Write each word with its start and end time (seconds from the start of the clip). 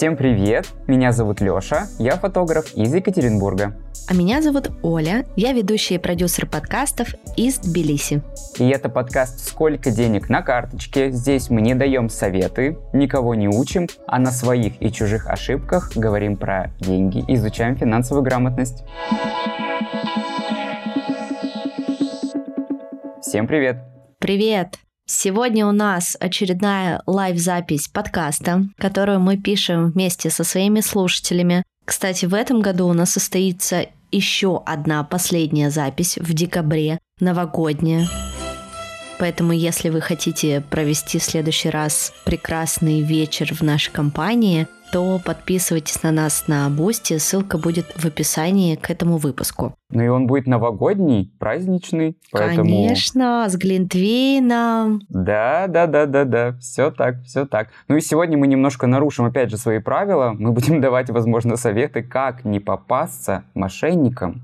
Всем 0.00 0.16
привет! 0.16 0.66
Меня 0.86 1.12
зовут 1.12 1.42
Лёша, 1.42 1.86
я 1.98 2.16
фотограф 2.16 2.72
из 2.74 2.94
Екатеринбурга. 2.94 3.76
А 4.08 4.14
меня 4.14 4.40
зовут 4.40 4.70
Оля, 4.82 5.26
я 5.36 5.52
ведущая 5.52 5.96
и 5.96 5.98
продюсер 5.98 6.46
подкастов 6.46 7.08
из 7.36 7.58
Тбилиси. 7.58 8.22
И 8.58 8.66
это 8.70 8.88
подкаст 8.88 9.46
«Сколько 9.46 9.90
денег 9.90 10.30
на 10.30 10.40
карточке?». 10.40 11.10
Здесь 11.10 11.50
мы 11.50 11.60
не 11.60 11.74
даем 11.74 12.08
советы, 12.08 12.78
никого 12.94 13.34
не 13.34 13.46
учим, 13.46 13.88
а 14.06 14.18
на 14.18 14.30
своих 14.30 14.80
и 14.80 14.90
чужих 14.90 15.26
ошибках 15.26 15.92
говорим 15.94 16.36
про 16.36 16.70
деньги, 16.80 17.22
изучаем 17.28 17.76
финансовую 17.76 18.24
грамотность. 18.24 18.82
Всем 23.20 23.46
привет! 23.46 23.84
Привет! 24.18 24.78
Сегодня 25.12 25.66
у 25.66 25.72
нас 25.72 26.16
очередная 26.20 27.02
лайв-запись 27.04 27.88
подкаста, 27.88 28.68
которую 28.78 29.18
мы 29.18 29.36
пишем 29.36 29.90
вместе 29.90 30.30
со 30.30 30.44
своими 30.44 30.80
слушателями. 30.80 31.64
Кстати, 31.84 32.26
в 32.26 32.32
этом 32.32 32.60
году 32.60 32.86
у 32.86 32.92
нас 32.92 33.10
состоится 33.10 33.86
еще 34.12 34.62
одна 34.64 35.02
последняя 35.02 35.70
запись 35.70 36.16
в 36.16 36.32
декабре, 36.32 37.00
новогодняя. 37.18 38.08
Поэтому, 39.18 39.52
если 39.52 39.88
вы 39.88 40.00
хотите 40.00 40.60
провести 40.60 41.18
в 41.18 41.24
следующий 41.24 41.70
раз 41.70 42.12
прекрасный 42.24 43.00
вечер 43.00 43.52
в 43.52 43.62
нашей 43.62 43.90
компании, 43.90 44.68
то 44.90 45.20
подписывайтесь 45.24 46.02
на 46.02 46.10
нас 46.10 46.48
на 46.48 46.68
Бусти, 46.68 47.18
ссылка 47.18 47.58
будет 47.58 47.86
в 47.96 48.04
описании 48.04 48.76
к 48.76 48.90
этому 48.90 49.18
выпуску. 49.18 49.74
Ну 49.90 50.02
и 50.02 50.08
он 50.08 50.26
будет 50.26 50.46
новогодний, 50.46 51.32
праздничный, 51.38 52.16
поэтому... 52.32 52.64
Конечно, 52.64 53.46
с 53.48 53.56
Глинтвейном. 53.56 55.02
Да, 55.08 55.66
да, 55.68 55.86
да, 55.86 56.06
да, 56.06 56.24
да, 56.24 56.52
все 56.58 56.90
так, 56.90 57.22
все 57.22 57.46
так. 57.46 57.68
Ну 57.88 57.96
и 57.96 58.00
сегодня 58.00 58.38
мы 58.38 58.46
немножко 58.46 58.86
нарушим, 58.86 59.24
опять 59.24 59.50
же, 59.50 59.56
свои 59.56 59.78
правила. 59.78 60.34
Мы 60.38 60.52
будем 60.52 60.80
давать, 60.82 61.10
возможно, 61.10 61.56
советы, 61.56 62.02
как 62.02 62.44
не 62.44 62.60
попасться 62.60 63.44
мошенникам, 63.54 64.42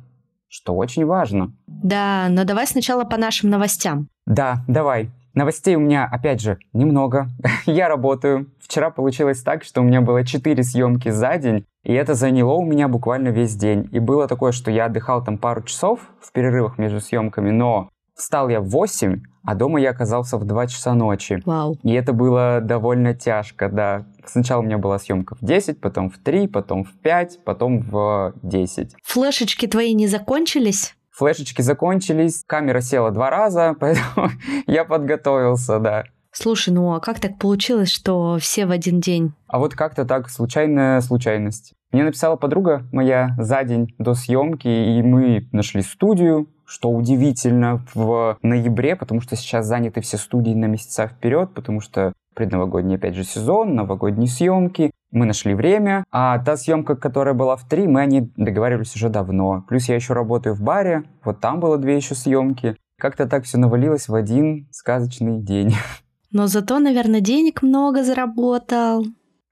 что 0.48 0.74
очень 0.74 1.04
важно. 1.04 1.52
Да, 1.66 2.28
но 2.30 2.44
давай 2.44 2.66
сначала 2.66 3.04
по 3.04 3.16
нашим 3.16 3.50
новостям. 3.50 4.08
Да, 4.26 4.64
давай. 4.66 5.10
Новостей 5.36 5.76
у 5.76 5.80
меня, 5.80 6.08
опять 6.10 6.40
же, 6.40 6.58
немного. 6.72 7.28
Я 7.66 7.88
работаю. 7.88 8.46
Вчера 8.58 8.88
получилось 8.88 9.42
так, 9.42 9.64
что 9.64 9.82
у 9.82 9.84
меня 9.84 10.00
было 10.00 10.24
4 10.24 10.62
съемки 10.62 11.10
за 11.10 11.36
день, 11.36 11.66
и 11.84 11.92
это 11.92 12.14
заняло 12.14 12.54
у 12.54 12.64
меня 12.64 12.88
буквально 12.88 13.28
весь 13.28 13.54
день. 13.54 13.86
И 13.92 13.98
было 13.98 14.28
такое, 14.28 14.52
что 14.52 14.70
я 14.70 14.86
отдыхал 14.86 15.22
там 15.22 15.36
пару 15.36 15.62
часов 15.62 16.00
в 16.22 16.32
перерывах 16.32 16.78
между 16.78 17.00
съемками, 17.00 17.50
но 17.50 17.90
встал 18.14 18.48
я 18.48 18.62
в 18.62 18.70
8, 18.70 19.20
а 19.44 19.54
дома 19.54 19.78
я 19.78 19.90
оказался 19.90 20.38
в 20.38 20.46
2 20.46 20.68
часа 20.68 20.94
ночи. 20.94 21.42
Вау. 21.44 21.76
И 21.82 21.92
это 21.92 22.14
было 22.14 22.62
довольно 22.62 23.12
тяжко, 23.12 23.68
да. 23.68 24.06
Сначала 24.24 24.62
у 24.62 24.64
меня 24.64 24.78
была 24.78 24.98
съемка 24.98 25.34
в 25.34 25.44
10, 25.44 25.82
потом 25.82 26.08
в 26.08 26.16
3, 26.16 26.48
потом 26.48 26.82
в 26.82 26.92
5, 27.02 27.44
потом 27.44 27.82
в 27.82 28.32
10. 28.42 28.94
Флешечки 29.04 29.66
твои 29.66 29.92
не 29.92 30.06
закончились? 30.06 30.96
Флешечки 31.16 31.62
закончились, 31.62 32.44
камера 32.46 32.80
села 32.80 33.10
два 33.10 33.30
раза, 33.30 33.74
поэтому 33.80 34.30
я 34.66 34.84
подготовился, 34.84 35.78
да. 35.78 36.04
Слушай, 36.32 36.74
ну 36.74 36.92
а 36.92 37.00
как 37.00 37.18
так 37.18 37.38
получилось, 37.38 37.90
что 37.90 38.36
все 38.38 38.66
в 38.66 38.70
один 38.70 39.00
день? 39.00 39.32
А 39.46 39.58
вот 39.58 39.74
как-то 39.74 40.04
так, 40.04 40.28
случайная 40.28 41.00
случайность. 41.00 41.72
Мне 41.92 42.04
написала 42.04 42.36
подруга 42.36 42.86
моя 42.92 43.34
за 43.38 43.64
день 43.64 43.94
до 43.98 44.12
съемки, 44.12 44.68
и 44.68 45.02
мы 45.02 45.48
нашли 45.52 45.80
студию, 45.80 46.48
что 46.66 46.90
удивительно, 46.90 47.86
в 47.94 48.36
ноябре, 48.42 48.96
потому 48.96 49.22
что 49.22 49.34
сейчас 49.36 49.66
заняты 49.66 50.02
все 50.02 50.18
студии 50.18 50.52
на 50.52 50.66
месяца 50.66 51.06
вперед, 51.06 51.54
потому 51.54 51.80
что 51.80 52.12
предновогодний, 52.34 52.96
опять 52.96 53.14
же, 53.14 53.24
сезон, 53.24 53.74
новогодние 53.74 54.28
съемки. 54.28 54.90
Мы 55.16 55.24
нашли 55.24 55.54
время, 55.54 56.04
а 56.10 56.38
та 56.38 56.58
съемка, 56.58 56.94
которая 56.94 57.32
была 57.32 57.56
в 57.56 57.66
три, 57.66 57.88
мы 57.88 58.02
о 58.02 58.04
ней 58.04 58.30
договаривались 58.36 58.94
уже 58.96 59.08
давно. 59.08 59.64
Плюс 59.66 59.88
я 59.88 59.94
еще 59.94 60.12
работаю 60.12 60.54
в 60.54 60.60
баре, 60.60 61.04
вот 61.24 61.40
там 61.40 61.58
было 61.58 61.78
две 61.78 61.96
еще 61.96 62.14
съемки. 62.14 62.76
Как-то 62.98 63.26
так 63.26 63.44
все 63.44 63.56
навалилось 63.56 64.08
в 64.08 64.14
один 64.14 64.68
сказочный 64.70 65.40
день. 65.40 65.74
Но 66.30 66.48
зато, 66.48 66.78
наверное, 66.78 67.20
денег 67.20 67.62
много 67.62 68.04
заработал. 68.04 69.06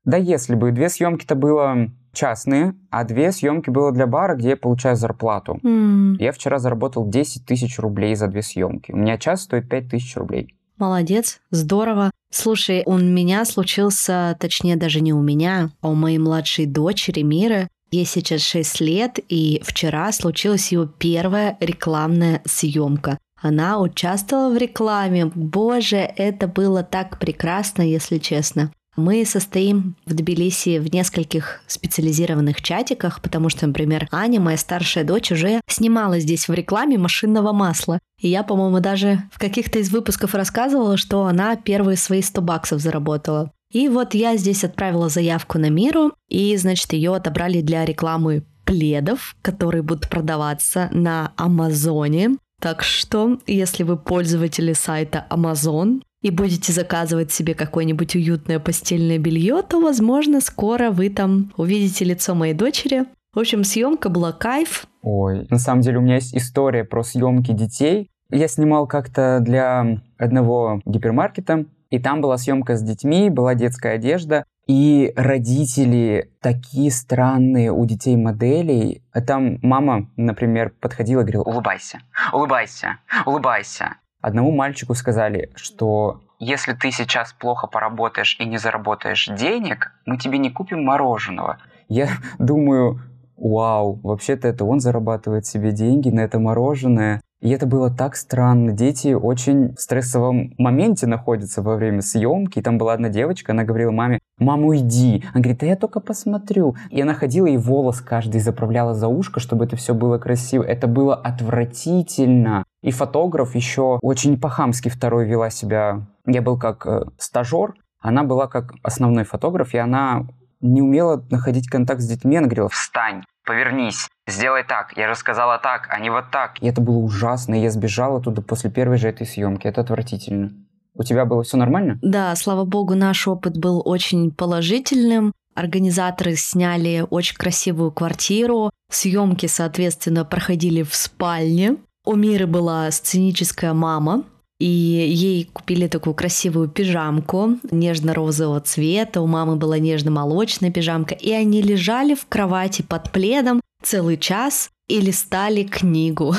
Да 0.04 0.18
если 0.18 0.54
бы. 0.54 0.70
Две 0.70 0.90
съемки-то 0.90 1.34
было 1.34 1.88
частные, 2.12 2.74
а 2.90 3.04
две 3.04 3.32
съемки 3.32 3.70
было 3.70 3.90
для 3.90 4.06
бара, 4.06 4.34
где 4.34 4.50
я 4.50 4.56
получаю 4.58 4.96
зарплату. 4.96 5.60
Mm. 5.62 6.16
Я 6.18 6.32
вчера 6.32 6.58
заработал 6.58 7.08
10 7.08 7.46
тысяч 7.46 7.78
рублей 7.78 8.14
за 8.16 8.28
две 8.28 8.42
съемки. 8.42 8.92
У 8.92 8.98
меня 8.98 9.16
час 9.16 9.44
стоит 9.44 9.70
5 9.70 9.88
тысяч 9.88 10.14
рублей. 10.14 10.54
Молодец, 10.78 11.40
здорово. 11.50 12.10
Слушай, 12.32 12.82
у 12.84 12.98
меня 12.98 13.44
случился, 13.44 14.36
точнее 14.40 14.76
даже 14.76 15.00
не 15.00 15.12
у 15.12 15.22
меня, 15.22 15.70
а 15.80 15.88
у 15.88 15.94
моей 15.94 16.18
младшей 16.18 16.66
дочери 16.66 17.22
Миры. 17.22 17.68
Ей 17.92 18.04
сейчас 18.04 18.40
6 18.40 18.80
лет, 18.80 19.20
и 19.28 19.62
вчера 19.64 20.10
случилась 20.10 20.72
ее 20.72 20.90
первая 20.98 21.56
рекламная 21.60 22.42
съемка. 22.44 23.18
Она 23.40 23.78
участвовала 23.78 24.52
в 24.52 24.56
рекламе. 24.56 25.26
Боже, 25.26 25.98
это 25.98 26.48
было 26.48 26.82
так 26.82 27.20
прекрасно, 27.20 27.82
если 27.82 28.18
честно. 28.18 28.72
Мы 28.96 29.24
состоим 29.24 29.96
в 30.06 30.14
Тбилиси 30.14 30.78
в 30.78 30.92
нескольких 30.92 31.62
специализированных 31.66 32.62
чатиках, 32.62 33.20
потому 33.20 33.48
что, 33.48 33.66
например, 33.66 34.08
Аня, 34.12 34.40
моя 34.40 34.56
старшая 34.56 35.04
дочь, 35.04 35.32
уже 35.32 35.60
снимала 35.66 36.20
здесь 36.20 36.48
в 36.48 36.52
рекламе 36.52 36.96
машинного 36.96 37.52
масла. 37.52 37.98
И 38.20 38.28
я, 38.28 38.42
по-моему, 38.42 38.80
даже 38.80 39.22
в 39.32 39.38
каких-то 39.38 39.80
из 39.80 39.90
выпусков 39.90 40.34
рассказывала, 40.34 40.96
что 40.96 41.24
она 41.24 41.56
первые 41.56 41.96
свои 41.96 42.22
100 42.22 42.40
баксов 42.42 42.80
заработала. 42.80 43.50
И 43.72 43.88
вот 43.88 44.14
я 44.14 44.36
здесь 44.36 44.62
отправила 44.62 45.08
заявку 45.08 45.58
на 45.58 45.68
Миру, 45.68 46.12
и, 46.28 46.56
значит, 46.56 46.92
ее 46.92 47.16
отобрали 47.16 47.60
для 47.60 47.84
рекламы 47.84 48.44
пледов, 48.64 49.34
которые 49.42 49.82
будут 49.82 50.08
продаваться 50.08 50.88
на 50.92 51.32
Амазоне. 51.36 52.36
Так 52.60 52.82
что, 52.82 53.38
если 53.46 53.82
вы 53.82 53.96
пользователи 53.96 54.72
сайта 54.72 55.26
Amazon, 55.28 56.00
и 56.24 56.30
будете 56.30 56.72
заказывать 56.72 57.30
себе 57.30 57.54
какое-нибудь 57.54 58.16
уютное 58.16 58.58
постельное 58.58 59.18
белье, 59.18 59.60
то, 59.60 59.78
возможно, 59.78 60.40
скоро 60.40 60.90
вы 60.90 61.10
там 61.10 61.52
увидите 61.58 62.06
лицо 62.06 62.34
моей 62.34 62.54
дочери. 62.54 63.04
В 63.34 63.40
общем, 63.40 63.62
съемка 63.62 64.08
была 64.08 64.32
кайф. 64.32 64.86
Ой, 65.02 65.46
на 65.50 65.58
самом 65.58 65.82
деле 65.82 65.98
у 65.98 66.00
меня 66.00 66.14
есть 66.14 66.34
история 66.34 66.84
про 66.84 67.02
съемки 67.02 67.52
детей. 67.52 68.08
Я 68.30 68.48
снимал 68.48 68.86
как-то 68.86 69.40
для 69.40 70.00
одного 70.16 70.80
гипермаркета, 70.86 71.66
и 71.90 71.98
там 71.98 72.22
была 72.22 72.38
съемка 72.38 72.76
с 72.76 72.82
детьми, 72.82 73.28
была 73.28 73.54
детская 73.54 73.96
одежда, 73.96 74.44
и 74.66 75.12
родители 75.16 76.30
такие 76.40 76.90
странные 76.90 77.70
у 77.70 77.84
детей 77.84 78.16
моделей. 78.16 79.02
Там 79.26 79.58
мама, 79.60 80.08
например, 80.16 80.72
подходила 80.80 81.20
и 81.20 81.24
говорила, 81.24 81.42
улыбайся, 81.42 81.98
улыбайся, 82.32 82.96
улыбайся. 83.26 83.96
Одному 84.24 84.52
мальчику 84.52 84.94
сказали, 84.94 85.50
что 85.54 86.22
если 86.38 86.72
ты 86.72 86.90
сейчас 86.90 87.34
плохо 87.34 87.66
поработаешь 87.66 88.38
и 88.40 88.46
не 88.46 88.56
заработаешь 88.56 89.26
денег, 89.26 89.92
мы 90.06 90.16
тебе 90.16 90.38
не 90.38 90.48
купим 90.48 90.82
мороженого. 90.82 91.58
Я 91.90 92.08
думаю, 92.38 93.02
вау, 93.36 94.00
вообще-то 94.02 94.48
это 94.48 94.64
он 94.64 94.80
зарабатывает 94.80 95.44
себе 95.44 95.72
деньги 95.72 96.08
на 96.08 96.20
это 96.20 96.38
мороженое. 96.38 97.20
И 97.42 97.50
это 97.50 97.66
было 97.66 97.90
так 97.90 98.16
странно. 98.16 98.72
Дети 98.72 99.12
очень 99.12 99.74
в 99.74 99.78
стрессовом 99.78 100.54
моменте 100.56 101.06
находятся 101.06 101.60
во 101.60 101.76
время 101.76 102.00
съемки. 102.00 102.60
И 102.60 102.62
там 102.62 102.78
была 102.78 102.94
одна 102.94 103.10
девочка, 103.10 103.52
она 103.52 103.64
говорила 103.64 103.90
маме, 103.90 104.20
мама, 104.38 104.68
уйди. 104.68 105.22
Она 105.34 105.42
говорит, 105.42 105.58
да 105.58 105.66
я 105.66 105.76
только 105.76 106.00
посмотрю. 106.00 106.76
И 106.88 106.98
она 107.02 107.12
ходила 107.12 107.46
и 107.46 107.58
волос 107.58 108.00
каждый 108.00 108.40
заправляла 108.40 108.94
за 108.94 109.08
ушко, 109.08 109.38
чтобы 109.38 109.66
это 109.66 109.76
все 109.76 109.92
было 109.92 110.16
красиво. 110.16 110.62
Это 110.62 110.86
было 110.86 111.14
отвратительно. 111.14 112.64
И 112.84 112.90
фотограф 112.90 113.54
еще 113.54 113.98
очень 114.02 114.38
по-хамски 114.38 114.90
второй 114.90 115.26
вела 115.26 115.48
себя. 115.48 116.06
Я 116.26 116.42
был 116.42 116.58
как 116.58 116.86
э, 116.86 117.04
стажер, 117.16 117.72
она 117.98 118.24
была 118.24 118.46
как 118.46 118.74
основной 118.82 119.24
фотограф, 119.24 119.72
и 119.72 119.78
она 119.78 120.26
не 120.60 120.82
умела 120.82 121.24
находить 121.30 121.66
контакт 121.66 122.02
с 122.02 122.06
детьми. 122.06 122.36
Она 122.36 122.46
говорила, 122.46 122.68
встань, 122.68 123.22
повернись, 123.46 124.06
сделай 124.28 124.64
так. 124.64 124.94
Я 124.98 125.08
же 125.08 125.14
сказала 125.14 125.56
так, 125.56 125.88
а 125.88 125.98
не 125.98 126.10
вот 126.10 126.30
так. 126.30 126.62
И 126.62 126.66
это 126.66 126.82
было 126.82 126.98
ужасно. 126.98 127.54
И 127.54 127.62
я 127.62 127.70
сбежала 127.70 128.20
туда 128.20 128.42
после 128.42 128.70
первой 128.70 128.98
же 128.98 129.08
этой 129.08 129.26
съемки. 129.26 129.66
Это 129.66 129.80
отвратительно. 129.80 130.52
У 130.94 131.02
тебя 131.04 131.24
было 131.24 131.42
все 131.42 131.56
нормально? 131.56 131.98
Да, 132.02 132.36
слава 132.36 132.66
богу, 132.66 132.94
наш 132.94 133.26
опыт 133.26 133.56
был 133.56 133.80
очень 133.82 134.30
положительным. 134.30 135.32
Организаторы 135.54 136.36
сняли 136.36 137.06
очень 137.08 137.36
красивую 137.36 137.92
квартиру. 137.92 138.70
Съемки, 138.90 139.46
соответственно, 139.46 140.26
проходили 140.26 140.82
в 140.82 140.94
спальне. 140.94 141.78
У 142.04 142.16
Миры 142.16 142.46
была 142.46 142.90
сценическая 142.90 143.72
мама, 143.72 144.24
и 144.60 144.66
ей 144.66 145.48
купили 145.52 145.88
такую 145.88 146.14
красивую 146.14 146.68
пижамку 146.68 147.58
нежно-розового 147.70 148.60
цвета, 148.60 149.20
у 149.22 149.26
мамы 149.26 149.56
была 149.56 149.78
нежно-молочная 149.78 150.70
пижамка, 150.70 151.14
и 151.14 151.32
они 151.32 151.62
лежали 151.62 152.14
в 152.14 152.26
кровати 152.26 152.82
под 152.82 153.10
пледом 153.10 153.60
целый 153.82 154.18
час 154.18 154.68
и 154.88 155.00
листали 155.00 155.64
книгу. 155.64 156.34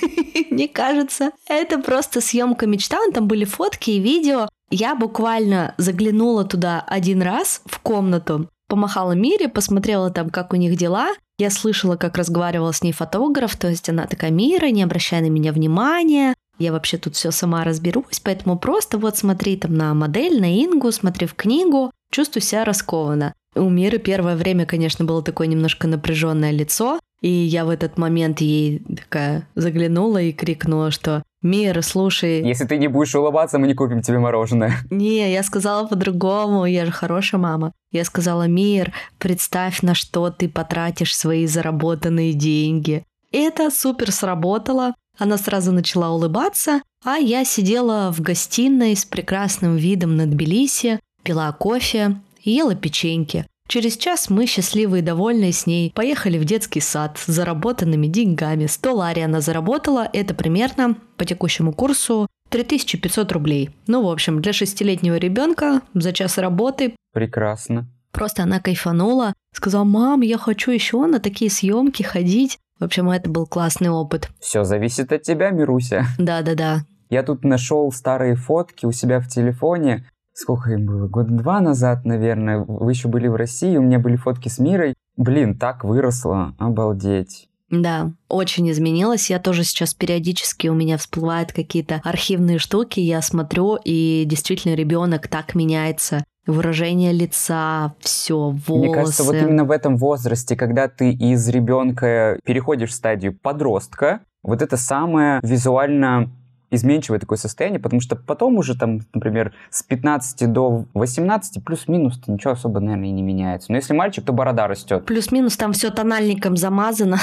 Мне 0.50 0.66
кажется, 0.66 1.30
это 1.46 1.78
просто 1.78 2.20
съемка 2.20 2.66
мечта. 2.66 2.98
Там 3.12 3.26
были 3.26 3.44
фотки 3.44 3.90
и 3.90 4.00
видео. 4.00 4.48
Я 4.70 4.94
буквально 4.94 5.74
заглянула 5.76 6.44
туда 6.44 6.80
один 6.86 7.22
раз 7.22 7.62
в 7.66 7.78
комнату, 7.80 8.48
помахала 8.68 9.12
Мире, 9.12 9.48
посмотрела 9.48 10.10
там, 10.10 10.30
как 10.30 10.52
у 10.52 10.56
них 10.56 10.76
дела. 10.76 11.14
Я 11.42 11.50
слышала, 11.50 11.96
как 11.96 12.18
разговаривал 12.18 12.72
с 12.72 12.84
ней 12.84 12.92
фотограф, 12.92 13.56
то 13.56 13.68
есть 13.68 13.88
она 13.88 14.06
такая, 14.06 14.30
Мира, 14.30 14.66
не 14.66 14.84
обращай 14.84 15.20
на 15.20 15.26
меня 15.26 15.52
внимания, 15.52 16.36
я 16.60 16.70
вообще 16.70 16.98
тут 16.98 17.16
все 17.16 17.32
сама 17.32 17.64
разберусь, 17.64 18.20
поэтому 18.22 18.56
просто 18.56 18.96
вот 18.96 19.16
смотри 19.16 19.56
там 19.56 19.74
на 19.74 19.92
модель, 19.92 20.40
на 20.40 20.64
Ингу, 20.64 20.92
смотри 20.92 21.26
в 21.26 21.34
книгу, 21.34 21.90
чувствую 22.12 22.44
себя 22.44 22.64
раскованно. 22.64 23.34
У 23.56 23.68
Миры 23.68 23.98
первое 23.98 24.36
время, 24.36 24.66
конечно, 24.66 25.04
было 25.04 25.20
такое 25.20 25.48
немножко 25.48 25.88
напряженное 25.88 26.52
лицо, 26.52 27.00
и 27.22 27.28
я 27.28 27.64
в 27.64 27.70
этот 27.70 27.98
момент 27.98 28.40
ей 28.40 28.80
такая 28.80 29.48
заглянула 29.54 30.20
и 30.20 30.32
крикнула, 30.32 30.90
что 30.90 31.22
«Мир, 31.40 31.82
слушай...» 31.82 32.42
Если 32.42 32.66
ты 32.66 32.76
не 32.76 32.88
будешь 32.88 33.14
улыбаться, 33.14 33.58
мы 33.58 33.66
не 33.66 33.74
купим 33.74 34.02
тебе 34.02 34.18
мороженое. 34.18 34.74
Не, 34.90 35.32
я 35.32 35.42
сказала 35.42 35.86
по-другому, 35.86 36.66
я 36.66 36.84
же 36.84 36.92
хорошая 36.92 37.40
мама. 37.40 37.72
Я 37.90 38.04
сказала 38.04 38.46
«Мир, 38.46 38.92
представь, 39.18 39.82
на 39.82 39.94
что 39.94 40.30
ты 40.30 40.48
потратишь 40.48 41.16
свои 41.16 41.46
заработанные 41.46 42.32
деньги». 42.32 43.04
И 43.30 43.38
это 43.38 43.70
супер 43.70 44.12
сработало. 44.12 44.94
Она 45.18 45.36
сразу 45.36 45.72
начала 45.72 46.10
улыбаться, 46.10 46.82
а 47.04 47.16
я 47.16 47.44
сидела 47.44 48.12
в 48.12 48.20
гостиной 48.20 48.96
с 48.96 49.04
прекрасным 49.04 49.76
видом 49.76 50.16
на 50.16 50.26
Тбилиси, 50.26 51.00
пила 51.22 51.52
кофе 51.52 52.20
ела 52.42 52.74
печеньки. 52.74 53.46
Через 53.72 53.96
час 53.96 54.28
мы, 54.28 54.44
счастливые 54.44 55.02
и 55.02 55.02
довольные 55.02 55.50
с 55.50 55.64
ней, 55.64 55.92
поехали 55.94 56.38
в 56.38 56.44
детский 56.44 56.80
сад 56.80 57.16
с 57.16 57.26
заработанными 57.26 58.06
деньгами. 58.06 58.66
100 58.66 58.94
лари 58.94 59.20
она 59.20 59.40
заработала, 59.40 60.06
это 60.12 60.34
примерно 60.34 60.98
по 61.16 61.24
текущему 61.24 61.72
курсу 61.72 62.26
3500 62.50 63.32
рублей. 63.32 63.70
Ну, 63.86 64.04
в 64.04 64.10
общем, 64.10 64.42
для 64.42 64.52
шестилетнего 64.52 65.14
ребенка 65.14 65.80
за 65.94 66.12
час 66.12 66.36
работы. 66.36 66.94
Прекрасно. 67.14 67.88
Просто 68.10 68.42
она 68.42 68.60
кайфанула, 68.60 69.32
сказала, 69.54 69.84
мам, 69.84 70.20
я 70.20 70.36
хочу 70.36 70.70
еще 70.70 71.06
на 71.06 71.18
такие 71.18 71.50
съемки 71.50 72.02
ходить. 72.02 72.58
В 72.78 72.84
общем, 72.84 73.08
это 73.08 73.30
был 73.30 73.46
классный 73.46 73.88
опыт. 73.88 74.28
Все 74.38 74.64
зависит 74.64 75.12
от 75.12 75.22
тебя, 75.22 75.48
Мируся. 75.48 76.04
Да-да-да. 76.18 76.82
Я 77.08 77.22
тут 77.22 77.42
нашел 77.42 77.90
старые 77.90 78.36
фотки 78.36 78.84
у 78.84 78.92
себя 78.92 79.20
в 79.20 79.28
телефоне 79.28 80.06
сколько 80.34 80.70
им 80.70 80.86
было, 80.86 81.08
год 81.08 81.28
два 81.28 81.60
назад, 81.60 82.04
наверное, 82.04 82.58
вы 82.58 82.90
еще 82.90 83.08
были 83.08 83.28
в 83.28 83.36
России, 83.36 83.76
у 83.76 83.82
меня 83.82 83.98
были 83.98 84.16
фотки 84.16 84.48
с 84.48 84.58
Мирой. 84.58 84.94
Блин, 85.16 85.58
так 85.58 85.84
выросла, 85.84 86.54
обалдеть. 86.58 87.48
Да, 87.70 88.12
очень 88.28 88.70
изменилось. 88.70 89.30
Я 89.30 89.38
тоже 89.38 89.64
сейчас 89.64 89.94
периодически 89.94 90.68
у 90.68 90.74
меня 90.74 90.98
всплывают 90.98 91.52
какие-то 91.52 92.02
архивные 92.04 92.58
штуки, 92.58 93.00
я 93.00 93.22
смотрю, 93.22 93.78
и 93.82 94.24
действительно 94.26 94.74
ребенок 94.74 95.26
так 95.28 95.54
меняется. 95.54 96.22
Выражение 96.44 97.12
лица, 97.12 97.94
все, 98.00 98.50
волосы. 98.50 98.72
Мне 98.72 98.94
кажется, 98.94 99.22
вот 99.24 99.36
именно 99.36 99.64
в 99.64 99.70
этом 99.70 99.96
возрасте, 99.96 100.56
когда 100.56 100.88
ты 100.88 101.12
из 101.12 101.48
ребенка 101.48 102.38
переходишь 102.44 102.90
в 102.90 102.94
стадию 102.94 103.38
подростка, 103.38 104.20
вот 104.42 104.60
это 104.60 104.76
самое 104.76 105.40
визуально 105.42 106.30
изменчивое 106.72 107.20
такое 107.20 107.38
состояние, 107.38 107.78
потому 107.78 108.00
что 108.00 108.16
потом 108.16 108.56
уже 108.56 108.76
там, 108.76 109.02
например, 109.14 109.52
с 109.70 109.82
15 109.82 110.50
до 110.50 110.86
18 110.94 111.64
плюс-минус 111.64 112.20
ничего 112.26 112.54
особо, 112.54 112.80
наверное, 112.80 113.08
и 113.08 113.12
не 113.12 113.22
меняется. 113.22 113.70
Но 113.70 113.76
если 113.76 113.92
мальчик, 113.92 114.24
то 114.24 114.32
борода 114.32 114.66
растет. 114.66 115.04
Плюс-минус 115.04 115.56
там 115.56 115.72
все 115.72 115.90
тональником 115.90 116.56
замазано. 116.56 117.18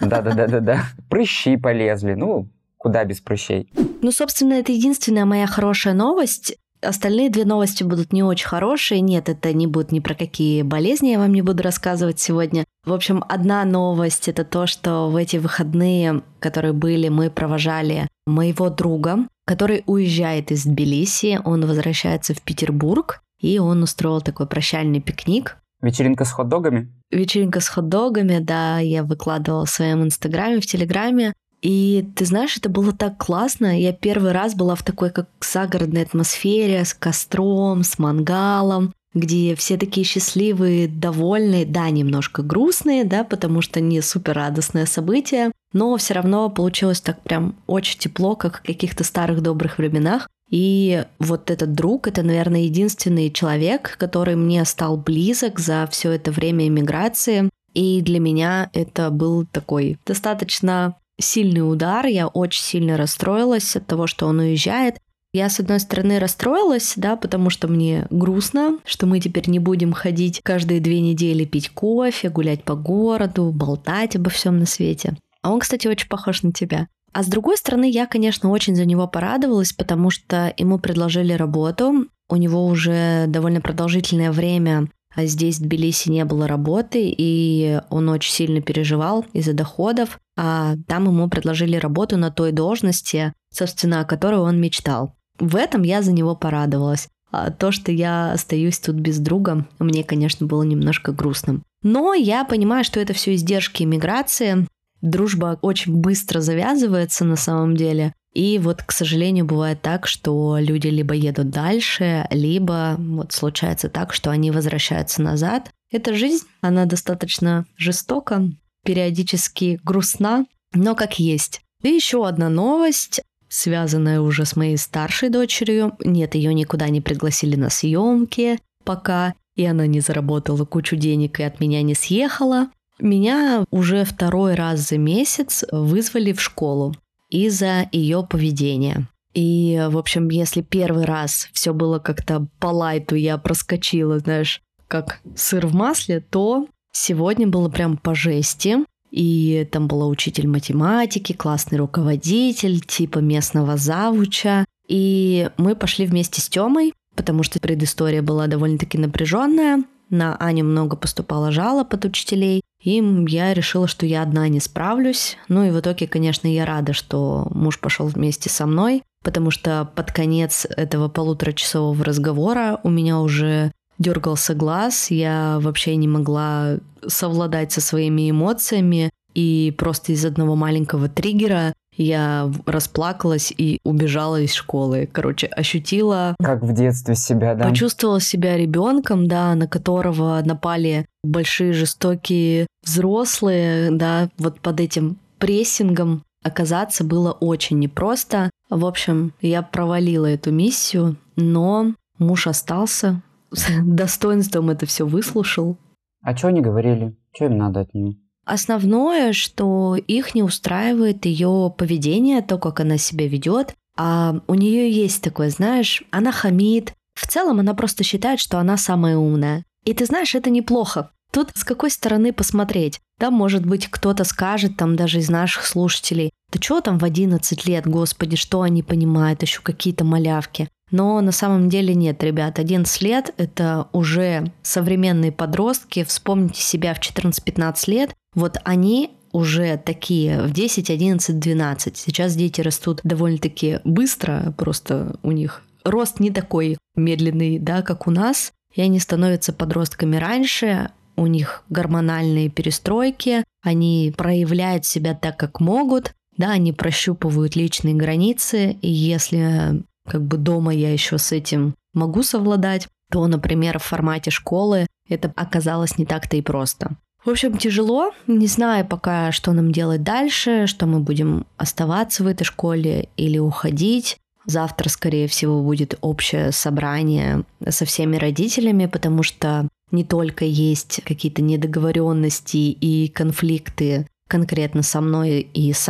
Да-да-да-да-да. 0.00 0.84
Прыщи 1.10 1.56
полезли. 1.56 2.14
Ну, 2.14 2.48
куда 2.78 3.04
без 3.04 3.20
прыщей. 3.20 3.68
Ну, 4.02 4.12
собственно, 4.12 4.54
это 4.54 4.70
единственная 4.70 5.24
моя 5.24 5.46
хорошая 5.46 5.94
новость. 5.94 6.56
Остальные 6.86 7.30
две 7.30 7.44
новости 7.44 7.82
будут 7.82 8.12
не 8.12 8.22
очень 8.22 8.46
хорошие. 8.46 9.00
Нет, 9.00 9.28
это 9.28 9.52
не 9.52 9.66
будет 9.66 9.90
ни 9.92 10.00
про 10.00 10.14
какие 10.14 10.62
болезни, 10.62 11.08
я 11.08 11.18
вам 11.18 11.32
не 11.32 11.42
буду 11.42 11.62
рассказывать 11.62 12.20
сегодня. 12.20 12.64
В 12.84 12.92
общем, 12.92 13.24
одна 13.28 13.64
новость— 13.64 14.28
это 14.28 14.44
то, 14.44 14.66
что 14.66 15.08
в 15.10 15.16
эти 15.16 15.36
выходные, 15.36 16.22
которые 16.38 16.72
были, 16.72 17.08
мы 17.08 17.30
провожали 17.30 18.08
моего 18.26 18.70
друга, 18.70 19.26
который 19.46 19.82
уезжает 19.86 20.52
из 20.52 20.64
Тбилиси, 20.64 21.40
он 21.44 21.66
возвращается 21.66 22.34
в 22.34 22.42
Петербург, 22.42 23.20
и 23.40 23.58
он 23.58 23.82
устроил 23.82 24.20
такой 24.20 24.46
прощальный 24.46 25.00
пикник. 25.00 25.56
Вечеринка 25.82 26.24
с 26.24 26.32
хот-догами? 26.32 26.92
Вечеринка 27.10 27.60
с 27.60 27.68
хот-догами, 27.68 28.38
да, 28.38 28.78
я 28.78 29.02
выкладывала 29.02 29.66
в 29.66 29.70
своем 29.70 30.02
инстаграме, 30.04 30.60
в 30.60 30.66
телеграме. 30.66 31.32
И 31.66 32.08
ты 32.14 32.24
знаешь, 32.26 32.56
это 32.56 32.68
было 32.68 32.92
так 32.92 33.18
классно. 33.18 33.80
Я 33.80 33.92
первый 33.92 34.30
раз 34.30 34.54
была 34.54 34.76
в 34.76 34.84
такой 34.84 35.10
как 35.10 35.28
загородной 35.40 36.02
атмосфере, 36.02 36.84
с 36.84 36.94
костром, 36.94 37.82
с 37.82 37.98
мангалом, 37.98 38.94
где 39.14 39.56
все 39.56 39.76
такие 39.76 40.06
счастливые, 40.06 40.86
довольные, 40.86 41.66
да, 41.66 41.90
немножко 41.90 42.44
грустные, 42.44 43.02
да, 43.02 43.24
потому 43.24 43.62
что 43.62 43.80
не 43.80 44.00
супер 44.00 44.34
радостное 44.34 44.86
событие, 44.86 45.50
но 45.72 45.96
все 45.96 46.14
равно 46.14 46.48
получилось 46.50 47.00
так 47.00 47.20
прям 47.22 47.56
очень 47.66 47.98
тепло, 47.98 48.36
как 48.36 48.58
в 48.58 48.62
каких-то 48.62 49.02
старых 49.02 49.42
добрых 49.42 49.78
временах. 49.78 50.28
И 50.48 51.04
вот 51.18 51.50
этот 51.50 51.72
друг, 51.72 52.06
это, 52.06 52.22
наверное, 52.22 52.60
единственный 52.60 53.28
человек, 53.28 53.96
который 53.98 54.36
мне 54.36 54.64
стал 54.66 54.96
близок 54.96 55.58
за 55.58 55.88
все 55.90 56.12
это 56.12 56.30
время 56.30 56.68
иммиграции. 56.68 57.50
И 57.74 58.02
для 58.02 58.20
меня 58.20 58.70
это 58.72 59.10
был 59.10 59.46
такой 59.46 59.98
достаточно 60.06 60.94
сильный 61.18 61.60
удар, 61.60 62.06
я 62.06 62.28
очень 62.28 62.62
сильно 62.62 62.96
расстроилась 62.96 63.76
от 63.76 63.86
того, 63.86 64.06
что 64.06 64.26
он 64.26 64.38
уезжает. 64.40 64.96
Я, 65.32 65.50
с 65.50 65.60
одной 65.60 65.80
стороны, 65.80 66.18
расстроилась, 66.18 66.94
да, 66.96 67.16
потому 67.16 67.50
что 67.50 67.68
мне 67.68 68.06
грустно, 68.10 68.78
что 68.84 69.06
мы 69.06 69.20
теперь 69.20 69.50
не 69.50 69.58
будем 69.58 69.92
ходить 69.92 70.40
каждые 70.42 70.80
две 70.80 71.00
недели 71.00 71.44
пить 71.44 71.68
кофе, 71.70 72.30
гулять 72.30 72.64
по 72.64 72.74
городу, 72.74 73.52
болтать 73.52 74.16
обо 74.16 74.30
всем 74.30 74.58
на 74.58 74.66
свете. 74.66 75.16
А 75.42 75.52
он, 75.52 75.60
кстати, 75.60 75.88
очень 75.88 76.08
похож 76.08 76.42
на 76.42 76.52
тебя. 76.52 76.88
А 77.12 77.22
с 77.22 77.26
другой 77.26 77.56
стороны, 77.56 77.90
я, 77.90 78.06
конечно, 78.06 78.50
очень 78.50 78.76
за 78.76 78.84
него 78.84 79.06
порадовалась, 79.06 79.72
потому 79.72 80.10
что 80.10 80.52
ему 80.56 80.78
предложили 80.78 81.32
работу. 81.32 82.06
У 82.28 82.36
него 82.36 82.66
уже 82.66 83.26
довольно 83.28 83.60
продолжительное 83.60 84.32
время 84.32 84.88
здесь 85.24 85.58
в 85.58 85.62
Тбилиси 85.62 86.10
не 86.10 86.24
было 86.24 86.46
работы, 86.46 87.14
и 87.16 87.80
он 87.90 88.08
очень 88.08 88.32
сильно 88.32 88.60
переживал 88.60 89.24
из-за 89.32 89.52
доходов. 89.52 90.18
А 90.36 90.74
там 90.86 91.06
ему 91.06 91.28
предложили 91.28 91.76
работу 91.76 92.16
на 92.16 92.30
той 92.30 92.52
должности, 92.52 93.32
собственно, 93.52 94.00
о 94.00 94.04
которой 94.04 94.40
он 94.40 94.60
мечтал. 94.60 95.14
В 95.38 95.56
этом 95.56 95.82
я 95.82 96.02
за 96.02 96.12
него 96.12 96.34
порадовалась. 96.34 97.08
А 97.30 97.50
то, 97.50 97.72
что 97.72 97.92
я 97.92 98.32
остаюсь 98.32 98.78
тут 98.78 98.96
без 98.96 99.18
друга, 99.18 99.66
мне, 99.78 100.04
конечно, 100.04 100.46
было 100.46 100.62
немножко 100.62 101.12
грустным. 101.12 101.62
Но 101.82 102.14
я 102.14 102.44
понимаю, 102.44 102.84
что 102.84 103.00
это 103.00 103.12
все 103.12 103.34
издержки 103.34 103.82
иммиграции. 103.82 104.66
Дружба 105.02 105.58
очень 105.62 105.94
быстро 105.94 106.40
завязывается 106.40 107.24
на 107.24 107.36
самом 107.36 107.76
деле. 107.76 108.14
И 108.36 108.58
вот, 108.58 108.82
к 108.82 108.92
сожалению, 108.92 109.46
бывает 109.46 109.80
так, 109.80 110.06
что 110.06 110.58
люди 110.60 110.88
либо 110.88 111.14
едут 111.14 111.48
дальше, 111.48 112.26
либо 112.30 112.96
вот 112.98 113.32
случается 113.32 113.88
так, 113.88 114.12
что 114.12 114.30
они 114.30 114.50
возвращаются 114.50 115.22
назад. 115.22 115.70
Эта 115.90 116.14
жизнь, 116.14 116.44
она 116.60 116.84
достаточно 116.84 117.64
жестока, 117.78 118.46
периодически 118.84 119.80
грустна, 119.82 120.44
но 120.74 120.94
как 120.94 121.18
есть. 121.18 121.62
И 121.82 121.88
еще 121.88 122.28
одна 122.28 122.50
новость, 122.50 123.22
связанная 123.48 124.20
уже 124.20 124.44
с 124.44 124.54
моей 124.54 124.76
старшей 124.76 125.30
дочерью. 125.30 125.96
Нет, 126.04 126.34
ее 126.34 126.52
никуда 126.52 126.90
не 126.90 127.00
пригласили 127.00 127.56
на 127.56 127.70
съемки 127.70 128.58
пока, 128.84 129.32
и 129.54 129.64
она 129.64 129.86
не 129.86 130.00
заработала 130.00 130.66
кучу 130.66 130.96
денег 130.96 131.40
и 131.40 131.42
от 131.42 131.58
меня 131.58 131.80
не 131.80 131.94
съехала. 131.94 132.68
Меня 132.98 133.64
уже 133.70 134.04
второй 134.04 134.56
раз 134.56 134.90
за 134.90 134.98
месяц 134.98 135.64
вызвали 135.72 136.34
в 136.34 136.42
школу 136.42 136.94
из-за 137.30 137.88
ее 137.92 138.26
поведения. 138.28 139.08
И, 139.34 139.84
в 139.90 139.98
общем, 139.98 140.30
если 140.30 140.62
первый 140.62 141.04
раз 141.04 141.48
все 141.52 141.74
было 141.74 141.98
как-то 141.98 142.46
по 142.58 142.68
лайту, 142.68 143.14
я 143.16 143.36
проскочила, 143.36 144.18
знаешь, 144.18 144.62
как 144.88 145.20
сыр 145.34 145.66
в 145.66 145.74
масле, 145.74 146.20
то 146.20 146.66
сегодня 146.92 147.46
было 147.46 147.68
прям 147.68 147.98
по 147.98 148.14
жести. 148.14 148.78
И 149.10 149.68
там 149.70 149.88
была 149.88 150.06
учитель 150.06 150.48
математики, 150.48 151.32
классный 151.32 151.78
руководитель, 151.78 152.80
типа 152.80 153.18
местного 153.18 153.76
завуча. 153.76 154.64
И 154.88 155.50
мы 155.56 155.74
пошли 155.74 156.06
вместе 156.06 156.40
с 156.40 156.48
Тёмой, 156.48 156.94
потому 157.14 157.42
что 157.42 157.60
предыстория 157.60 158.22
была 158.22 158.46
довольно-таки 158.46 158.98
напряженная. 158.98 159.84
На 160.08 160.36
Аню 160.36 160.64
много 160.64 160.96
поступало 160.96 161.50
жалоб 161.50 161.92
от 161.92 162.04
учителей. 162.04 162.62
И 162.86 163.02
я 163.26 163.52
решила, 163.52 163.88
что 163.88 164.06
я 164.06 164.22
одна 164.22 164.46
не 164.46 164.60
справлюсь. 164.60 165.36
Ну 165.48 165.64
и 165.64 165.70
в 165.70 165.80
итоге, 165.80 166.06
конечно, 166.06 166.46
я 166.46 166.64
рада, 166.64 166.92
что 166.92 167.48
муж 167.50 167.80
пошел 167.80 168.06
вместе 168.06 168.48
со 168.48 168.64
мной, 168.64 169.02
потому 169.24 169.50
что 169.50 169.90
под 169.96 170.12
конец 170.12 170.68
этого 170.76 171.08
полуторачасового 171.08 172.04
разговора 172.04 172.78
у 172.84 172.90
меня 172.90 173.18
уже 173.18 173.72
дергался 173.98 174.54
глаз, 174.54 175.10
я 175.10 175.58
вообще 175.60 175.96
не 175.96 176.06
могла 176.06 176.78
совладать 177.04 177.72
со 177.72 177.80
своими 177.80 178.30
эмоциями, 178.30 179.10
и 179.34 179.74
просто 179.76 180.12
из 180.12 180.24
одного 180.24 180.54
маленького 180.54 181.08
триггера 181.08 181.74
я 181.96 182.50
расплакалась 182.66 183.52
и 183.56 183.78
убежала 183.84 184.40
из 184.40 184.52
школы. 184.52 185.08
Короче, 185.10 185.46
ощутила... 185.46 186.34
Как 186.38 186.62
в 186.62 186.72
детстве 186.72 187.14
себя, 187.14 187.54
да? 187.54 187.68
Почувствовала 187.68 188.20
себя 188.20 188.56
ребенком, 188.56 189.26
да, 189.26 189.54
на 189.54 189.66
которого 189.66 190.40
напали 190.44 191.06
большие 191.24 191.72
жестокие 191.72 192.66
взрослые, 192.84 193.90
да, 193.90 194.28
вот 194.38 194.60
под 194.60 194.80
этим 194.80 195.18
прессингом 195.38 196.22
оказаться 196.42 197.04
было 197.04 197.32
очень 197.32 197.78
непросто. 197.78 198.50
В 198.70 198.84
общем, 198.86 199.32
я 199.40 199.62
провалила 199.62 200.26
эту 200.26 200.52
миссию, 200.52 201.16
но 201.34 201.94
муж 202.18 202.46
остался, 202.46 203.22
с 203.50 203.66
достоинством 203.84 204.70
это 204.70 204.86
все 204.86 205.06
выслушал. 205.06 205.76
А 206.22 206.36
что 206.36 206.48
они 206.48 206.60
говорили? 206.60 207.16
Что 207.34 207.46
им 207.46 207.58
надо 207.58 207.80
от 207.80 207.94
нее? 207.94 208.16
Основное, 208.46 209.32
что 209.32 209.96
их 209.96 210.36
не 210.36 210.42
устраивает 210.44 211.26
ее 211.26 211.74
поведение, 211.76 212.42
то, 212.42 212.58
как 212.58 212.78
она 212.78 212.96
себя 212.96 213.26
ведет. 213.26 213.74
А 213.96 214.36
у 214.46 214.54
нее 214.54 214.90
есть 214.90 215.20
такое, 215.20 215.50
знаешь, 215.50 216.04
она 216.12 216.30
хамит. 216.30 216.92
В 217.14 217.26
целом 217.26 217.58
она 217.58 217.74
просто 217.74 218.04
считает, 218.04 218.38
что 218.38 218.58
она 218.58 218.76
самая 218.76 219.16
умная. 219.16 219.64
И 219.84 219.94
ты 219.94 220.06
знаешь, 220.06 220.34
это 220.36 220.50
неплохо. 220.50 221.10
Тут 221.32 221.50
с 221.54 221.64
какой 221.64 221.90
стороны 221.90 222.32
посмотреть? 222.32 223.00
Да, 223.18 223.30
может 223.30 223.66
быть, 223.66 223.88
кто-то 223.88 224.24
скажет, 224.24 224.76
там 224.76 224.94
даже 224.94 225.18
из 225.18 225.28
наших 225.28 225.66
слушателей, 225.66 226.30
да 226.52 226.60
что 226.62 226.80
там 226.80 226.98
в 226.98 227.04
11 227.04 227.66
лет, 227.66 227.86
господи, 227.86 228.36
что 228.36 228.62
они 228.62 228.82
понимают, 228.82 229.42
еще 229.42 229.60
какие-то 229.60 230.04
малявки. 230.04 230.68
Но 230.90 231.20
на 231.20 231.32
самом 231.32 231.68
деле 231.68 231.94
нет, 231.94 232.22
ребят, 232.22 232.58
11 232.58 233.02
лет— 233.02 233.34
это 233.36 233.88
уже 233.92 234.52
современные 234.62 235.32
подростки. 235.32 236.04
Вспомните 236.04 236.62
себя 236.62 236.94
в 236.94 237.00
14-15 237.00 237.74
лет. 237.88 238.14
Вот 238.34 238.58
они 238.64 239.10
уже 239.32 239.76
такие 239.76 240.42
в 240.42 240.52
10, 240.52 240.90
11, 240.90 241.38
12. 241.38 241.96
Сейчас 241.96 242.36
дети 242.36 242.60
растут 242.60 243.00
довольно-таки 243.04 243.80
быстро, 243.84 244.54
просто 244.56 245.16
у 245.22 245.32
них 245.32 245.62
рост 245.84 246.20
не 246.20 246.30
такой 246.30 246.78
медленный, 246.94 247.58
да, 247.58 247.82
как 247.82 248.06
у 248.06 248.10
нас, 248.10 248.52
и 248.74 248.80
они 248.80 248.98
становятся 248.98 249.52
подростками 249.52 250.16
раньше, 250.16 250.90
у 251.16 251.26
них 251.26 251.64
гормональные 251.68 252.48
перестройки, 252.48 253.44
они 253.62 254.12
проявляют 254.16 254.84
себя 254.84 255.14
так, 255.14 255.36
как 255.36 255.60
могут, 255.60 256.12
да, 256.36 256.50
они 256.50 256.72
прощупывают 256.72 257.56
личные 257.56 257.94
границы, 257.94 258.72
и 258.72 258.88
если 258.88 259.82
как 260.06 260.22
бы 260.22 260.36
дома 260.36 260.72
я 260.72 260.92
еще 260.92 261.18
с 261.18 261.32
этим 261.32 261.74
могу 261.94 262.22
совладать, 262.22 262.88
то, 263.10 263.26
например, 263.26 263.78
в 263.78 263.84
формате 263.84 264.30
школы 264.30 264.86
это 265.08 265.32
оказалось 265.36 265.98
не 265.98 266.06
так-то 266.06 266.36
и 266.36 266.42
просто. 266.42 266.96
В 267.24 267.30
общем, 267.30 267.56
тяжело, 267.56 268.12
не 268.28 268.46
знаю 268.46 268.86
пока, 268.86 269.32
что 269.32 269.52
нам 269.52 269.72
делать 269.72 270.04
дальше, 270.04 270.66
что 270.68 270.86
мы 270.86 271.00
будем 271.00 271.46
оставаться 271.56 272.22
в 272.22 272.28
этой 272.28 272.44
школе 272.44 273.08
или 273.16 273.38
уходить. 273.38 274.16
Завтра, 274.44 274.88
скорее 274.88 275.26
всего, 275.26 275.60
будет 275.60 275.98
общее 276.02 276.52
собрание 276.52 277.42
со 277.68 277.84
всеми 277.84 278.16
родителями, 278.16 278.86
потому 278.86 279.24
что 279.24 279.68
не 279.90 280.04
только 280.04 280.44
есть 280.44 281.00
какие-то 281.04 281.42
недоговоренности 281.42 282.56
и 282.56 283.08
конфликты 283.08 284.06
конкретно 284.28 284.82
со 284.82 285.00
мной 285.00 285.40
и 285.40 285.72
с 285.72 285.88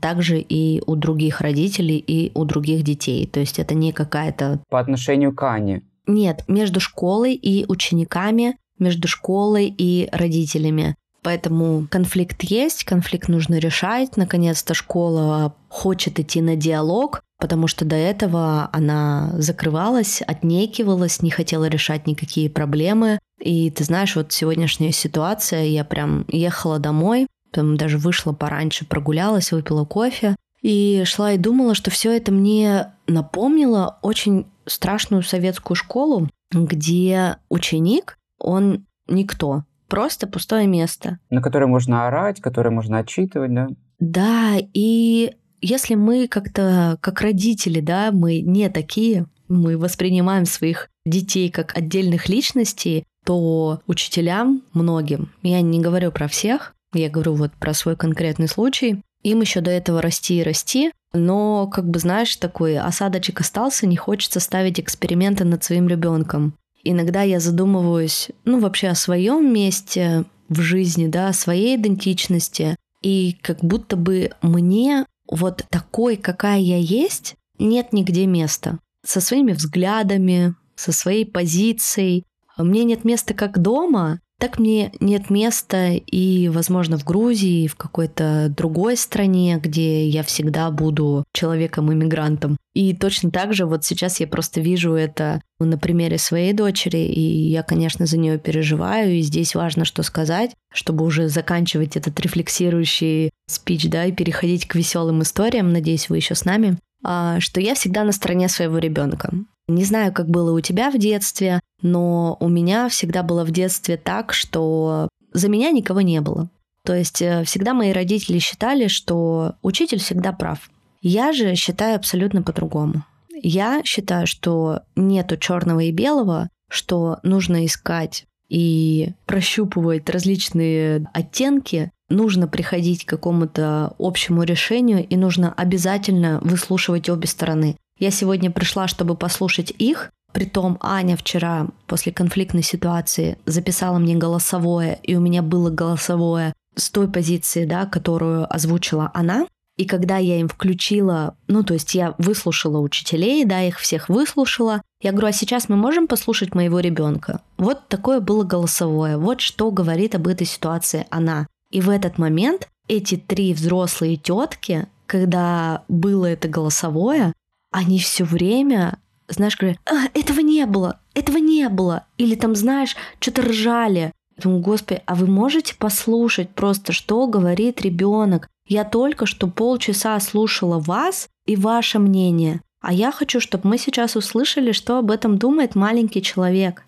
также 0.00 0.40
и 0.40 0.82
у 0.86 0.96
других 0.96 1.40
родителей 1.40 1.98
и 1.98 2.30
у 2.34 2.44
других 2.44 2.82
детей. 2.82 3.26
То 3.26 3.40
есть 3.40 3.58
это 3.58 3.74
не 3.74 3.92
какая-то... 3.92 4.60
По 4.68 4.80
отношению 4.80 5.34
к 5.34 5.42
Ане. 5.42 5.82
Нет, 6.06 6.44
между 6.48 6.80
школой 6.80 7.34
и 7.34 7.66
учениками, 7.68 8.56
между 8.78 9.08
школой 9.08 9.74
и 9.76 10.08
родителями. 10.12 10.94
Поэтому 11.22 11.86
конфликт 11.90 12.42
есть, 12.44 12.84
конфликт 12.84 13.28
нужно 13.28 13.56
решать. 13.58 14.16
Наконец-то 14.16 14.72
школа 14.72 15.54
хочет 15.68 16.18
идти 16.20 16.40
на 16.40 16.56
диалог, 16.56 17.20
потому 17.38 17.66
что 17.66 17.84
до 17.84 17.96
этого 17.96 18.70
она 18.72 19.32
закрывалась, 19.34 20.22
отнекивалась, 20.22 21.20
не 21.20 21.30
хотела 21.30 21.66
решать 21.66 22.06
никакие 22.06 22.48
проблемы. 22.48 23.18
И 23.40 23.70
ты 23.70 23.84
знаешь, 23.84 24.16
вот 24.16 24.32
сегодняшняя 24.32 24.92
ситуация, 24.92 25.64
я 25.64 25.84
прям 25.84 26.24
ехала 26.28 26.78
домой, 26.78 27.26
там 27.58 27.76
даже 27.76 27.98
вышла 27.98 28.32
пораньше, 28.32 28.86
прогулялась, 28.86 29.50
выпила 29.50 29.84
кофе. 29.84 30.36
И 30.62 31.02
шла 31.04 31.32
и 31.32 31.38
думала, 31.38 31.74
что 31.74 31.90
все 31.90 32.16
это 32.16 32.30
мне 32.30 32.92
напомнило 33.08 33.98
очень 34.00 34.46
страшную 34.64 35.24
советскую 35.24 35.74
школу, 35.74 36.28
где 36.52 37.38
ученик, 37.48 38.16
он 38.38 38.86
никто, 39.08 39.64
просто 39.88 40.28
пустое 40.28 40.68
место. 40.68 41.18
На 41.30 41.42
которое 41.42 41.66
можно 41.66 42.06
орать, 42.06 42.40
которое 42.40 42.70
можно 42.70 42.98
отчитывать, 42.98 43.52
да? 43.52 43.68
Да, 43.98 44.54
и 44.72 45.32
если 45.60 45.96
мы 45.96 46.28
как-то, 46.28 46.96
как 47.00 47.20
родители, 47.22 47.80
да, 47.80 48.12
мы 48.12 48.40
не 48.40 48.68
такие, 48.68 49.26
мы 49.48 49.76
воспринимаем 49.76 50.44
своих 50.44 50.88
детей 51.04 51.50
как 51.50 51.76
отдельных 51.76 52.28
личностей, 52.28 53.02
то 53.24 53.80
учителям 53.88 54.62
многим, 54.74 55.32
я 55.42 55.60
не 55.60 55.80
говорю 55.80 56.12
про 56.12 56.28
всех, 56.28 56.74
я 56.92 57.10
говорю 57.10 57.34
вот 57.34 57.52
про 57.52 57.74
свой 57.74 57.96
конкретный 57.96 58.48
случай. 58.48 59.02
Им 59.22 59.40
еще 59.40 59.60
до 59.60 59.70
этого 59.70 60.00
расти 60.00 60.38
и 60.38 60.42
расти, 60.42 60.92
но, 61.12 61.66
как 61.66 61.88
бы, 61.88 61.98
знаешь, 61.98 62.36
такой 62.36 62.78
осадочек 62.78 63.40
остался, 63.40 63.86
не 63.86 63.96
хочется 63.96 64.40
ставить 64.40 64.78
эксперименты 64.78 65.44
над 65.44 65.64
своим 65.64 65.88
ребенком. 65.88 66.54
Иногда 66.84 67.22
я 67.22 67.40
задумываюсь, 67.40 68.30
ну, 68.44 68.60
вообще 68.60 68.88
о 68.88 68.94
своем 68.94 69.52
месте 69.52 70.24
в 70.48 70.60
жизни, 70.60 71.08
да, 71.08 71.28
о 71.28 71.32
своей 71.32 71.76
идентичности, 71.76 72.76
и 73.02 73.36
как 73.42 73.58
будто 73.64 73.96
бы 73.96 74.30
мне 74.42 75.04
вот 75.30 75.64
такой, 75.70 76.16
какая 76.16 76.58
я 76.60 76.78
есть, 76.78 77.34
нет 77.58 77.92
нигде 77.92 78.26
места. 78.26 78.78
Со 79.04 79.20
своими 79.20 79.52
взглядами, 79.52 80.54
со 80.74 80.92
своей 80.92 81.26
позицией. 81.26 82.24
Мне 82.56 82.84
нет 82.84 83.04
места 83.04 83.34
как 83.34 83.60
дома, 83.60 84.20
так 84.38 84.58
мне 84.58 84.92
нет 85.00 85.30
места 85.30 85.92
и, 85.94 86.48
возможно, 86.48 86.96
в 86.96 87.04
Грузии, 87.04 87.66
в 87.66 87.74
какой-то 87.74 88.52
другой 88.56 88.96
стране, 88.96 89.58
где 89.60 90.06
я 90.06 90.22
всегда 90.22 90.70
буду 90.70 91.24
человеком-иммигрантом. 91.32 92.56
И 92.72 92.94
точно 92.94 93.32
так 93.32 93.52
же 93.52 93.66
вот 93.66 93.84
сейчас 93.84 94.20
я 94.20 94.28
просто 94.28 94.60
вижу 94.60 94.92
это 94.92 95.42
на 95.58 95.76
примере 95.76 96.18
своей 96.18 96.52
дочери, 96.52 96.98
и 96.98 97.20
я, 97.20 97.64
конечно, 97.64 98.06
за 98.06 98.16
нее 98.16 98.38
переживаю, 98.38 99.16
и 99.16 99.22
здесь 99.22 99.56
важно 99.56 99.84
что 99.84 100.04
сказать, 100.04 100.52
чтобы 100.72 101.04
уже 101.04 101.28
заканчивать 101.28 101.96
этот 101.96 102.20
рефлексирующий 102.20 103.30
спич, 103.48 103.88
да, 103.88 104.04
и 104.04 104.12
переходить 104.12 104.68
к 104.68 104.76
веселым 104.76 105.22
историям, 105.22 105.72
надеюсь, 105.72 106.08
вы 106.08 106.18
еще 106.18 106.36
с 106.36 106.44
нами, 106.44 106.78
а, 107.02 107.40
что 107.40 107.60
я 107.60 107.74
всегда 107.74 108.04
на 108.04 108.12
стороне 108.12 108.48
своего 108.48 108.78
ребенка. 108.78 109.32
Не 109.68 109.84
знаю, 109.84 110.12
как 110.12 110.28
было 110.28 110.56
у 110.56 110.60
тебя 110.60 110.90
в 110.90 110.98
детстве, 110.98 111.60
но 111.82 112.36
у 112.40 112.48
меня 112.48 112.88
всегда 112.88 113.22
было 113.22 113.44
в 113.44 113.50
детстве 113.50 113.98
так, 113.98 114.32
что 114.32 115.08
за 115.32 115.48
меня 115.48 115.70
никого 115.70 116.00
не 116.00 116.20
было. 116.20 116.48
То 116.84 116.94
есть 116.94 117.20
э, 117.20 117.44
всегда 117.44 117.74
мои 117.74 117.92
родители 117.92 118.38
считали, 118.38 118.88
что 118.88 119.56
учитель 119.62 119.98
всегда 119.98 120.32
прав. 120.32 120.70
Я 121.02 121.32
же 121.32 121.54
считаю 121.54 121.96
абсолютно 121.96 122.42
по-другому. 122.42 123.04
Я 123.42 123.82
считаю, 123.84 124.26
что 124.26 124.80
нету 124.96 125.36
черного 125.36 125.80
и 125.80 125.92
белого, 125.92 126.48
что 126.70 127.18
нужно 127.22 127.66
искать 127.66 128.24
и 128.48 129.12
прощупывать 129.26 130.08
различные 130.08 131.06
оттенки, 131.12 131.92
нужно 132.08 132.48
приходить 132.48 133.04
к 133.04 133.08
какому-то 133.08 133.94
общему 133.98 134.42
решению 134.42 135.06
и 135.06 135.16
нужно 135.16 135.52
обязательно 135.52 136.40
выслушивать 136.42 137.10
обе 137.10 137.28
стороны. 137.28 137.76
Я 137.98 138.10
сегодня 138.10 138.50
пришла, 138.50 138.88
чтобы 138.88 139.16
послушать 139.16 139.72
их. 139.78 140.10
Притом 140.32 140.78
Аня 140.80 141.16
вчера 141.16 141.66
после 141.86 142.12
конфликтной 142.12 142.62
ситуации 142.62 143.38
записала 143.46 143.98
мне 143.98 144.14
голосовое, 144.14 144.98
и 145.02 145.16
у 145.16 145.20
меня 145.20 145.42
было 145.42 145.70
голосовое 145.70 146.52
с 146.76 146.90
той 146.90 147.08
позиции, 147.08 147.64
да, 147.64 147.86
которую 147.86 148.52
озвучила 148.52 149.10
она. 149.14 149.46
И 149.76 149.84
когда 149.84 150.16
я 150.18 150.40
им 150.40 150.48
включила, 150.48 151.36
ну, 151.46 151.62
то 151.62 151.74
есть 151.74 151.94
я 151.94 152.14
выслушала 152.18 152.78
учителей, 152.78 153.44
да, 153.44 153.62
их 153.62 153.78
всех 153.78 154.08
выслушала, 154.08 154.82
я 155.00 155.12
говорю, 155.12 155.28
а 155.28 155.32
сейчас 155.32 155.68
мы 155.68 155.76
можем 155.76 156.08
послушать 156.08 156.54
моего 156.54 156.80
ребенка? 156.80 157.40
Вот 157.56 157.88
такое 157.88 158.20
было 158.20 158.42
голосовое, 158.42 159.16
вот 159.16 159.40
что 159.40 159.70
говорит 159.70 160.14
об 160.14 160.26
этой 160.26 160.46
ситуации 160.46 161.06
она. 161.10 161.46
И 161.70 161.80
в 161.80 161.90
этот 161.90 162.18
момент 162.18 162.68
эти 162.88 163.16
три 163.16 163.54
взрослые 163.54 164.16
тетки, 164.16 164.88
когда 165.06 165.84
было 165.88 166.26
это 166.26 166.48
голосовое, 166.48 167.32
они 167.70 167.98
все 167.98 168.24
время, 168.24 168.98
знаешь, 169.28 169.56
говорят, 169.56 169.78
а, 169.86 170.06
этого 170.14 170.40
не 170.40 170.66
было, 170.66 171.00
этого 171.14 171.38
не 171.38 171.68
было. 171.68 172.06
Или 172.16 172.34
там, 172.34 172.54
знаешь, 172.54 172.96
что-то 173.20 173.42
ржали. 173.42 174.12
Я 174.36 174.42
думаю, 174.42 174.60
господи, 174.60 175.02
а 175.06 175.14
вы 175.14 175.26
можете 175.26 175.74
послушать 175.74 176.50
просто, 176.50 176.92
что 176.92 177.26
говорит 177.26 177.80
ребенок? 177.80 178.48
Я 178.66 178.84
только 178.84 179.26
что 179.26 179.48
полчаса 179.48 180.18
слушала 180.20 180.78
вас 180.78 181.28
и 181.46 181.56
ваше 181.56 181.98
мнение. 181.98 182.60
А 182.80 182.92
я 182.92 183.10
хочу, 183.10 183.40
чтобы 183.40 183.68
мы 183.68 183.78
сейчас 183.78 184.14
услышали, 184.14 184.72
что 184.72 184.98
об 184.98 185.10
этом 185.10 185.38
думает 185.38 185.74
маленький 185.74 186.22
человек. 186.22 186.84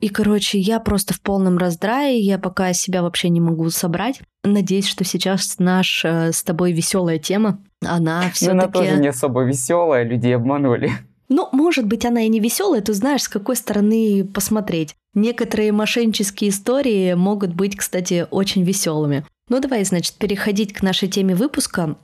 И, 0.00 0.08
короче, 0.08 0.58
я 0.58 0.78
просто 0.78 1.12
в 1.12 1.20
полном 1.20 1.58
раздрае, 1.58 2.20
я 2.20 2.38
пока 2.38 2.72
себя 2.72 3.02
вообще 3.02 3.30
не 3.30 3.40
могу 3.40 3.68
собрать. 3.70 4.20
Надеюсь, 4.44 4.86
что 4.86 5.04
сейчас 5.04 5.58
наш 5.58 6.04
э, 6.04 6.32
с 6.32 6.42
тобой 6.44 6.72
веселая 6.72 7.18
тема, 7.18 7.58
она 7.84 8.30
все-таки... 8.32 8.58
Она 8.58 8.68
тоже 8.68 8.96
не 8.98 9.08
особо 9.08 9.42
веселая, 9.42 10.04
людей 10.04 10.36
обманули. 10.36 10.92
Ну, 11.28 11.48
может 11.52 11.86
быть, 11.86 12.06
она 12.06 12.22
и 12.22 12.28
не 12.28 12.40
веселая, 12.40 12.80
ты 12.80 12.94
знаешь, 12.94 13.22
с 13.22 13.28
какой 13.28 13.56
стороны 13.56 14.24
посмотреть. 14.24 14.94
Некоторые 15.14 15.72
мошеннические 15.72 16.50
истории 16.50 17.14
могут 17.14 17.52
быть, 17.54 17.76
кстати, 17.76 18.26
очень 18.30 18.62
веселыми. 18.62 19.24
Ну 19.48 19.60
давай, 19.60 19.84
значит, 19.84 20.14
переходить 20.14 20.72
к 20.72 20.82
нашей 20.82 21.08
теме 21.08 21.34
выпуска. 21.34 21.96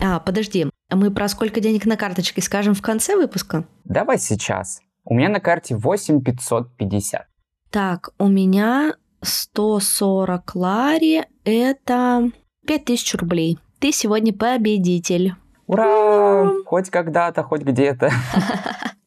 А, 0.00 0.20
подожди, 0.20 0.66
мы 0.90 1.10
про 1.10 1.28
сколько 1.28 1.60
денег 1.60 1.86
на 1.86 1.96
карточке 1.96 2.42
скажем 2.42 2.74
в 2.74 2.82
конце 2.82 3.16
выпуска? 3.16 3.64
Давай 3.84 4.18
сейчас. 4.18 4.80
У 5.04 5.14
меня 5.14 5.28
на 5.28 5.40
карте 5.40 5.74
8550. 5.76 7.26
Так, 7.70 8.10
у 8.18 8.28
меня 8.28 8.94
140 9.22 10.54
лари, 10.54 11.24
это 11.44 12.30
5000 12.66 13.14
рублей. 13.14 13.58
Ты 13.78 13.92
сегодня 13.92 14.32
победитель. 14.32 15.34
Ура! 15.66 16.42
Ура! 16.42 16.52
Хоть 16.66 16.90
когда-то, 16.90 17.42
хоть 17.42 17.62
где-то. 17.62 18.10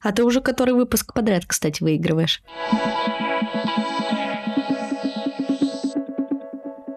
А 0.02 0.12
ты 0.12 0.24
уже 0.24 0.40
который 0.40 0.75
выпуск 0.75 1.16
подряд, 1.16 1.48
кстати, 1.48 1.82
выигрываешь. 1.82 2.44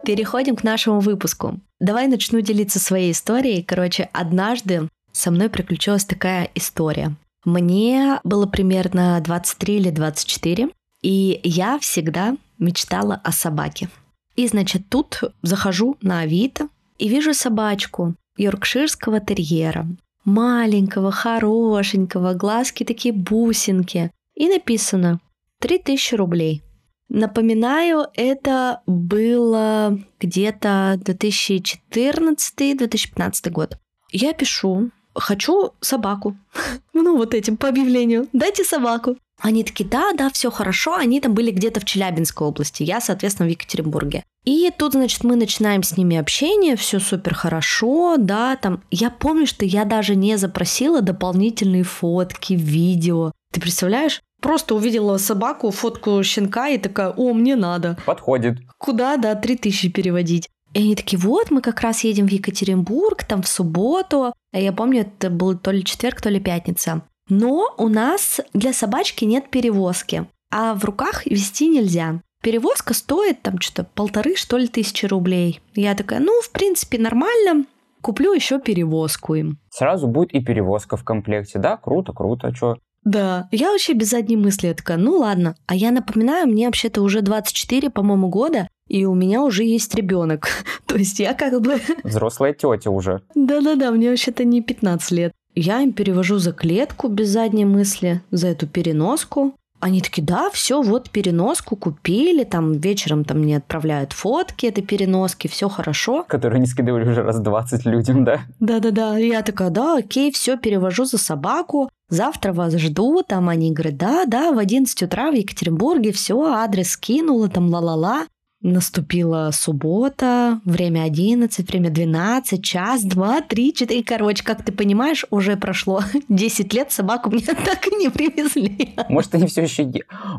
Переходим 0.04 0.56
к 0.56 0.62
нашему 0.62 1.00
выпуску. 1.00 1.58
Давай 1.80 2.06
начну 2.06 2.42
делиться 2.42 2.78
своей 2.78 3.12
историей. 3.12 3.62
Короче, 3.62 4.10
однажды 4.12 4.90
со 5.12 5.30
мной 5.30 5.48
приключилась 5.48 6.04
такая 6.04 6.50
история. 6.54 7.16
Мне 7.48 8.20
было 8.24 8.46
примерно 8.46 9.20
23 9.24 9.76
или 9.76 9.90
24, 9.90 10.68
и 11.00 11.40
я 11.42 11.78
всегда 11.78 12.36
мечтала 12.58 13.18
о 13.24 13.32
собаке. 13.32 13.88
И, 14.36 14.46
значит, 14.46 14.90
тут 14.90 15.22
захожу 15.40 15.96
на 16.02 16.20
Авито 16.20 16.68
и 16.98 17.08
вижу 17.08 17.32
собачку 17.32 18.14
йоркширского 18.36 19.20
терьера. 19.20 19.86
Маленького, 20.26 21.10
хорошенького, 21.10 22.34
глазки 22.34 22.84
такие 22.84 23.14
бусинки. 23.14 24.10
И 24.34 24.46
написано 24.46 25.18
3000 25.60 26.16
рублей. 26.16 26.62
Напоминаю, 27.08 28.08
это 28.12 28.82
было 28.86 29.98
где-то 30.20 31.00
2014-2015 31.02 33.50
год. 33.50 33.78
Я 34.12 34.34
пишу, 34.34 34.90
хочу 35.18 35.72
собаку. 35.80 36.36
ну, 36.92 37.16
вот 37.16 37.34
этим 37.34 37.56
по 37.56 37.68
объявлению. 37.68 38.28
Дайте 38.32 38.64
собаку. 38.64 39.16
Они 39.40 39.62
такие, 39.62 39.88
да, 39.88 40.12
да, 40.14 40.30
все 40.30 40.50
хорошо. 40.50 40.94
Они 40.94 41.20
там 41.20 41.32
были 41.32 41.50
где-то 41.50 41.80
в 41.80 41.84
Челябинской 41.84 42.46
области. 42.46 42.82
Я, 42.82 43.00
соответственно, 43.00 43.48
в 43.48 43.52
Екатеринбурге. 43.52 44.24
И 44.44 44.70
тут, 44.76 44.92
значит, 44.92 45.24
мы 45.24 45.36
начинаем 45.36 45.82
с 45.82 45.96
ними 45.96 46.16
общение, 46.16 46.74
все 46.76 46.98
супер 46.98 47.34
хорошо, 47.34 48.16
да, 48.16 48.56
там. 48.56 48.82
Я 48.90 49.10
помню, 49.10 49.46
что 49.46 49.64
я 49.64 49.84
даже 49.84 50.16
не 50.16 50.36
запросила 50.38 51.02
дополнительные 51.02 51.84
фотки, 51.84 52.54
видео. 52.54 53.32
Ты 53.52 53.60
представляешь? 53.60 54.22
Просто 54.40 54.74
увидела 54.74 55.18
собаку, 55.18 55.70
фотку 55.70 56.22
щенка 56.22 56.68
и 56.68 56.78
такая, 56.78 57.10
о, 57.10 57.32
мне 57.32 57.56
надо. 57.56 57.98
Подходит. 58.06 58.58
Куда, 58.78 59.16
да, 59.16 59.34
три 59.34 59.56
тысячи 59.56 59.88
переводить. 59.88 60.48
И 60.74 60.80
они 60.80 60.94
такие, 60.94 61.18
вот, 61.18 61.50
мы 61.50 61.60
как 61.60 61.80
раз 61.80 62.04
едем 62.04 62.26
в 62.26 62.30
Екатеринбург, 62.30 63.24
там 63.24 63.42
в 63.42 63.48
субботу. 63.48 64.32
А 64.52 64.58
я 64.58 64.72
помню, 64.72 65.02
это 65.02 65.30
был 65.30 65.56
то 65.58 65.70
ли 65.70 65.84
четверг, 65.84 66.20
то 66.20 66.30
ли 66.30 66.40
пятница. 66.40 67.02
Но 67.28 67.74
у 67.76 67.88
нас 67.88 68.40
для 68.54 68.72
собачки 68.72 69.24
нет 69.24 69.50
перевозки, 69.50 70.26
а 70.50 70.74
в 70.74 70.84
руках 70.84 71.26
вести 71.26 71.68
нельзя. 71.68 72.22
Перевозка 72.42 72.94
стоит 72.94 73.42
там 73.42 73.60
что-то 73.60 73.84
полторы, 73.94 74.36
что 74.36 74.56
ли, 74.56 74.68
тысячи 74.68 75.06
рублей. 75.06 75.60
Я 75.74 75.94
такая, 75.94 76.20
ну, 76.20 76.40
в 76.40 76.50
принципе, 76.50 76.98
нормально, 76.98 77.64
куплю 78.00 78.32
еще 78.32 78.60
перевозку 78.60 79.34
им. 79.34 79.58
Сразу 79.70 80.06
будет 80.06 80.32
и 80.32 80.40
перевозка 80.40 80.96
в 80.96 81.04
комплекте, 81.04 81.58
да? 81.58 81.76
Круто, 81.76 82.12
круто, 82.12 82.48
а 82.48 82.54
что? 82.54 82.78
Да, 83.04 83.48
я 83.52 83.70
вообще 83.72 83.92
без 83.92 84.10
задней 84.10 84.36
мысли 84.36 84.68
я 84.68 84.74
такая, 84.74 84.98
ну 84.98 85.18
ладно. 85.18 85.56
А 85.66 85.74
я 85.74 85.90
напоминаю, 85.90 86.46
мне 86.46 86.66
вообще-то 86.66 87.02
уже 87.02 87.22
24, 87.22 87.90
по-моему, 87.90 88.28
года, 88.28 88.68
и 88.88 89.04
у 89.04 89.14
меня 89.14 89.42
уже 89.42 89.64
есть 89.64 89.94
ребенок. 89.94 90.48
То 90.86 90.96
есть 90.96 91.18
я 91.20 91.34
как 91.34 91.60
бы... 91.60 91.80
Взрослая 92.04 92.52
тетя 92.52 92.90
уже. 92.90 93.22
Да-да-да, 93.34 93.90
мне 93.90 94.10
вообще-то 94.10 94.44
не 94.44 94.62
15 94.62 95.10
лет. 95.12 95.32
Я 95.54 95.80
им 95.80 95.92
перевожу 95.92 96.38
за 96.38 96.52
клетку 96.52 97.08
без 97.08 97.28
задней 97.28 97.64
мысли, 97.64 98.22
за 98.30 98.48
эту 98.48 98.66
переноску. 98.66 99.54
Они 99.80 100.00
такие, 100.00 100.24
да, 100.24 100.50
все, 100.50 100.82
вот 100.82 101.08
переноску 101.10 101.76
купили, 101.76 102.42
там 102.42 102.72
вечером 102.72 103.24
там 103.24 103.38
мне 103.38 103.58
отправляют 103.58 104.12
фотки 104.12 104.66
этой 104.66 104.82
переноски, 104.82 105.46
все 105.46 105.68
хорошо. 105.68 106.24
Которые 106.26 106.58
они 106.58 106.66
скидывали 106.66 107.08
уже 107.08 107.22
раз 107.22 107.38
20 107.38 107.86
людям, 107.86 108.24
да? 108.24 108.40
Да-да-да, 108.58 109.16
я 109.18 109.42
такая, 109.42 109.70
да, 109.70 109.98
окей, 109.98 110.32
все, 110.32 110.56
перевожу 110.56 111.04
за 111.04 111.16
собаку, 111.16 111.88
завтра 112.08 112.52
вас 112.52 112.74
жду, 112.74 113.22
там 113.26 113.48
они 113.48 113.72
говорят, 113.72 113.96
да, 113.96 114.24
да, 114.26 114.52
в 114.52 114.58
11 114.58 115.00
утра 115.04 115.30
в 115.30 115.34
Екатеринбурге, 115.34 116.10
все, 116.10 116.42
адрес 116.42 116.90
скинула, 116.90 117.48
там 117.48 117.68
ла-ла-ла. 117.68 118.26
Наступила 118.60 119.50
суббота, 119.52 120.60
время 120.64 121.04
11, 121.04 121.68
время 121.68 121.90
12, 121.90 122.64
час, 122.64 123.04
два, 123.04 123.40
три, 123.40 123.72
четыре. 123.72 124.02
Короче, 124.02 124.42
как 124.42 124.64
ты 124.64 124.72
понимаешь, 124.72 125.24
уже 125.30 125.56
прошло 125.56 126.02
10 126.28 126.74
лет, 126.74 126.90
собаку 126.90 127.30
мне 127.30 127.40
так 127.46 127.86
и 127.86 127.94
не 127.94 128.10
привезли. 128.10 128.94
Может, 129.08 129.36
они 129.36 129.46
все 129.46 129.62
еще... 129.62 129.88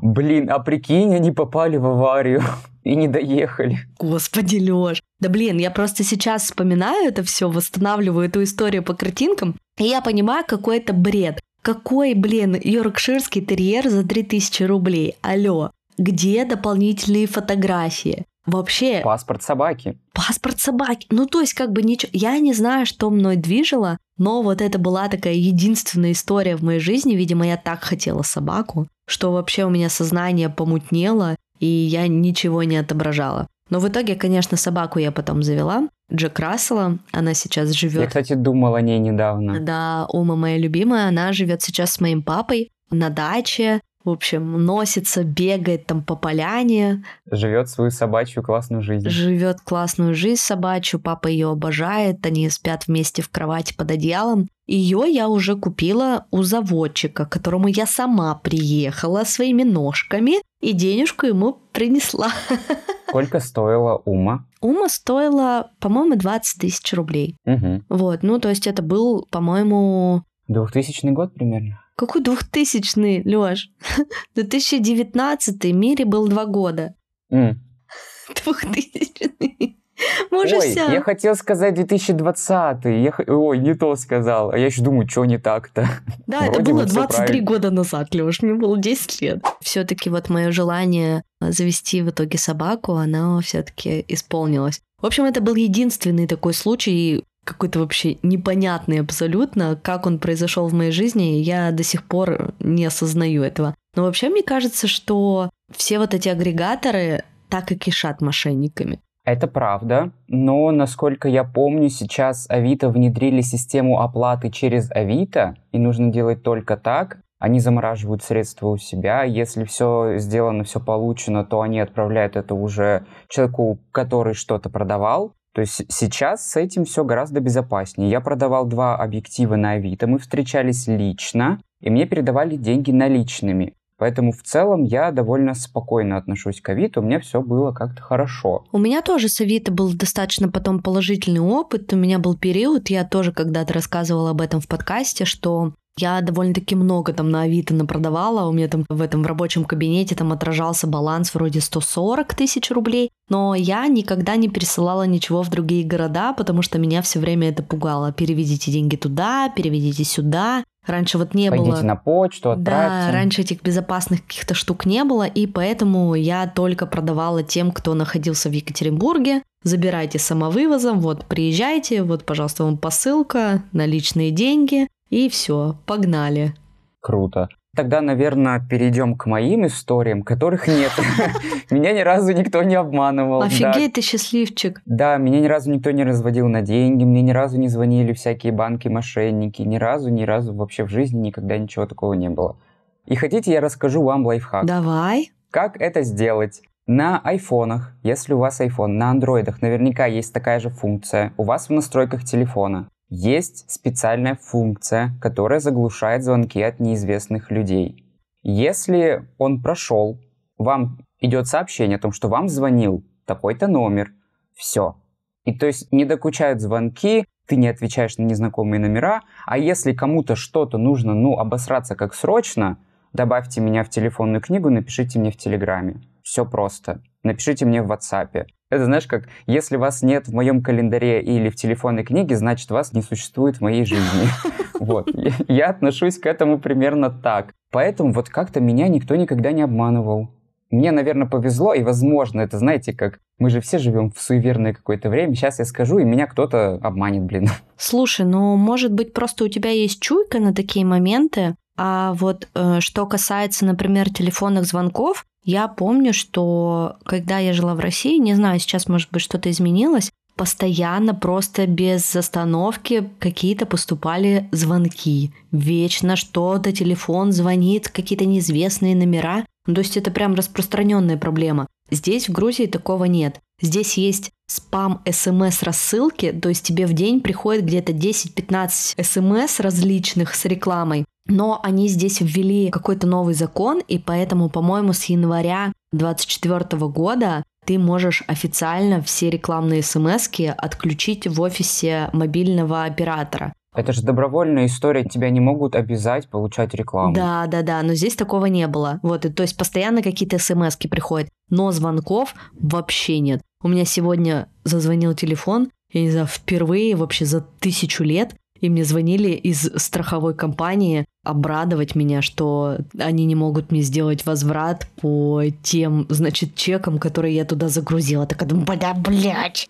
Блин, 0.02 0.50
а 0.50 0.60
прикинь, 0.60 1.16
они 1.16 1.32
попали 1.32 1.78
в 1.78 1.86
аварию 1.86 2.44
и 2.84 2.94
не 2.96 3.08
доехали. 3.08 3.80
Господи, 3.98 4.58
Лёш. 4.58 5.02
Да 5.22 5.30
блин, 5.30 5.58
я 5.58 5.72
просто 5.72 6.04
сейчас 6.04 6.44
вспоминаю 6.44 7.08
это 7.08 7.24
все, 7.24 7.50
восстанавливаю 7.50 8.28
эту 8.28 8.44
историю 8.44 8.84
по 8.84 8.94
картинкам, 8.96 9.56
и 9.78 9.86
я 9.86 10.02
понимаю, 10.02 10.44
какой 10.46 10.80
это 10.80 10.92
бред. 10.92 11.40
Какой, 11.62 12.16
блин, 12.16 12.58
йоркширский 12.62 13.42
терьер 13.42 13.90
за 13.90 14.04
3000 14.04 14.64
рублей? 14.64 15.16
Алло 15.22 15.72
где 16.00 16.46
дополнительные 16.46 17.28
фотографии. 17.28 18.26
Вообще... 18.46 19.02
Паспорт 19.04 19.44
собаки. 19.44 20.00
Паспорт 20.14 20.60
собаки. 20.60 21.06
Ну, 21.12 21.28
то 21.28 21.42
есть, 21.42 21.54
как 21.54 21.72
бы 21.72 21.84
ничего... 21.84 22.10
Я 22.14 22.40
не 22.40 22.54
знаю, 22.54 22.86
что 22.86 23.10
мной 23.12 23.36
движило, 23.36 23.98
но 24.18 24.42
вот 24.42 24.62
это 24.62 24.80
была 24.80 25.08
такая 25.08 25.34
единственная 25.34 26.14
история 26.14 26.56
в 26.56 26.64
моей 26.64 26.80
жизни. 26.80 27.16
Видимо, 27.16 27.46
я 27.46 27.58
так 27.58 27.84
хотела 27.84 28.24
собаку, 28.24 28.88
что 29.08 29.32
вообще 29.32 29.66
у 29.66 29.70
меня 29.70 29.90
сознание 29.90 30.50
помутнело, 30.50 31.36
и 31.60 31.68
я 31.68 32.08
ничего 32.08 32.64
не 32.64 32.78
отображала. 32.78 33.48
Но 33.70 33.80
в 33.80 33.88
итоге, 33.88 34.16
конечно, 34.16 34.58
собаку 34.58 34.98
я 34.98 35.12
потом 35.12 35.44
завела. 35.44 35.90
Джек 36.12 36.40
Рассела, 36.40 36.98
она 37.12 37.36
сейчас 37.36 37.70
живет. 37.72 38.02
Я, 38.02 38.08
кстати, 38.08 38.34
думал 38.34 38.74
о 38.74 38.82
ней 38.82 38.98
недавно. 38.98 39.60
Да, 39.60 40.08
Ума 40.10 40.36
моя 40.36 40.58
любимая, 40.58 41.08
она 41.08 41.34
живет 41.34 41.62
сейчас 41.62 41.94
с 41.94 42.00
моим 42.00 42.24
папой 42.24 42.72
на 42.90 43.10
даче 43.10 43.82
в 44.10 44.14
общем, 44.14 44.66
носится, 44.66 45.24
бегает 45.24 45.86
там 45.86 46.04
по 46.04 46.16
поляне. 46.16 47.04
Живет 47.30 47.70
свою 47.70 47.92
собачью 47.92 48.44
классную 48.44 48.82
жизнь. 48.82 49.10
Живет 49.10 49.62
классную 49.62 50.14
жизнь 50.16 50.42
собачью, 50.42 51.00
папа 51.00 51.28
ее 51.28 51.52
обожает, 51.52 52.26
они 52.26 52.50
спят 52.50 52.88
вместе 52.88 53.22
в 53.22 53.30
кровати 53.30 53.74
под 53.76 53.92
одеялом. 53.92 54.48
Ее 54.68 55.06
я 55.08 55.30
уже 55.30 55.56
купила 55.56 56.26
у 56.30 56.44
заводчика, 56.44 57.26
к 57.26 57.32
которому 57.32 57.68
я 57.68 57.88
сама 57.88 58.36
приехала 58.36 59.24
своими 59.24 59.64
ножками 59.64 60.44
и 60.62 60.74
денежку 60.74 61.26
ему 61.26 61.58
принесла. 61.72 62.30
Сколько 63.08 63.40
стоила 63.40 63.98
Ума? 64.06 64.46
Ума 64.62 64.90
стоила, 64.90 65.72
по-моему, 65.80 66.16
20 66.16 66.62
тысяч 66.62 66.94
рублей. 66.94 67.36
Угу. 67.46 67.84
Вот, 67.90 68.22
ну, 68.22 68.40
то 68.40 68.50
есть 68.50 68.68
это 68.68 68.84
был, 68.84 69.26
по-моему... 69.32 70.24
2000 70.48 71.08
год 71.14 71.34
примерно? 71.34 71.80
Какой 72.00 72.22
двухтысячный, 72.22 73.22
Лёш? 73.24 73.68
2019 74.36 75.66
Мире 75.74 76.06
был 76.06 76.30
два 76.30 76.46
года. 76.46 76.96
Двухтысячный. 77.30 79.78
Ой, 80.32 80.74
я 80.74 81.02
хотел 81.02 81.36
сказать 81.36 81.76
2020. 81.76 82.86
Я... 82.86 83.14
Ой, 83.28 83.58
не 83.58 83.74
то 83.74 83.98
сказал. 83.98 84.52
А 84.52 84.58
я 84.58 84.68
еще 84.68 84.82
думаю, 84.82 85.10
что 85.10 85.26
не 85.26 85.38
так-то. 85.38 85.90
Да, 86.26 86.46
это 86.46 86.62
было 86.62 86.86
23 86.86 87.42
года 87.42 87.70
назад, 87.70 88.16
Леш, 88.16 88.42
мне 88.42 88.54
было 88.54 88.78
10 88.78 89.22
лет. 89.22 89.44
Все-таки 89.60 90.10
вот 90.10 90.30
мое 90.30 90.52
желание 90.52 91.24
завести 91.42 92.02
в 92.02 92.12
итоге 92.12 92.38
собаку, 92.38 92.94
оно 92.94 93.42
все-таки 93.42 94.06
исполнилось. 94.08 94.80
В 95.02 95.06
общем, 95.06 95.26
это 95.26 95.42
был 95.42 95.56
единственный 95.56 96.28
такой 96.28 96.54
случай, 96.54 97.26
какой-то 97.50 97.80
вообще 97.80 98.18
непонятный 98.24 99.02
абсолютно, 99.02 99.76
как 99.82 100.06
он 100.06 100.20
произошел 100.20 100.68
в 100.68 100.74
моей 100.74 100.92
жизни, 100.92 101.42
я 101.42 101.72
до 101.72 101.84
сих 101.84 102.04
пор 102.04 102.54
не 102.60 102.86
осознаю 102.86 103.44
этого. 103.44 103.76
Но 103.96 104.04
вообще 104.04 104.30
мне 104.30 104.44
кажется, 104.44 104.88
что 104.88 105.50
все 105.76 106.00
вот 106.00 106.14
эти 106.14 106.30
агрегаторы 106.30 107.24
так 107.50 107.72
и 107.72 107.76
кишат 107.76 108.22
мошенниками. 108.22 109.00
Это 109.26 109.48
правда, 109.48 110.12
но, 110.28 110.72
насколько 110.72 111.28
я 111.28 111.44
помню, 111.44 111.90
сейчас 111.90 112.50
Авито 112.50 112.90
внедрили 112.90 113.42
систему 113.42 114.02
оплаты 114.02 114.50
через 114.50 114.90
Авито, 114.92 115.56
и 115.72 115.78
нужно 115.78 116.12
делать 116.12 116.42
только 116.42 116.78
так. 116.78 117.20
они 117.40 117.60
замораживают 117.62 118.22
средства 118.22 118.68
у 118.68 118.78
себя. 118.78 119.24
Если 119.24 119.64
все 119.64 120.18
сделано, 120.18 120.66
все 120.66 120.80
получено, 120.80 121.46
то 121.46 121.62
они 121.62 121.80
отправляют 121.80 122.36
это 122.36 122.54
уже 122.54 123.06
человеку, 123.30 123.80
который 123.92 124.34
что-то 124.34 124.70
продавал. 124.70 125.34
То 125.54 125.62
есть 125.62 125.82
сейчас 125.90 126.48
с 126.48 126.56
этим 126.58 126.86
все 126.86 127.04
гораздо 127.04 127.40
безопаснее. 127.40 128.10
Я 128.10 128.22
продавал 128.22 128.66
два 128.66 128.96
объектива 128.96 129.56
на 129.56 129.72
Авито, 129.72 130.08
мы 130.08 130.20
встречались 130.20 130.88
лично, 130.88 131.60
и 131.82 131.90
мне 131.90 132.06
передавали 132.06 132.56
деньги 132.56 132.92
наличными. 132.92 133.76
Поэтому 134.00 134.32
в 134.32 134.42
целом 134.44 134.84
я 134.84 135.12
довольно 135.12 135.54
спокойно 135.54 136.16
отношусь 136.16 136.62
к 136.62 136.70
Авито, 136.70 137.02
у 137.02 137.04
меня 137.04 137.20
все 137.20 137.42
было 137.42 137.74
как-то 137.74 138.02
хорошо. 138.02 138.64
У 138.72 138.78
меня 138.78 139.02
тоже 139.02 139.28
с 139.28 139.42
Авито 139.42 139.74
был 139.74 139.94
достаточно 139.94 140.48
потом 140.48 140.82
положительный 140.82 141.42
опыт. 141.42 141.92
У 141.92 141.98
меня 141.98 142.18
был 142.18 142.38
период, 142.38 142.90
я 142.90 143.04
тоже 143.04 143.34
когда-то 143.34 143.74
рассказывала 143.74 144.30
об 144.30 144.40
этом 144.40 144.62
в 144.62 144.68
подкасте, 144.70 145.26
что 145.26 145.74
я 146.00 146.22
довольно-таки 146.22 146.76
много 146.76 147.14
там 147.14 147.30
на 147.30 147.42
Авито 147.42 147.74
напродавала. 147.74 148.48
У 148.48 148.52
меня 148.52 148.68
там 148.68 148.86
в 148.90 149.02
этом 149.02 149.24
в 149.24 149.28
рабочем 149.28 149.66
кабинете 149.66 150.16
там 150.16 150.32
отражался 150.32 150.88
баланс 150.88 151.34
вроде 151.34 151.62
140 151.62 152.34
тысяч 152.34 152.72
рублей. 152.72 153.10
Но 153.30 153.56
я 153.56 153.88
никогда 153.88 154.36
не 154.36 154.48
пересылала 154.48 155.04
ничего 155.04 155.44
в 155.44 155.50
другие 155.50 155.86
города, 155.86 156.34
потому 156.34 156.62
что 156.62 156.80
меня 156.80 157.02
все 157.02 157.20
время 157.20 157.50
это 157.50 157.64
пугало. 157.64 158.12
Переведите 158.12 158.72
деньги 158.72 158.96
туда, 158.96 159.50
переведите 159.56 160.04
сюда. 160.04 160.64
Раньше 160.88 161.18
вот 161.18 161.34
не 161.34 161.50
Пойдите 161.50 161.70
было... 161.70 161.76
Пойдите 161.76 161.88
на 161.88 161.96
почту, 161.96 162.52
отправьте. 162.52 163.08
Да, 163.08 163.12
раньше 163.12 163.42
этих 163.42 163.62
безопасных 163.62 164.26
каких-то 164.26 164.54
штук 164.56 164.86
не 164.86 165.04
было, 165.04 165.24
и 165.24 165.46
поэтому 165.46 166.16
я 166.16 166.48
только 166.48 166.88
продавала 166.88 167.44
тем, 167.44 167.72
кто 167.72 167.94
находился 167.94 168.50
в 168.50 168.54
Екатеринбурге. 168.54 169.44
Забирайте 169.64 170.20
самовывозом, 170.20 171.02
вот 171.02 171.26
приезжайте, 171.26 172.04
вот, 172.04 172.24
пожалуйста, 172.24 172.64
вам 172.64 172.78
посылка, 172.78 173.62
наличные 173.74 174.32
деньги, 174.32 174.88
и 175.10 175.30
все, 175.30 175.76
погнали. 175.86 176.54
Круто. 177.02 177.50
Тогда, 177.76 178.02
наверное, 178.02 178.60
перейдем 178.60 179.16
к 179.16 179.26
моим 179.26 179.68
историям, 179.68 180.24
которых 180.24 180.68
нет. 180.68 180.92
Меня 181.72 181.94
ни 181.94 182.00
разу 182.00 182.34
никто 182.34 182.64
не 182.64 182.76
обманывал. 182.76 183.44
Офигеть, 183.44 183.94
ты 183.94 184.02
счастливчик. 184.02 184.82
Да, 184.86 185.18
меня 185.18 185.40
ни 185.40 185.46
разу 185.46 185.72
никто 185.72 185.92
не 185.92 186.04
разводил 186.04 186.48
на 186.48 186.62
деньги, 186.62 187.04
мне 187.04 187.22
ни 187.22 187.32
разу 187.32 187.60
не 187.60 187.68
звонили 187.68 188.12
всякие 188.14 188.52
банки-мошенники, 188.52 189.62
ни 189.62 189.78
разу, 189.78 190.10
ни 190.10 190.24
разу 190.24 190.54
вообще 190.54 190.84
в 190.84 190.90
жизни 190.90 191.28
никогда 191.28 191.58
ничего 191.58 191.86
такого 191.86 192.14
не 192.14 192.30
было. 192.30 192.58
И 193.06 193.16
хотите, 193.16 193.52
я 193.52 193.62
расскажу 193.62 194.02
вам 194.04 194.26
лайфхак. 194.26 194.66
Давай. 194.66 195.32
Как 195.52 195.80
это 195.80 196.02
сделать? 196.02 196.62
На 196.88 197.20
айфонах, 197.20 197.94
если 198.02 198.34
у 198.34 198.40
вас 198.40 198.60
iPhone, 198.62 198.94
на 198.94 199.12
андроидах 199.12 199.62
наверняка 199.62 200.08
есть 200.08 200.34
такая 200.34 200.60
же 200.60 200.70
функция. 200.70 201.34
У 201.38 201.44
вас 201.44 201.70
в 201.70 201.72
настройках 201.72 202.24
телефона 202.24 202.90
есть 203.10 203.70
специальная 203.70 204.36
функция, 204.36 205.18
которая 205.22 205.60
заглушает 205.60 206.24
звонки 206.24 206.62
от 206.62 206.80
неизвестных 206.80 207.52
людей. 207.52 208.06
Если 208.44 209.28
он 209.38 209.62
прошел, 209.62 210.20
вам 210.58 211.00
идет 211.20 211.48
сообщение 211.48 211.98
о 211.98 212.02
том, 212.02 212.12
что 212.12 212.30
вам 212.30 212.48
звонил 212.48 213.04
такой-то 213.26 213.68
номер, 213.68 214.12
все. 214.56 214.96
И 215.44 215.58
то 215.58 215.66
есть 215.66 215.92
не 215.92 216.06
докучают 216.06 216.62
звонки, 216.62 217.26
ты 217.48 217.56
не 217.56 217.68
отвечаешь 217.68 218.18
на 218.18 218.24
незнакомые 218.24 218.80
номера, 218.80 219.22
а 219.46 219.58
если 219.58 219.94
кому-то 219.94 220.36
что-то 220.36 220.78
нужно, 220.78 221.16
ну, 221.16 221.38
обосраться 221.40 221.96
как 221.96 222.14
срочно, 222.14 222.78
добавьте 223.12 223.60
меня 223.60 223.84
в 223.84 223.90
телефонную 223.90 224.42
книгу, 224.42 224.70
напишите 224.70 225.18
мне 225.20 225.32
в 225.32 225.38
Телеграме. 225.38 226.02
Все 226.22 226.46
просто. 226.46 227.02
Напишите 227.24 227.66
мне 227.66 227.82
в 227.82 227.92
WhatsApp. 227.92 228.46
Это 228.70 228.86
знаешь, 228.86 229.08
как 229.08 229.28
если 229.48 229.78
вас 229.78 230.04
нет 230.04 230.28
в 230.28 230.34
моем 230.34 230.62
календаре 230.62 231.22
или 231.22 231.50
в 231.50 231.56
телефонной 231.56 232.04
книге, 232.04 232.36
значит 232.38 232.70
вас 232.70 232.94
не 232.94 233.02
существует 233.02 233.58
в 233.58 233.62
моей 233.62 233.86
жизни. 233.86 234.28
Вот. 234.80 235.10
Я 235.50 235.72
отношусь 235.72 236.18
к 236.20 236.26
этому 236.26 236.58
примерно 236.58 237.10
так. 237.10 237.54
Поэтому 237.70 238.14
вот 238.14 238.30
как-то 238.30 238.62
меня 238.62 238.88
никто 238.88 239.18
никогда 239.18 239.52
не 239.52 239.62
обманывал. 239.62 240.30
Мне, 240.72 240.92
наверное, 240.92 241.28
повезло, 241.28 241.74
и, 241.74 241.84
возможно, 241.84 242.40
это, 242.40 242.58
знаете, 242.60 242.94
как 242.94 243.20
мы 243.40 243.50
же 243.50 243.60
все 243.60 243.78
живем 243.78 244.10
в 244.10 244.22
суеверное 244.22 244.74
какое-то 244.74 245.10
время. 245.10 245.36
Сейчас 245.36 245.60
я 245.60 245.66
скажу, 245.66 246.00
и 246.00 246.06
меня 246.06 246.28
кто-то 246.28 246.76
обманет, 246.76 247.24
блин. 247.24 247.50
Слушай, 247.78 248.26
ну, 248.26 248.56
может 248.56 248.94
быть, 248.94 249.12
просто 249.12 249.44
у 249.44 249.48
тебя 249.50 249.72
есть 249.72 250.00
чуйка 250.02 250.40
на 250.40 250.54
такие 250.54 250.86
моменты, 250.86 251.56
а 251.76 252.14
вот 252.14 252.48
э, 252.56 252.80
что 252.80 253.06
касается, 253.06 253.66
например, 253.66 254.10
телефонных 254.10 254.64
звонков, 254.66 255.26
я 255.50 255.68
помню, 255.68 256.14
что 256.14 256.98
когда 257.06 257.40
я 257.40 257.54
жила 257.54 257.74
в 257.74 257.80
России, 257.80 258.20
не 258.20 258.36
знаю, 258.36 258.60
сейчас, 258.60 258.88
может 258.88 259.10
быть, 259.10 259.24
что-то 259.24 259.50
изменилось, 259.50 260.12
постоянно 260.36 261.16
просто 261.16 261.66
без 261.66 262.16
остановки 262.16 263.10
какие-то 263.18 263.66
поступали 263.66 264.48
звонки. 264.52 265.32
Вечно 265.52 266.16
что-то, 266.16 266.72
телефон 266.72 267.32
звонит, 267.32 267.90
какие-то 267.90 268.26
неизвестные 268.26 268.96
номера. 268.96 269.44
Ну, 269.66 269.74
то 269.74 269.82
есть 269.82 269.98
это 269.98 270.12
прям 270.12 270.36
распространенная 270.36 271.18
проблема. 271.18 271.66
Здесь 271.90 272.30
в 272.30 272.32
Грузии 272.32 272.68
такого 272.68 273.06
нет. 273.06 273.40
Здесь 273.60 273.98
есть 273.98 274.30
спам 274.48 275.02
смс 275.12 275.64
рассылки, 275.64 276.32
то 276.32 276.50
есть 276.50 276.64
тебе 276.64 276.86
в 276.86 276.94
день 276.94 277.22
приходит 277.22 277.66
где-то 277.66 277.92
10-15 277.92 279.04
смс 279.04 279.60
различных 279.60 280.36
с 280.36 280.46
рекламой. 280.46 281.06
Но 281.30 281.60
они 281.64 281.88
здесь 281.88 282.22
ввели 282.22 282.70
какой-то 282.70 283.08
новый 283.08 283.34
закон, 283.36 283.82
и 283.88 284.00
поэтому, 284.00 284.50
по-моему, 284.50 284.94
с 284.94 285.06
января 285.06 285.72
2024 285.92 286.88
года 286.88 287.44
ты 287.66 287.78
можешь 287.78 288.24
официально 288.28 289.02
все 289.02 289.30
рекламные 289.30 289.84
смс 289.84 290.30
отключить 290.58 291.28
в 291.28 291.40
офисе 291.40 292.10
мобильного 292.14 292.84
оператора. 292.84 293.54
Это 293.76 293.94
же 293.94 294.02
добровольная 294.02 294.66
история, 294.66 295.04
тебя 295.04 295.30
не 295.30 295.40
могут 295.40 295.76
обязать 295.76 296.28
получать 296.28 296.74
рекламу. 296.74 297.14
Да, 297.14 297.46
да, 297.46 297.62
да, 297.62 297.84
но 297.84 297.94
здесь 297.94 298.16
такого 298.16 298.48
не 298.48 298.68
было. 298.68 299.00
Вот, 299.04 299.26
и, 299.26 299.30
то 299.30 299.44
есть 299.44 299.56
постоянно 299.56 300.02
какие-то 300.02 300.40
смс 300.40 300.76
приходят, 300.76 301.30
но 301.50 301.72
звонков 301.72 302.34
вообще 302.60 303.20
нет. 303.20 303.42
У 303.62 303.68
меня 303.68 303.86
сегодня 303.86 304.50
зазвонил 304.64 305.14
телефон, 305.14 305.70
я 305.92 306.02
не 306.02 306.10
знаю, 306.10 306.28
впервые 306.28 306.96
вообще 306.96 307.26
за 307.26 307.42
тысячу 307.42 308.04
лет 308.04 308.36
и 308.62 308.70
мне 308.70 308.84
звонили 308.84 309.30
из 309.30 309.72
страховой 309.76 310.34
компании 310.34 311.06
обрадовать 311.24 311.96
меня, 311.96 312.22
что 312.22 312.78
они 312.98 313.26
не 313.26 313.36
могут 313.36 313.72
мне 313.72 313.82
сделать 313.82 314.26
возврат 314.26 314.88
по 315.02 315.44
тем, 315.62 316.06
значит, 316.10 316.56
чекам, 316.56 316.98
которые 316.98 317.36
я 317.36 317.46
туда 317.46 317.68
загрузила. 317.68 318.26
Так 318.26 318.42
я 318.42 318.48
думаю, 318.48 318.66
бля, 318.66 318.94
блядь. 318.94 319.68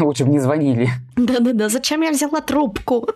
Лучше 0.00 0.24
бы 0.24 0.30
не 0.30 0.40
звонили. 0.40 0.88
Да-да-да, 1.16 1.68
зачем 1.68 2.02
я 2.02 2.10
взяла 2.10 2.40
трубку? 2.40 3.08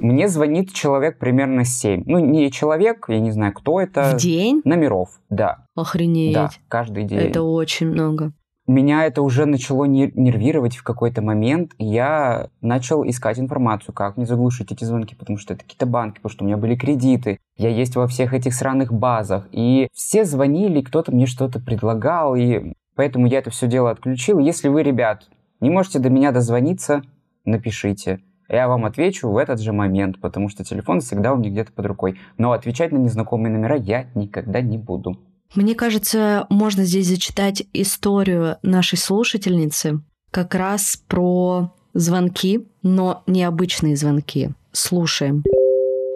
Мне 0.00 0.28
звонит 0.28 0.72
человек 0.72 1.18
примерно 1.18 1.64
7. 1.64 2.02
Ну, 2.06 2.18
не 2.18 2.50
человек, 2.50 3.06
я 3.08 3.20
не 3.20 3.30
знаю, 3.30 3.52
кто 3.52 3.80
это. 3.80 4.14
В 4.14 4.20
день? 4.20 4.60
Номеров, 4.64 5.08
да. 5.30 5.66
Охренеть. 5.74 6.34
Да, 6.34 6.50
каждый 6.68 7.04
день. 7.04 7.18
Это 7.18 7.42
очень 7.42 7.88
много 7.88 8.32
меня 8.66 9.04
это 9.04 9.22
уже 9.22 9.46
начало 9.46 9.84
нервировать 9.84 10.76
в 10.76 10.84
какой-то 10.84 11.20
момент, 11.22 11.72
я 11.78 12.48
начал 12.60 13.04
искать 13.08 13.38
информацию, 13.38 13.94
как 13.94 14.16
мне 14.16 14.26
заглушить 14.26 14.70
эти 14.70 14.84
звонки, 14.84 15.14
потому 15.14 15.38
что 15.38 15.54
это 15.54 15.64
какие-то 15.64 15.86
банки, 15.86 16.16
потому 16.16 16.32
что 16.32 16.44
у 16.44 16.46
меня 16.46 16.56
были 16.56 16.76
кредиты, 16.76 17.38
я 17.56 17.68
есть 17.68 17.96
во 17.96 18.06
всех 18.06 18.34
этих 18.34 18.54
сраных 18.54 18.92
базах, 18.92 19.48
и 19.50 19.88
все 19.92 20.24
звонили, 20.24 20.80
кто-то 20.80 21.12
мне 21.12 21.26
что-то 21.26 21.58
предлагал, 21.58 22.36
и 22.36 22.74
поэтому 22.94 23.26
я 23.26 23.38
это 23.38 23.50
все 23.50 23.66
дело 23.66 23.90
отключил. 23.90 24.38
Если 24.38 24.68
вы, 24.68 24.82
ребят, 24.82 25.28
не 25.60 25.70
можете 25.70 25.98
до 25.98 26.10
меня 26.10 26.30
дозвониться, 26.32 27.02
напишите. 27.44 28.20
Я 28.48 28.68
вам 28.68 28.84
отвечу 28.84 29.30
в 29.30 29.38
этот 29.38 29.60
же 29.60 29.72
момент, 29.72 30.20
потому 30.20 30.48
что 30.48 30.62
телефон 30.62 31.00
всегда 31.00 31.32
у 31.32 31.36
меня 31.36 31.50
где-то 31.50 31.72
под 31.72 31.86
рукой. 31.86 32.20
Но 32.36 32.52
отвечать 32.52 32.92
на 32.92 32.98
незнакомые 32.98 33.52
номера 33.52 33.76
я 33.76 34.06
никогда 34.14 34.60
не 34.60 34.76
буду. 34.76 35.18
Мне 35.54 35.74
кажется, 35.74 36.46
можно 36.48 36.84
здесь 36.84 37.08
зачитать 37.08 37.64
историю 37.74 38.56
нашей 38.62 38.96
слушательницы 38.96 40.00
как 40.30 40.54
раз 40.54 40.98
про 41.06 41.74
звонки, 41.92 42.66
но 42.82 43.22
необычные 43.26 43.96
звонки. 43.96 44.50
Слушаем. 44.72 45.44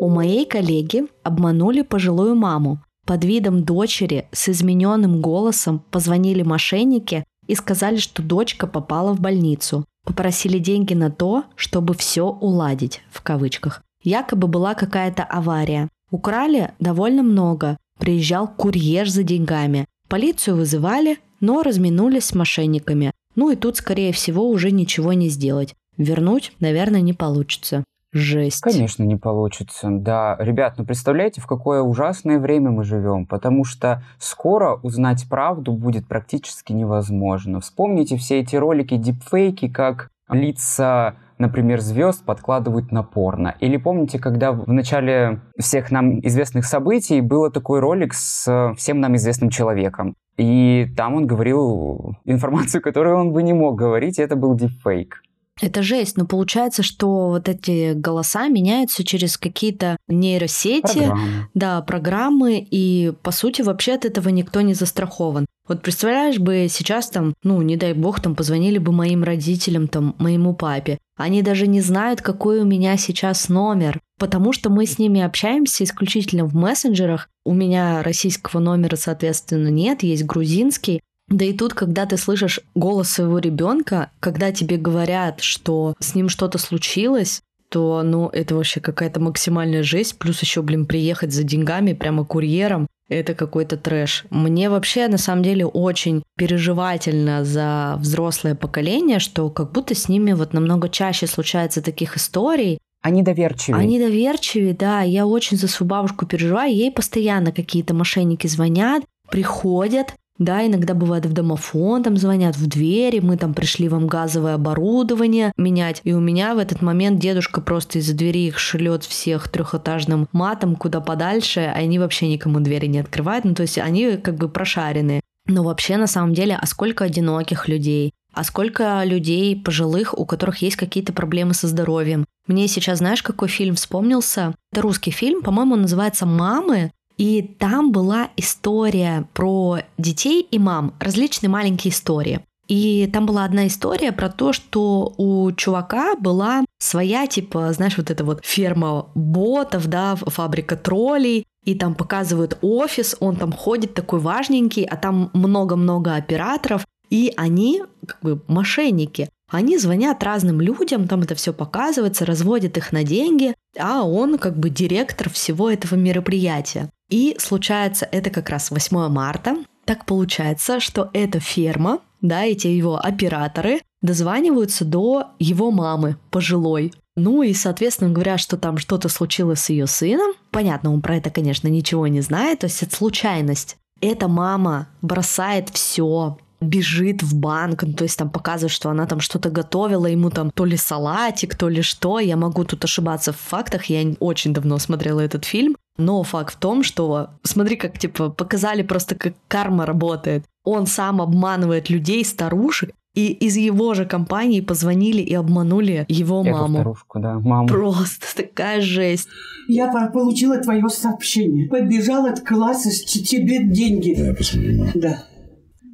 У 0.01 0.09
моей 0.09 0.47
коллеги 0.47 1.05
обманули 1.23 1.83
пожилую 1.83 2.35
маму. 2.35 2.83
Под 3.07 3.25
видом 3.25 3.63
дочери 3.63 4.27
с 4.33 4.49
измененным 4.49 5.21
голосом 5.21 5.85
позвонили 5.91 6.43
мошенники 6.43 7.25
и 7.47 7.55
сказали, 7.55 7.97
что 7.97 8.23
дочка 8.23 8.67
попала 8.67 9.13
в 9.13 9.21
больницу. 9.21 9.85
Попросили 10.05 10.59
деньги 10.59 10.95
на 10.95 11.11
то, 11.11 11.45
чтобы 11.57 11.95
все 11.95 12.27
уладить, 12.27 13.03
в 13.11 13.23
кавычках. 13.23 13.83
Якобы 14.03 14.49
была 14.49 14.75
какая-то 14.75 15.25
авария. 15.25 15.89
Украли 16.11 16.73
довольно 16.79 17.23
много, 17.23 17.77
Приезжал 17.99 18.49
курьер 18.49 19.09
за 19.09 19.23
деньгами. 19.23 19.87
Полицию 20.09 20.57
вызывали, 20.57 21.19
но 21.41 21.63
разминулись 21.63 22.27
с 22.27 22.35
мошенниками. 22.35 23.13
Ну 23.35 23.51
и 23.51 23.57
тут, 23.57 23.77
скорее 23.77 24.13
всего, 24.13 24.49
уже 24.49 24.71
ничего 24.71 25.13
не 25.13 25.29
сделать. 25.29 25.75
Вернуть, 25.97 26.53
наверное, 26.61 27.01
не 27.01 27.13
получится. 27.13 27.85
Жесть. 28.13 28.61
Конечно, 28.63 29.03
не 29.03 29.17
получится. 29.17 29.89
Да, 29.91 30.37
ребят, 30.39 30.75
ну 30.79 30.87
представляете, 30.87 31.41
в 31.41 31.47
какое 31.47 31.83
ужасное 31.83 32.39
время 32.39 32.71
мы 32.71 32.85
живем, 32.85 33.27
потому 33.27 33.65
что 33.65 34.03
скоро 34.19 34.77
узнать 34.83 35.27
правду 35.29 35.73
будет 35.73 36.07
практически 36.07 36.73
невозможно. 36.73 37.61
Вспомните 37.61 38.17
все 38.17 38.41
эти 38.41 38.57
ролики 38.57 38.97
дипфейки, 38.97 39.69
как 39.69 40.09
лица 40.31 41.17
например, 41.39 41.81
звезд 41.81 42.25
подкладывают 42.25 42.93
на 42.93 43.03
порно. 43.03 43.55
Или 43.61 43.77
помните, 43.77 44.19
когда 44.19 44.53
в 44.53 44.73
начале 44.73 45.41
всех 45.59 45.91
нам 45.91 46.21
известных 46.27 46.65
событий 46.67 47.21
было 47.21 47.51
такой 47.51 47.81
ролик 47.81 48.15
с 48.15 48.75
всем 48.77 49.01
нам 49.01 49.17
известным 49.17 49.51
человеком. 49.51 50.15
И 50.37 50.87
там 50.97 51.15
он 51.15 51.27
говорил 51.27 52.17
информацию, 52.25 52.83
которую 52.83 53.17
он 53.17 53.33
бы 53.33 53.43
не 53.43 53.53
мог 53.53 53.77
говорить, 53.77 54.19
и 54.19 54.23
это 54.23 54.37
был 54.37 54.55
дипфейк. 54.55 55.23
Это 55.63 55.83
жесть, 55.83 56.19
но 56.19 56.27
получается, 56.27 56.83
что 56.83 57.29
вот 57.29 57.49
эти 57.49 57.95
голоса 57.95 58.47
меняются 58.49 59.05
через 59.05 59.39
какие-то 59.39 59.97
нейросети, 60.07 60.83
программы. 60.83 61.49
да, 61.55 61.81
программы, 61.81 62.67
и 62.71 63.15
по 63.23 63.31
сути 63.31 63.63
вообще 63.63 63.95
от 63.95 64.05
этого 64.05 64.29
никто 64.29 64.61
не 64.61 64.75
застрахован. 64.75 65.47
Вот 65.67 65.81
представляешь 65.81 66.39
бы 66.39 66.67
сейчас 66.69 67.09
там, 67.09 67.33
ну, 67.43 67.63
не 67.63 67.77
дай 67.77 67.95
бог, 67.95 68.21
там 68.21 68.35
позвонили 68.35 68.77
бы 68.77 68.93
моим 68.93 69.25
родителям, 69.25 69.89
там, 69.89 70.15
моему 70.19 70.55
папе. 70.55 70.99
Они 71.17 71.43
даже 71.43 71.67
не 71.67 71.81
знают, 71.81 72.21
какой 72.21 72.61
у 72.61 72.65
меня 72.65 72.97
сейчас 72.99 73.49
номер, 73.49 74.01
потому 74.19 74.53
что 74.53 74.69
мы 74.69 74.85
с 74.87 74.99
ними 74.99 75.23
общаемся 75.23 75.85
исключительно 75.85 76.45
в 76.45 76.55
мессенджерах. 76.55 77.31
У 77.45 77.55
меня 77.55 78.03
российского 78.03 78.61
номера, 78.61 78.97
соответственно, 78.97 79.69
нет, 79.69 80.03
есть 80.03 80.25
грузинский. 80.25 81.01
Да 81.29 81.45
и 81.45 81.55
тут, 81.55 81.75
когда 81.75 82.07
ты 82.07 82.17
слышишь 82.19 82.61
голос 82.75 83.11
своего 83.11 83.39
ребенка, 83.39 84.11
когда 84.21 84.53
тебе 84.53 84.77
говорят, 84.77 85.41
что 85.41 85.95
с 85.99 86.15
ним 86.15 86.29
что-то 86.29 86.59
случилось, 86.59 87.41
то, 87.69 88.03
ну, 88.03 88.29
это 88.29 88.55
вообще 88.55 88.81
какая-то 88.81 89.21
максимальная 89.21 89.83
жесть. 89.83 90.19
Плюс 90.19 90.41
еще, 90.41 90.63
блин, 90.63 90.87
приехать 90.87 91.33
за 91.33 91.43
деньгами 91.43 91.93
прямо 91.93 92.25
курьером. 92.25 92.87
Это 93.09 93.35
какой-то 93.35 93.77
трэш. 93.77 94.25
Мне 94.31 94.69
вообще, 94.69 95.07
на 95.07 95.19
самом 95.19 95.45
деле, 95.45 95.65
очень 95.65 96.25
переживательно 96.37 97.45
за 97.45 97.97
взрослое 97.99 98.57
поколение, 98.57 99.21
что 99.21 99.49
как 99.49 99.71
будто 99.73 99.95
с 99.95 100.09
ними 100.09 100.33
вот 100.33 100.53
намного 100.53 100.89
чаще 100.89 101.27
случается 101.29 101.83
таких 101.83 102.17
историй. 102.17 102.79
Они 103.03 103.23
доверчивее. 103.23 103.81
Они 103.81 104.01
доверчивее, 104.01 104.75
да. 104.75 105.03
Я 105.03 105.27
очень 105.27 105.57
за 105.57 105.69
свою 105.69 105.89
бабушку 105.89 106.27
переживаю. 106.27 106.75
Ей 106.75 106.91
постоянно 106.91 107.53
какие-то 107.53 107.95
мошенники 107.95 108.49
звонят, 108.49 109.05
приходят, 109.31 110.15
да, 110.39 110.67
иногда 110.67 110.95
бывает 110.95 111.27
в 111.27 111.33
домофон, 111.33 112.03
там 112.03 112.17
звонят 112.17 112.57
в 112.57 112.67
двери, 112.67 113.21
мы 113.21 113.37
там 113.37 113.55
пришли 113.55 113.89
вам 113.89 114.07
газовое 114.07 114.55
оборудование 114.55 115.53
менять. 115.57 116.01
И 116.05 116.13
у 116.13 116.21
меня 116.21 116.55
в 116.55 116.59
этот 116.59 116.83
момент 116.83 117.21
дедушка 117.21 117.61
просто 117.61 117.99
из-за 117.99 118.15
двери 118.15 118.47
их 118.47 118.59
шлет 118.59 119.05
всех 119.05 119.49
трехэтажным 119.49 120.29
матом 120.33 120.77
куда 120.77 121.01
подальше, 121.01 121.61
а 121.61 121.79
они 121.79 121.99
вообще 121.99 122.29
никому 122.29 122.61
двери 122.61 122.87
не 122.87 122.99
открывают. 122.99 123.45
Ну, 123.45 123.55
то 123.55 123.63
есть 123.63 123.79
они 123.79 124.17
как 124.17 124.37
бы 124.37 124.49
прошаренные. 124.49 125.21
Но 125.47 125.63
вообще, 125.63 125.97
на 125.97 126.07
самом 126.07 126.35
деле, 126.35 126.59
а 126.61 126.67
сколько 126.67 127.05
одиноких 127.05 127.69
людей? 127.69 128.13
А 128.33 128.45
сколько 128.45 129.03
людей 129.05 129.57
пожилых, 129.57 130.19
у 130.19 130.27
которых 130.27 130.59
есть 130.59 130.77
какие-то 130.77 131.15
проблемы 131.15 131.55
со 131.55 131.69
здоровьем? 131.69 132.27
Мне 132.47 132.69
сейчас, 132.69 132.99
знаешь, 132.99 133.23
какой 133.23 133.49
фильм 133.49 133.77
вспомнился? 133.77 134.55
Это 134.73 134.83
русский 134.83 135.11
фильм, 135.11 135.43
по-моему, 135.43 135.77
называется 135.77 136.27
«Мамы». 136.27 136.93
И 137.17 137.43
там 137.43 137.93
была 137.93 138.29
история 138.37 139.29
про 139.33 139.79
детей 139.97 140.47
и 140.51 140.59
мам, 140.59 140.95
различные 141.01 141.51
маленькие 141.51 141.93
истории. 141.93 142.41
И 142.69 143.09
там 143.13 143.27
была 143.27 143.45
одна 143.45 143.69
история 143.69 144.13
про 144.13 144.29
то, 144.29 144.53
что 144.53 145.15
у 145.17 145.53
чувака 145.53 146.17
была 146.17 146.65
своя, 146.79 147.27
типа, 147.27 147.73
знаешь, 147.73 147.97
вот 147.97 148.11
эта 148.11 148.25
вот 148.25 148.45
ферма 148.45 149.07
ботов, 149.15 149.87
да, 149.87 150.17
фабрика 150.17 150.77
троллей, 150.77 151.45
и 151.65 151.75
там 151.75 151.95
показывают 151.95 152.59
офис, 152.63 153.17
он 153.21 153.37
там 153.37 153.53
ходит 153.53 153.95
такой 153.95 154.21
важненький, 154.21 154.85
а 154.85 154.97
там 154.97 155.31
много-много 155.33 156.17
операторов, 156.17 156.87
и 157.09 157.33
они 157.37 157.83
как 158.07 158.21
бы 158.21 158.43
мошенники. 158.49 159.29
Они 159.51 159.79
звонят 159.79 160.23
разным 160.23 160.61
людям, 160.61 161.07
там 161.07 161.23
это 161.23 161.35
все 161.35 161.53
показывается, 161.53 162.27
разводят 162.27 162.77
их 162.77 162.93
на 162.93 163.05
деньги, 163.05 163.55
а 163.79 164.03
он 164.03 164.39
как 164.39 164.59
бы 164.59 164.71
директор 164.71 165.31
всего 165.31 165.71
этого 165.71 165.95
мероприятия. 165.95 166.91
И 167.09 167.37
случается 167.39 168.09
это 168.11 168.31
как 168.31 168.49
раз 168.49 168.71
8 168.71 169.09
марта. 169.09 169.57
Так 169.85 170.05
получается, 170.05 170.81
что 170.81 171.11
эта 171.13 171.39
ферма, 171.39 172.01
да, 172.21 172.45
эти 172.45 172.67
его 172.67 172.99
операторы 172.99 173.83
дозваниваются 174.03 174.85
до 174.85 175.29
его 175.39 175.71
мамы 175.71 176.17
пожилой. 176.31 176.93
Ну 177.15 177.43
и, 177.43 177.55
соответственно, 177.55 178.11
говорят, 178.11 178.41
что 178.41 178.57
там 178.57 178.79
что-то 178.79 179.09
случилось 179.09 179.61
с 179.61 179.71
ее 179.71 179.87
сыном. 179.87 180.33
Понятно, 180.51 180.93
он 180.93 181.01
про 181.01 181.17
это, 181.17 181.31
конечно, 181.31 181.69
ничего 181.69 182.09
не 182.09 182.21
знает, 182.21 182.61
то 182.61 182.67
есть 182.67 182.83
это 182.83 182.95
случайность. 182.95 183.77
Эта 184.01 184.29
мама 184.29 184.89
бросает 185.01 185.71
все, 185.71 186.37
бежит 186.61 187.23
в 187.23 187.37
банк, 187.37 187.83
ну, 187.83 187.93
то 187.93 188.05
есть 188.05 188.19
там 188.19 188.31
показывает, 188.31 188.73
что 188.73 188.91
она 188.91 189.07
там 189.07 189.21
что-то 189.21 189.51
готовила, 189.51 190.07
ему 190.07 190.31
там 190.31 190.51
то 190.51 190.65
ли 190.65 190.77
салатик, 190.77 191.55
то 191.55 191.69
ли 191.69 191.83
что. 191.83 192.19
Я 192.19 192.37
могу 192.37 192.65
тут 192.65 192.85
ошибаться 192.85 193.33
в 193.33 193.37
фактах, 193.37 193.87
я 193.87 194.15
очень 194.21 194.53
давно 194.53 194.79
смотрела 194.79 195.21
этот 195.21 195.45
фильм. 195.45 195.77
Но 195.99 196.23
факт 196.23 196.55
в 196.55 196.59
том, 196.59 196.83
что 196.83 197.31
смотри, 197.43 197.77
как 197.77 197.99
типа 197.99 198.29
показали 198.31 198.83
просто, 198.83 199.15
как 199.15 199.35
карма 199.49 199.87
работает. 199.87 200.45
Он 200.65 200.87
сам 200.87 201.23
обманывает 201.23 201.89
людей, 201.91 202.25
старушек, 202.25 202.91
и 203.15 203.29
из 203.33 203.57
его 203.57 203.95
же 203.95 204.05
компании 204.05 204.61
позвонили 204.61 205.23
и 205.23 205.33
обманули 205.33 206.05
его 206.09 206.43
Эту 206.43 206.51
маму. 206.51 206.75
старушку, 206.75 207.19
да, 207.19 207.39
маму. 207.39 207.67
Просто 207.67 208.27
такая 208.37 208.83
жесть. 208.83 209.29
Я 209.69 209.91
получила 210.13 210.59
твое 210.59 210.87
сообщение. 210.91 211.67
Побежала 211.69 212.29
от 212.29 212.41
класса 212.41 212.91
с 212.91 213.05
тебе 213.05 213.65
деньги. 213.65 214.15
Да, 214.19 214.27
я 214.27 214.35
посмотрю. 214.35 214.87
Да. 214.95 215.25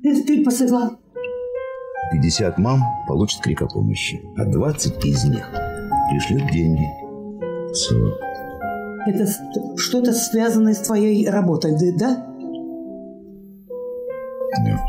Это 0.05 0.27
ты 0.27 0.45
посылал. 0.45 0.99
50 2.13 2.59
мам 2.59 2.81
получат 3.07 3.41
крик 3.41 3.63
о 3.63 3.69
помощи, 3.69 4.21
а 4.37 4.45
20 4.45 5.05
из 5.05 5.25
них 5.25 5.49
пришлют 6.11 6.51
деньги. 6.51 6.87
Все. 7.73 7.95
Это 9.07 9.27
что-то 9.77 10.13
связанное 10.13 10.75
с 10.75 10.81
твоей 10.81 11.29
работой, 11.29 11.73
да? 11.99 12.27
Да. 14.65 14.85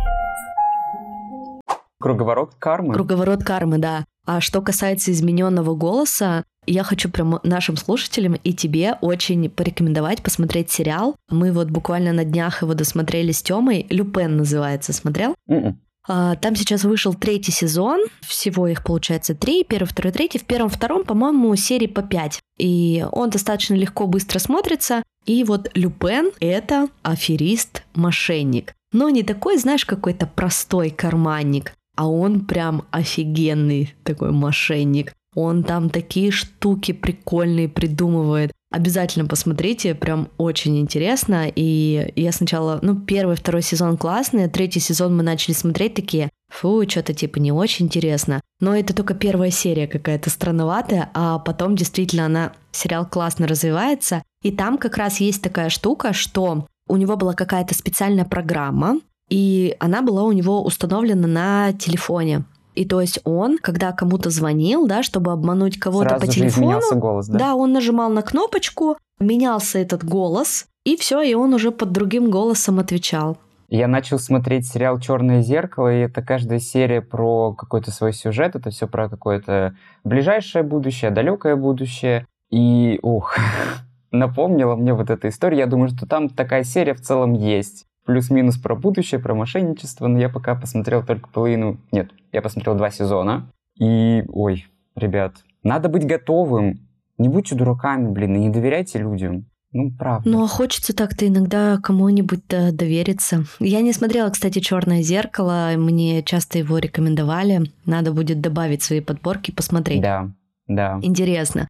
Круговорот 2.00 2.56
кармы. 2.56 2.94
Круговорот 2.94 3.44
кармы, 3.44 3.78
да. 3.78 4.06
А 4.26 4.42
что 4.42 4.62
касается 4.62 5.12
измененного 5.12 5.76
голоса, 5.76 6.44
я 6.66 6.84
хочу 6.84 7.10
прям 7.10 7.40
нашим 7.44 7.78
слушателям 7.78 8.36
и 8.36 8.54
тебе 8.54 8.98
очень 9.02 9.50
порекомендовать 9.50 10.22
посмотреть 10.22 10.72
сериал. 10.72 11.16
Мы 11.30 11.52
вот 11.52 11.70
буквально 11.70 12.14
на 12.14 12.26
днях 12.26 12.62
его 12.62 12.74
досмотрели 12.74 13.32
с 13.32 13.42
Тёмой. 13.42 13.86
«Люпен» 13.90 14.38
называется. 14.38 14.94
Смотрел? 14.94 15.36
Mm-mm. 15.50 15.76
А, 16.08 16.36
Там 16.36 16.56
сейчас 16.56 16.84
вышел 16.84 17.14
третий 17.14 17.52
сезон, 17.52 18.02
всего 18.22 18.68
их 18.68 18.84
получается 18.84 19.36
три, 19.36 19.64
первый, 19.64 19.88
второй, 19.88 20.12
третий. 20.12 20.40
В 20.40 20.44
первом, 20.44 20.70
втором, 20.70 21.04
по-моему, 21.06 21.56
серии 21.56 21.88
по 21.88 22.02
пять. 22.02 22.40
И 22.58 23.06
он 23.12 23.30
достаточно 23.30 23.76
легко, 23.76 24.08
быстро 24.08 24.40
смотрится. 24.40 25.04
И 25.26 25.44
вот 25.44 25.70
Люпен— 25.76 26.32
это 26.42 26.90
аферист-мошенник. 27.04 28.74
Но 28.92 29.10
не 29.10 29.24
такой, 29.24 29.58
знаешь, 29.58 29.86
какой-то 29.86 30.28
простой 30.28 30.90
карманник, 30.90 31.74
а 31.96 32.08
он 32.08 32.42
прям 32.46 32.86
офигенный 32.92 33.96
такой 34.04 34.32
мошенник. 34.32 35.14
Он 35.36 35.64
там 35.64 35.90
такие 35.90 36.32
штуки 36.32 36.92
прикольные 36.92 37.70
придумывает. 37.70 38.52
Обязательно 38.72 39.26
посмотрите, 39.26 39.94
прям 39.94 40.30
очень 40.38 40.80
интересно. 40.80 41.48
И 41.56 42.12
я 42.16 42.32
сначала, 42.32 42.80
ну, 42.82 42.96
первый, 43.00 43.36
второй 43.36 43.62
сезон 43.62 43.98
классный, 43.98 44.46
а 44.46 44.50
третий 44.50 44.80
сезон 44.80 45.16
мы 45.16 45.24
начали 45.24 45.54
смотреть 45.54 45.94
такие, 45.94 46.30
фу, 46.50 46.84
что-то 46.88 47.14
типа 47.14 47.38
не 47.38 47.52
очень 47.52 47.86
интересно. 47.86 48.42
Но 48.60 48.76
это 48.76 48.96
только 48.96 49.14
первая 49.14 49.52
серия 49.52 49.88
какая-то 49.88 50.30
странноватая, 50.30 51.10
а 51.14 51.40
потом 51.40 51.76
действительно 51.76 52.26
она, 52.26 52.54
сериал 52.72 53.06
классно 53.06 53.48
развивается. 53.48 54.24
И 54.42 54.52
там 54.52 54.78
как 54.78 54.98
раз 54.98 55.20
есть 55.20 55.42
такая 55.42 55.70
штука, 55.70 56.14
что 56.14 56.68
у 56.88 56.98
него 56.98 57.16
была 57.16 57.34
какая-то 57.34 57.76
специальная 57.76 58.26
программа, 58.26 59.00
и 59.30 59.76
она 59.80 60.02
была 60.02 60.24
у 60.24 60.32
него 60.32 60.64
установлена 60.64 61.28
на 61.28 61.74
телефоне. 61.74 62.44
И 62.76 62.86
то 62.86 63.02
есть 63.02 63.20
он, 63.24 63.58
когда 63.58 63.92
кому-то 63.92 64.30
звонил, 64.30 64.88
да, 64.88 65.04
чтобы 65.04 65.32
обмануть 65.32 65.80
кого-то 65.80 66.20
по 66.20 66.28
телефону, 66.28 66.82
голос, 66.96 67.28
да? 67.28 67.40
да, 67.40 67.56
он 67.56 67.72
нажимал 67.72 68.10
на 68.10 68.22
кнопочку, 68.22 68.98
менялся 69.20 69.80
этот 69.80 70.04
голос, 70.04 70.66
и 70.84 70.98
все, 70.98 71.22
и 71.22 71.34
он 71.34 71.54
уже 71.54 71.72
под 71.72 71.92
другим 71.92 72.30
голосом 72.30 72.80
отвечал. 72.80 73.38
Я 73.70 73.88
начал 73.88 74.20
смотреть 74.20 74.68
сериал 74.68 75.00
«Черное 75.00 75.42
зеркало», 75.42 75.92
и 75.92 76.02
это 76.02 76.22
каждая 76.22 76.60
серия 76.60 77.02
про 77.02 77.54
какой-то 77.54 77.92
свой 77.92 78.14
сюжет, 78.14 78.56
это 78.56 78.70
все 78.70 78.88
про 78.88 79.10
какое-то 79.10 79.76
ближайшее 80.04 80.64
будущее, 80.64 81.10
далекое 81.10 81.56
будущее. 81.56 82.28
И, 82.52 83.00
ух, 83.02 83.36
напомнила 84.12 84.76
мне 84.76 84.94
вот 84.94 85.10
эта 85.10 85.30
история. 85.30 85.60
Я 85.60 85.66
думаю, 85.66 85.90
что 85.90 86.06
там 86.06 86.30
такая 86.30 86.64
серия 86.64 86.94
в 86.94 87.02
целом 87.02 87.34
есть. 87.34 87.86
Плюс-минус 88.06 88.58
про 88.58 88.76
будущее, 88.76 89.20
про 89.20 89.34
мошенничество, 89.34 90.08
но 90.08 90.20
я 90.20 90.30
пока 90.30 90.56
посмотрел 90.56 91.04
только 91.04 91.30
половину... 91.30 91.80
Нет, 91.92 92.12
я 92.32 92.42
посмотрел 92.42 92.76
два 92.76 92.92
сезона. 92.92 93.50
И, 93.80 94.24
ой, 94.28 94.68
ребят, 94.96 95.36
надо 95.64 95.90
быть 95.90 96.06
готовым. 96.06 96.88
Не 97.18 97.30
будьте 97.30 97.56
дураками, 97.56 98.10
блин, 98.10 98.36
и 98.36 98.40
не 98.40 98.50
доверяйте 98.50 99.00
людям. 99.00 99.46
Ну, 99.72 99.92
правда. 99.98 100.30
Ну, 100.30 100.44
а 100.44 100.48
хочется 100.48 100.96
так-то 100.96 101.28
иногда 101.28 101.80
кому-нибудь 101.82 102.48
довериться. 102.48 103.46
Я 103.60 103.82
не 103.82 103.92
смотрела, 103.92 104.30
кстати, 104.30 104.60
Черное 104.60 105.02
зеркало. 105.02 105.72
Мне 105.78 106.22
часто 106.22 106.60
его 106.60 106.78
рекомендовали. 106.78 107.72
Надо 107.86 108.14
будет 108.14 108.40
добавить 108.40 108.84
свои 108.84 109.02
подборки, 109.02 109.50
посмотреть. 109.52 110.02
Да. 110.02 110.30
Да. 110.68 111.00
Интересно. 111.02 111.70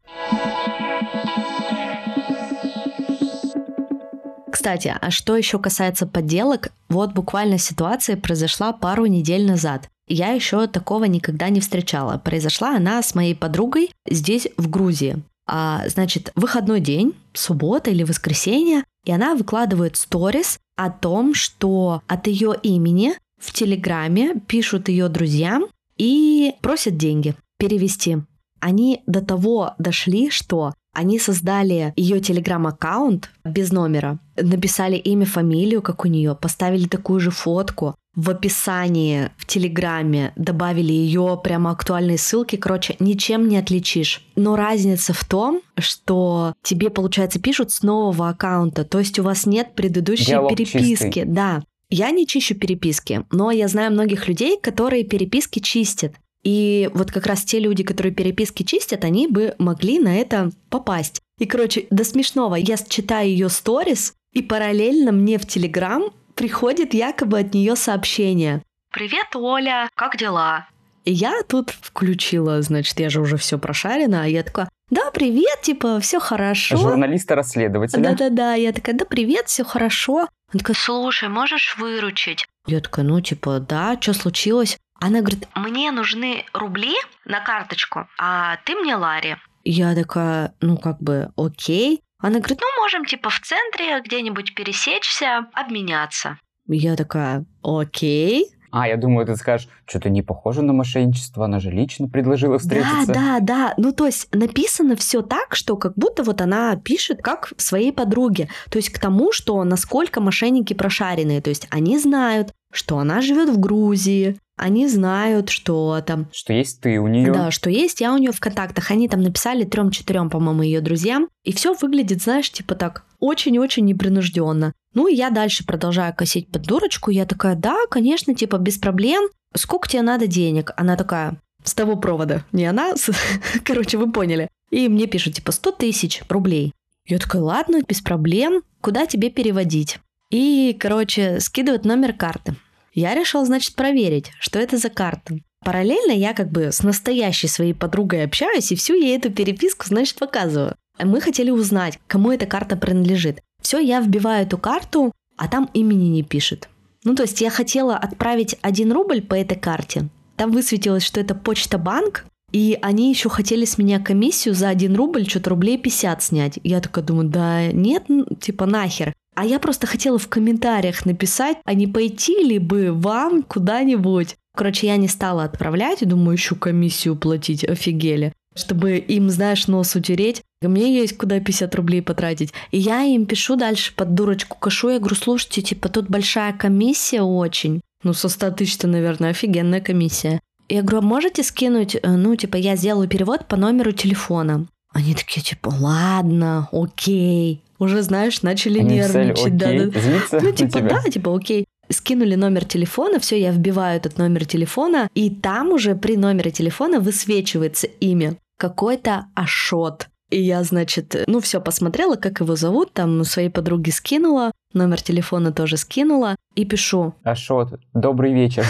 Кстати, 4.63 4.95
а 5.02 5.12
что 5.12 5.36
еще 5.36 5.60
касается 5.60 6.08
подделок, 6.08 6.71
вот 6.88 7.12
буквально 7.12 7.58
ситуация 7.58 8.15
произошла 8.15 8.71
пару 8.71 9.08
недель 9.08 9.45
назад. 9.45 9.89
Я 10.08 10.30
еще 10.30 10.67
такого 10.67 11.04
никогда 11.04 11.49
не 11.49 11.60
встречала. 11.60 12.17
Произошла 12.17 12.78
она 12.78 13.02
с 13.02 13.13
моей 13.13 13.36
подругой 13.36 13.91
здесь, 14.10 14.47
в 14.56 14.69
Грузии. 14.69 15.17
А, 15.45 15.84
значит, 15.89 16.32
выходной 16.36 16.80
день, 16.80 17.13
суббота 17.34 17.91
или 17.91 18.04
воскресенье, 18.04 18.86
и 19.04 19.12
она 19.12 19.36
выкладывает 19.36 19.97
сторис 19.97 20.60
о 20.78 20.89
том, 20.89 21.34
что 21.34 22.02
от 22.08 22.28
ее 22.28 22.56
имени 22.63 23.15
в 23.41 23.52
Телеграме 23.52 24.36
пишут 24.47 24.88
ее 24.88 25.10
друзьям 25.10 25.65
и 25.97 26.54
просят 26.62 26.95
деньги 26.95 27.36
перевести. 27.58 28.19
Они 28.62 29.04
до 29.08 29.19
того 29.19 29.73
дошли, 29.78 30.30
что 30.30 30.73
они 30.93 31.19
создали 31.19 31.93
ее 31.95 32.19
телеграм-аккаунт 32.19 33.29
без 33.43 33.71
номера, 33.71 34.19
написали 34.36 34.95
имя, 34.95 35.25
фамилию, 35.25 35.82
как 35.82 36.06
у 36.06 36.08
нее, 36.08 36.36
поставили 36.36 36.88
такую 36.88 37.19
же 37.19 37.32
фотку, 37.32 37.95
в 38.15 38.29
описании 38.29 39.32
в 39.38 39.47
Телеграме 39.47 40.34
добавили 40.36 40.91
ее 40.91 41.39
прямо 41.43 41.71
актуальные 41.71 42.19
ссылки. 42.19 42.58
Короче, 42.58 42.95
ничем 42.99 43.47
не 43.47 43.58
отличишь. 43.58 44.23
Но 44.36 44.56
разница 44.56 45.13
в 45.13 45.25
том, 45.25 45.62
что 45.79 46.53
тебе, 46.62 46.91
получается, 46.91 47.39
пишут 47.39 47.71
с 47.71 47.82
нового 47.82 48.29
аккаунта. 48.29 48.84
То 48.84 48.99
есть 48.99 49.17
у 49.17 49.23
вас 49.23 49.47
нет 49.47 49.73
предыдущей 49.73 50.27
Диалог 50.27 50.51
переписки. 50.51 51.06
чистый. 51.06 51.25
Да. 51.25 51.63
Я 51.89 52.12
не 52.12 52.27
чищу 52.27 52.56
переписки, 52.56 53.23
но 53.32 53.51
я 53.51 53.67
знаю 53.67 53.91
многих 53.91 54.27
людей, 54.27 54.60
которые 54.60 55.03
переписки 55.03 55.60
чистят. 55.60 56.13
И 56.43 56.89
вот 56.93 57.12
как 57.12 57.25
раз 57.25 57.43
те 57.43 57.60
люди, 57.60 57.84
которые 57.84 58.13
переписки 58.13 58.63
чистят, 58.63 59.06
они 59.06 59.27
бы 59.27 59.56
могли 59.60 59.99
на 59.99 60.15
это 60.15 60.51
попасть. 60.69 61.21
И, 61.39 61.45
короче, 61.45 61.88
до 61.89 62.03
смешного, 62.03 62.56
я 62.56 62.77
читаю 62.77 63.29
ее 63.29 63.49
сторис, 63.49 64.13
и 64.34 64.41
параллельно 64.41 65.12
мне 65.12 65.38
в 65.38 65.47
Телеграм 65.47 66.12
приходит 66.36 66.93
якобы 66.93 67.39
от 67.39 67.53
нее 67.53 67.75
сообщение. 67.75 68.62
«Привет, 68.91 69.36
Оля, 69.36 69.89
как 69.95 70.17
дела?» 70.17 70.67
И 71.06 71.12
я 71.12 71.41
тут 71.47 71.71
включила, 71.71 72.62
значит, 72.62 72.99
я 72.99 73.10
же 73.10 73.19
уже 73.21 73.38
все 73.38 73.58
прошарена, 73.58 74.23
а 74.23 74.27
я 74.27 74.43
такая, 74.43 74.69
да, 74.89 75.12
привет, 75.12 75.62
типа, 75.62 75.99
все 75.99 76.19
хорошо. 76.19 76.77
Журналиста-расследователя. 76.77 78.01
Да-да-да, 78.01 78.53
я 78.53 78.71
такая, 78.71 78.95
да, 78.95 79.06
привет, 79.06 79.47
все 79.47 79.63
хорошо. 79.63 80.27
Она 80.51 80.60
такая, 80.60 80.77
слушай, 80.77 81.29
можешь 81.29 81.75
выручить? 81.77 82.45
Я 82.67 82.79
такая, 82.79 83.03
ну, 83.03 83.19
типа, 83.19 83.60
да, 83.60 83.97
что 83.99 84.13
случилось? 84.13 84.77
Она 85.04 85.20
говорит, 85.20 85.50
мне 85.54 85.92
нужны 85.92 86.46
рубли 86.54 86.96
на 87.26 87.42
карточку, 87.42 88.08
а 88.18 88.56
ты 88.63 88.74
мне 88.74 88.96
Ларе. 88.96 89.38
Я 89.66 89.96
такая, 89.96 90.54
ну, 90.62 90.78
как 90.78 91.02
бы, 91.02 91.34
окей. 91.36 92.00
Она 92.20 92.39
говорит, 92.39 92.60
ну, 92.62 92.82
можем, 92.82 93.04
типа, 93.04 93.30
в 93.30 93.38
центре 93.42 94.00
где-нибудь 94.00 94.56
пересечься, 94.56 95.48
обменяться. 95.52 96.39
Я 96.68 96.96
такая, 96.96 97.46
окей. 97.62 98.46
А, 98.72 98.88
я 98.88 98.96
думаю, 98.96 99.28
ты 99.28 99.36
скажешь, 99.36 99.68
что-то 99.86 100.10
не 100.10 100.22
похоже 100.22 100.62
на 100.62 100.72
мошенничество, 100.72 101.46
она 101.46 101.60
же 101.60 101.70
лично 101.70 102.08
предложила 102.08 102.58
встретиться. 102.58 103.06
Да, 103.08 103.13
да, 103.13 103.39
да. 103.39 103.74
Ну, 103.78 103.92
то 103.92 104.06
есть 104.06 104.34
написано 104.34 104.96
все 104.96 105.22
так, 105.22 105.54
что 105.56 105.76
как 105.76 105.94
будто 105.96 106.24
вот 106.24 106.39
она 106.39 106.78
пишет 106.78 107.22
как 107.22 107.52
своей 107.58 107.92
подруге. 107.92 108.50
То 108.72 108.78
есть 108.78 108.89
к 108.89 109.00
тому, 109.00 109.32
что 109.34 109.63
насколько 109.63 110.22
мошенники 110.22 110.74
прошаренные. 110.74 111.42
То 111.42 111.50
есть 111.50 111.68
они 111.70 112.00
знают, 112.00 112.54
что 112.73 112.97
она 112.97 113.21
живет 113.21 113.49
в 113.49 113.59
Грузии, 113.59 114.38
они 114.55 114.88
знают, 114.88 115.49
что 115.49 116.01
там... 116.05 116.27
Что 116.31 116.53
есть 116.53 116.79
ты 116.81 116.99
у 116.99 117.07
нее. 117.07 117.31
Да, 117.31 117.49
что 117.49 117.69
есть 117.69 118.01
я 118.01 118.13
у 118.13 118.17
нее 118.17 118.31
в 118.31 118.39
контактах. 118.39 118.91
Они 118.91 119.09
там 119.09 119.21
написали 119.21 119.63
трем-четырем, 119.63 120.29
по-моему, 120.29 120.62
ее 120.62 120.79
друзьям. 120.79 121.27
И 121.43 121.53
все 121.53 121.73
выглядит, 121.73 122.21
знаешь, 122.21 122.51
типа 122.51 122.75
так 122.75 123.05
очень-очень 123.19 123.86
непринужденно. 123.86 124.73
Ну, 124.93 125.07
и 125.07 125.15
я 125.15 125.31
дальше 125.31 125.65
продолжаю 125.65 126.13
косить 126.15 126.51
под 126.51 126.63
дурочку. 126.63 127.09
Я 127.09 127.25
такая, 127.25 127.55
да, 127.55 127.75
конечно, 127.89 128.36
типа 128.36 128.57
без 128.57 128.77
проблем. 128.77 129.27
Сколько 129.55 129.89
тебе 129.89 130.03
надо 130.03 130.27
денег? 130.27 130.71
Она 130.77 130.97
такая, 130.97 131.38
с 131.63 131.73
того 131.73 131.95
провода. 131.95 132.43
Не 132.51 132.65
она, 132.65 132.95
с... 132.95 133.09
короче, 133.63 133.97
вы 133.97 134.12
поняли. 134.12 134.49
И 134.69 134.88
мне 134.88 135.07
пишут, 135.07 135.36
типа, 135.36 135.51
100 135.51 135.71
тысяч 135.71 136.21
рублей. 136.29 136.73
Я 137.05 137.17
такая, 137.17 137.41
ладно, 137.41 137.81
без 137.88 138.01
проблем. 138.01 138.62
Куда 138.81 139.07
тебе 139.07 139.29
переводить? 139.29 139.99
И, 140.34 140.76
короче, 140.80 141.39
скидывают 141.39 141.86
номер 141.86 142.13
карты. 142.13 142.56
Я 142.96 143.13
решил, 143.13 143.46
значит, 143.46 143.76
проверить, 143.76 144.32
что 144.39 144.58
это 144.58 144.78
за 144.78 144.89
карта. 144.89 145.36
Параллельно 145.63 146.12
я 146.12 146.34
как 146.34 146.50
бы 146.50 146.72
с 146.72 146.82
настоящей 146.82 147.48
своей 147.48 147.74
подругой 147.74 148.24
общаюсь 148.24 148.72
и 148.72 148.76
всю 148.76 148.96
ей 148.96 149.15
эту 149.15 149.32
переписку, 149.32 149.86
значит, 149.86 150.17
показываю. 150.17 150.74
Мы 151.00 151.22
хотели 151.22 151.52
узнать, 151.52 152.00
кому 152.08 152.32
эта 152.32 152.48
карта 152.48 152.76
принадлежит. 152.76 153.41
Все, 153.62 153.78
я 153.78 154.02
вбиваю 154.02 154.48
эту 154.48 154.58
карту, 154.58 155.12
а 155.38 155.48
там 155.48 155.69
имени 155.76 156.06
не 156.06 156.24
пишет. 156.24 156.67
Ну, 157.04 157.13
то 157.13 157.22
есть 157.22 157.39
я 157.39 157.52
хотела 157.52 157.96
отправить 157.96 158.56
1 158.63 158.91
рубль 158.91 159.22
по 159.22 159.36
этой 159.36 159.56
карте. 159.56 160.10
Там 160.36 160.52
высветилось, 160.52 161.04
что 161.04 161.19
это 161.19 161.36
почта 161.36 161.78
банк, 161.78 162.26
и 162.52 162.80
они 162.82 163.12
еще 163.12 163.30
хотели 163.30 163.65
с 163.65 163.78
меня 163.78 164.00
комиссию 164.00 164.56
за 164.56 164.69
1 164.69 164.96
рубль, 164.96 165.30
что-то 165.30 165.52
рублей 165.52 165.78
50 165.78 166.24
снять. 166.24 166.60
Я 166.63 166.82
такая 166.82 167.04
думаю, 167.04 167.30
да 167.30 167.72
нет, 167.72 168.06
ну, 168.08 168.26
типа 168.26 168.65
нахер. 168.65 169.13
А 169.36 169.46
я 169.46 169.60
просто 169.60 169.88
хотела 169.88 170.19
в 170.19 170.28
комментариях 170.28 171.06
написать, 171.06 171.58
а 171.65 171.74
не 171.74 171.88
пойти 171.88 172.43
ли 172.43 172.60
бы 172.60 172.91
вам 172.91 173.43
куда-нибудь. 173.43 174.36
Короче, 174.56 174.88
я 174.88 174.98
не 174.98 175.08
стала 175.08 175.43
отправлять, 175.43 176.08
думаю, 176.08 176.34
еще 176.34 176.56
комиссию 176.56 177.15
платить, 177.15 177.63
офигели. 177.63 178.34
Чтобы 178.56 178.98
им, 178.98 179.32
знаешь, 179.32 179.67
нос 179.67 179.96
утереть. 179.96 180.43
Мне 180.62 180.96
есть 180.96 181.17
куда 181.17 181.39
50 181.39 181.74
рублей 181.74 182.04
потратить. 182.04 182.54
И 182.69 182.78
я 182.78 183.02
им 183.02 183.26
пишу 183.26 183.56
дальше 183.56 183.96
под 183.96 184.13
дурочку 184.13 184.58
кашу. 184.60 184.89
Я 184.89 185.00
говорю, 185.00 185.15
слушайте, 185.15 185.63
типа, 185.63 185.89
тут 185.89 186.08
большая 186.08 186.54
комиссия 186.54 187.24
очень. 187.24 187.82
Ну, 188.04 188.13
со 188.13 188.30
100 188.30 188.52
тысяч-то, 188.52 188.88
наверное, 188.88 189.32
офигенная 189.32 189.82
комиссия. 189.82 190.39
Я 190.69 190.82
говорю, 190.84 191.00
а 191.00 191.02
можете 191.02 191.41
скинуть, 191.41 191.96
э, 191.96 192.00
ну, 192.04 192.36
типа, 192.36 192.58
я 192.58 192.76
сделаю 192.76 193.08
перевод 193.08 193.48
по 193.48 193.58
номеру 193.58 193.91
телефона. 193.91 194.67
Они 194.93 195.15
такие, 195.15 195.41
типа, 195.41 195.74
ладно, 195.80 196.69
окей. 196.72 197.63
Уже, 197.84 198.02
знаешь, 198.02 198.43
начали 198.43 198.80
Они 198.80 198.96
нервничать. 198.96 199.58
да, 199.58 199.67
да. 199.67 200.39
Ну, 200.41 200.52
типа, 200.54 200.80
да, 200.82 201.02
типа, 201.02 201.36
окей. 201.36 201.65
Скинули 201.89 202.36
номер 202.36 202.63
телефона, 202.63 203.19
все, 203.19 203.38
я 203.38 203.52
вбиваю 203.52 203.98
этот 203.98 204.17
номер 204.17 204.46
телефона, 204.46 205.10
и 205.13 205.30
там 205.30 205.74
уже 205.74 205.96
при 205.96 206.15
номере 206.15 206.50
телефона 206.50 207.02
высвечивается 207.02 207.88
имя. 207.88 208.38
Какой-то 208.58 209.26
Ашот. 209.36 210.08
И 210.30 210.41
я, 210.41 210.63
значит, 210.63 211.26
ну 211.28 211.41
все, 211.41 211.60
посмотрела, 211.60 212.15
как 212.15 212.39
его 212.39 212.56
зовут, 212.56 212.93
там 212.93 213.26
своей 213.26 213.50
подруге 213.50 213.91
скинула, 213.91 214.52
номер 214.74 215.02
телефона 215.02 215.52
тоже 215.52 215.76
скинула, 215.76 216.38
и 216.56 216.63
пишу. 216.63 217.13
Ашот, 217.24 217.82
добрый 217.93 218.34
вечер. 218.34 218.65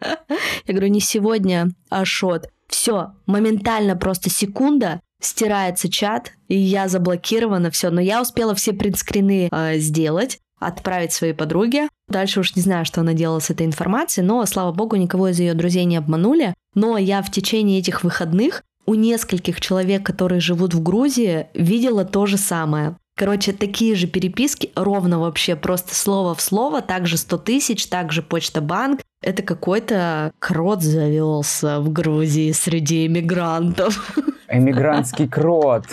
Я 0.00 0.74
говорю, 0.74 0.88
не 0.88 1.00
сегодня, 1.00 1.70
Ашот. 1.90 2.48
Все, 2.68 3.14
моментально 3.26 3.96
просто 3.96 4.30
секунда, 4.30 5.00
стирается 5.24 5.90
чат, 5.90 6.32
и 6.48 6.56
я 6.56 6.88
заблокирована, 6.88 7.70
все. 7.70 7.90
Но 7.90 8.00
я 8.00 8.20
успела 8.20 8.54
все 8.54 8.72
принтскрины 8.72 9.48
э, 9.50 9.78
сделать, 9.78 10.38
отправить 10.60 11.12
своей 11.12 11.32
подруге. 11.32 11.88
Дальше 12.08 12.40
уж 12.40 12.54
не 12.56 12.62
знаю, 12.62 12.84
что 12.84 13.00
она 13.00 13.12
делала 13.12 13.40
с 13.40 13.50
этой 13.50 13.66
информацией, 13.66 14.26
но, 14.26 14.44
слава 14.46 14.72
богу, 14.72 14.96
никого 14.96 15.28
из 15.28 15.38
ее 15.38 15.54
друзей 15.54 15.84
не 15.84 15.96
обманули. 15.96 16.54
Но 16.74 16.98
я 16.98 17.22
в 17.22 17.30
течение 17.30 17.78
этих 17.78 18.04
выходных 18.04 18.62
у 18.86 18.94
нескольких 18.94 19.60
человек, 19.60 20.04
которые 20.04 20.40
живут 20.40 20.74
в 20.74 20.82
Грузии, 20.82 21.46
видела 21.54 22.04
то 22.04 22.26
же 22.26 22.36
самое. 22.36 22.96
Короче, 23.16 23.52
такие 23.52 23.94
же 23.94 24.08
переписки, 24.08 24.70
ровно 24.74 25.20
вообще 25.20 25.54
просто 25.54 25.94
слово 25.94 26.34
в 26.34 26.40
слово, 26.40 26.82
также 26.82 27.16
100 27.16 27.38
тысяч, 27.38 27.86
также 27.86 28.22
Почта 28.22 28.60
Банк. 28.60 29.00
Это 29.22 29.42
какой-то 29.42 30.32
крот 30.40 30.82
завелся 30.82 31.80
в 31.80 31.92
Грузии 31.92 32.50
среди 32.52 33.06
иммигрантов. 33.06 34.16
Эмигрантский 34.48 35.28
крот. 35.28 35.84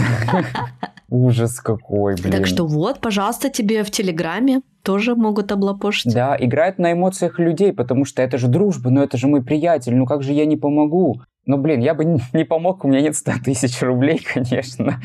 Ужас 1.09 1.59
какой, 1.59 2.15
блин. 2.15 2.31
Так 2.31 2.47
что 2.47 2.65
вот, 2.65 2.99
пожалуйста, 2.99 3.49
тебе 3.49 3.83
в 3.83 3.91
Телеграме 3.91 4.61
тоже 4.81 5.15
могут 5.15 5.51
облапошить. 5.51 6.13
Да, 6.13 6.35
играет 6.39 6.79
на 6.79 6.93
эмоциях 6.93 7.37
людей, 7.37 7.71
потому 7.71 8.05
что 8.05 8.21
это 8.21 8.37
же 8.37 8.47
дружба, 8.47 8.89
ну 8.89 9.01
это 9.03 9.17
же 9.17 9.27
мой 9.27 9.43
приятель, 9.43 9.93
ну 9.95 10.05
как 10.05 10.23
же 10.23 10.33
я 10.33 10.45
не 10.45 10.57
помогу? 10.57 11.21
Ну, 11.45 11.57
блин, 11.57 11.81
я 11.81 11.93
бы 11.93 12.05
не- 12.05 12.21
не 12.33 12.45
помог, 12.45 12.83
у 12.83 12.87
меня 12.87 13.01
нет 13.01 13.15
100 13.15 13.33
тысяч 13.43 13.81
рублей, 13.81 14.19
конечно. 14.33 15.01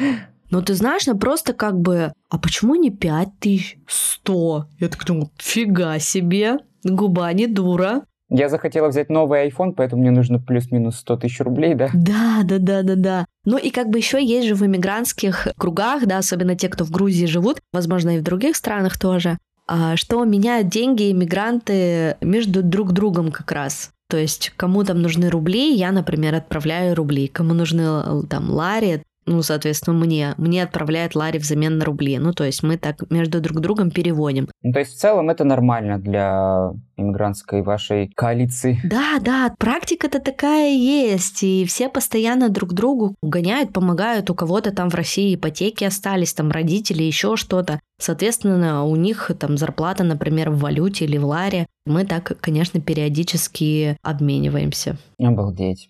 Но 0.50 0.62
ты 0.62 0.74
знаешь, 0.74 1.06
ну 1.06 1.16
просто 1.16 1.52
как 1.52 1.80
бы, 1.80 2.12
а 2.30 2.38
почему 2.38 2.74
не 2.74 2.90
5 2.90 3.28
тысяч? 3.40 3.78
100. 3.86 4.66
Я 4.80 4.88
так 4.88 5.04
думаю, 5.04 5.30
фига 5.38 5.98
себе, 5.98 6.58
губа 6.84 7.32
не 7.32 7.46
дура. 7.46 8.02
Я 8.28 8.48
захотела 8.48 8.88
взять 8.88 9.08
новый 9.08 9.48
iPhone, 9.48 9.72
поэтому 9.72 10.02
мне 10.02 10.10
нужно 10.10 10.40
плюс-минус 10.40 10.96
100 10.96 11.16
тысяч 11.18 11.40
рублей, 11.40 11.74
да? 11.74 11.90
Да, 11.94 12.40
да, 12.42 12.58
да, 12.58 12.82
да, 12.82 12.94
да. 12.96 13.26
Ну 13.44 13.56
и 13.56 13.70
как 13.70 13.88
бы 13.88 13.98
еще 13.98 14.24
есть 14.24 14.48
же 14.48 14.56
в 14.56 14.66
иммигрантских 14.66 15.48
кругах, 15.56 16.06
да, 16.06 16.18
особенно 16.18 16.56
те, 16.56 16.68
кто 16.68 16.84
в 16.84 16.90
Грузии 16.90 17.26
живут, 17.26 17.60
возможно, 17.72 18.16
и 18.16 18.18
в 18.18 18.24
других 18.24 18.56
странах 18.56 18.98
тоже, 18.98 19.38
а, 19.68 19.96
что 19.96 20.24
меняют 20.24 20.68
деньги 20.68 21.12
иммигранты 21.12 22.16
между 22.20 22.64
друг 22.64 22.92
другом 22.92 23.30
как 23.30 23.52
раз. 23.52 23.90
То 24.08 24.16
есть 24.16 24.52
кому 24.56 24.84
там 24.84 25.02
нужны 25.02 25.28
рубли, 25.28 25.74
я, 25.74 25.92
например, 25.92 26.34
отправляю 26.34 26.94
рубли. 26.94 27.26
Кому 27.26 27.54
нужны 27.54 27.82
э, 27.82 28.22
там 28.30 28.50
лари, 28.50 29.02
ну, 29.26 29.42
соответственно, 29.42 29.96
мне. 29.98 30.34
Мне 30.36 30.62
отправляет 30.62 31.14
Ларри 31.14 31.38
взамен 31.38 31.78
на 31.78 31.84
рубли. 31.84 32.18
Ну, 32.18 32.32
то 32.32 32.44
есть 32.44 32.62
мы 32.62 32.78
так 32.78 33.10
между 33.10 33.40
друг 33.40 33.60
другом 33.60 33.90
переводим. 33.90 34.48
Ну, 34.62 34.72
то 34.72 34.78
есть 34.78 34.94
в 34.94 34.98
целом 34.98 35.30
это 35.30 35.44
нормально 35.44 35.98
для 35.98 36.70
иммигрантской 36.96 37.62
вашей 37.62 38.08
коалиции. 38.14 38.80
Да, 38.84 39.18
да, 39.20 39.52
практика-то 39.58 40.20
такая 40.20 40.70
есть. 40.70 41.42
И 41.42 41.64
все 41.66 41.88
постоянно 41.88 42.48
друг 42.48 42.72
другу 42.72 43.16
гоняют, 43.22 43.72
помогают. 43.72 44.30
У 44.30 44.34
кого-то 44.34 44.74
там 44.74 44.90
в 44.90 44.94
России 44.94 45.34
ипотеки 45.34 45.84
остались, 45.84 46.32
там 46.32 46.50
родители, 46.50 47.02
еще 47.02 47.36
что-то. 47.36 47.80
Соответственно, 47.98 48.84
у 48.84 48.94
них 48.94 49.30
там 49.38 49.56
зарплата, 49.56 50.04
например, 50.04 50.50
в 50.50 50.58
валюте 50.58 51.04
или 51.04 51.18
в 51.18 51.26
ларе. 51.26 51.66
Мы 51.84 52.04
так, 52.04 52.36
конечно, 52.40 52.80
периодически 52.80 53.96
обмениваемся. 54.02 54.96
Обалдеть. 55.18 55.88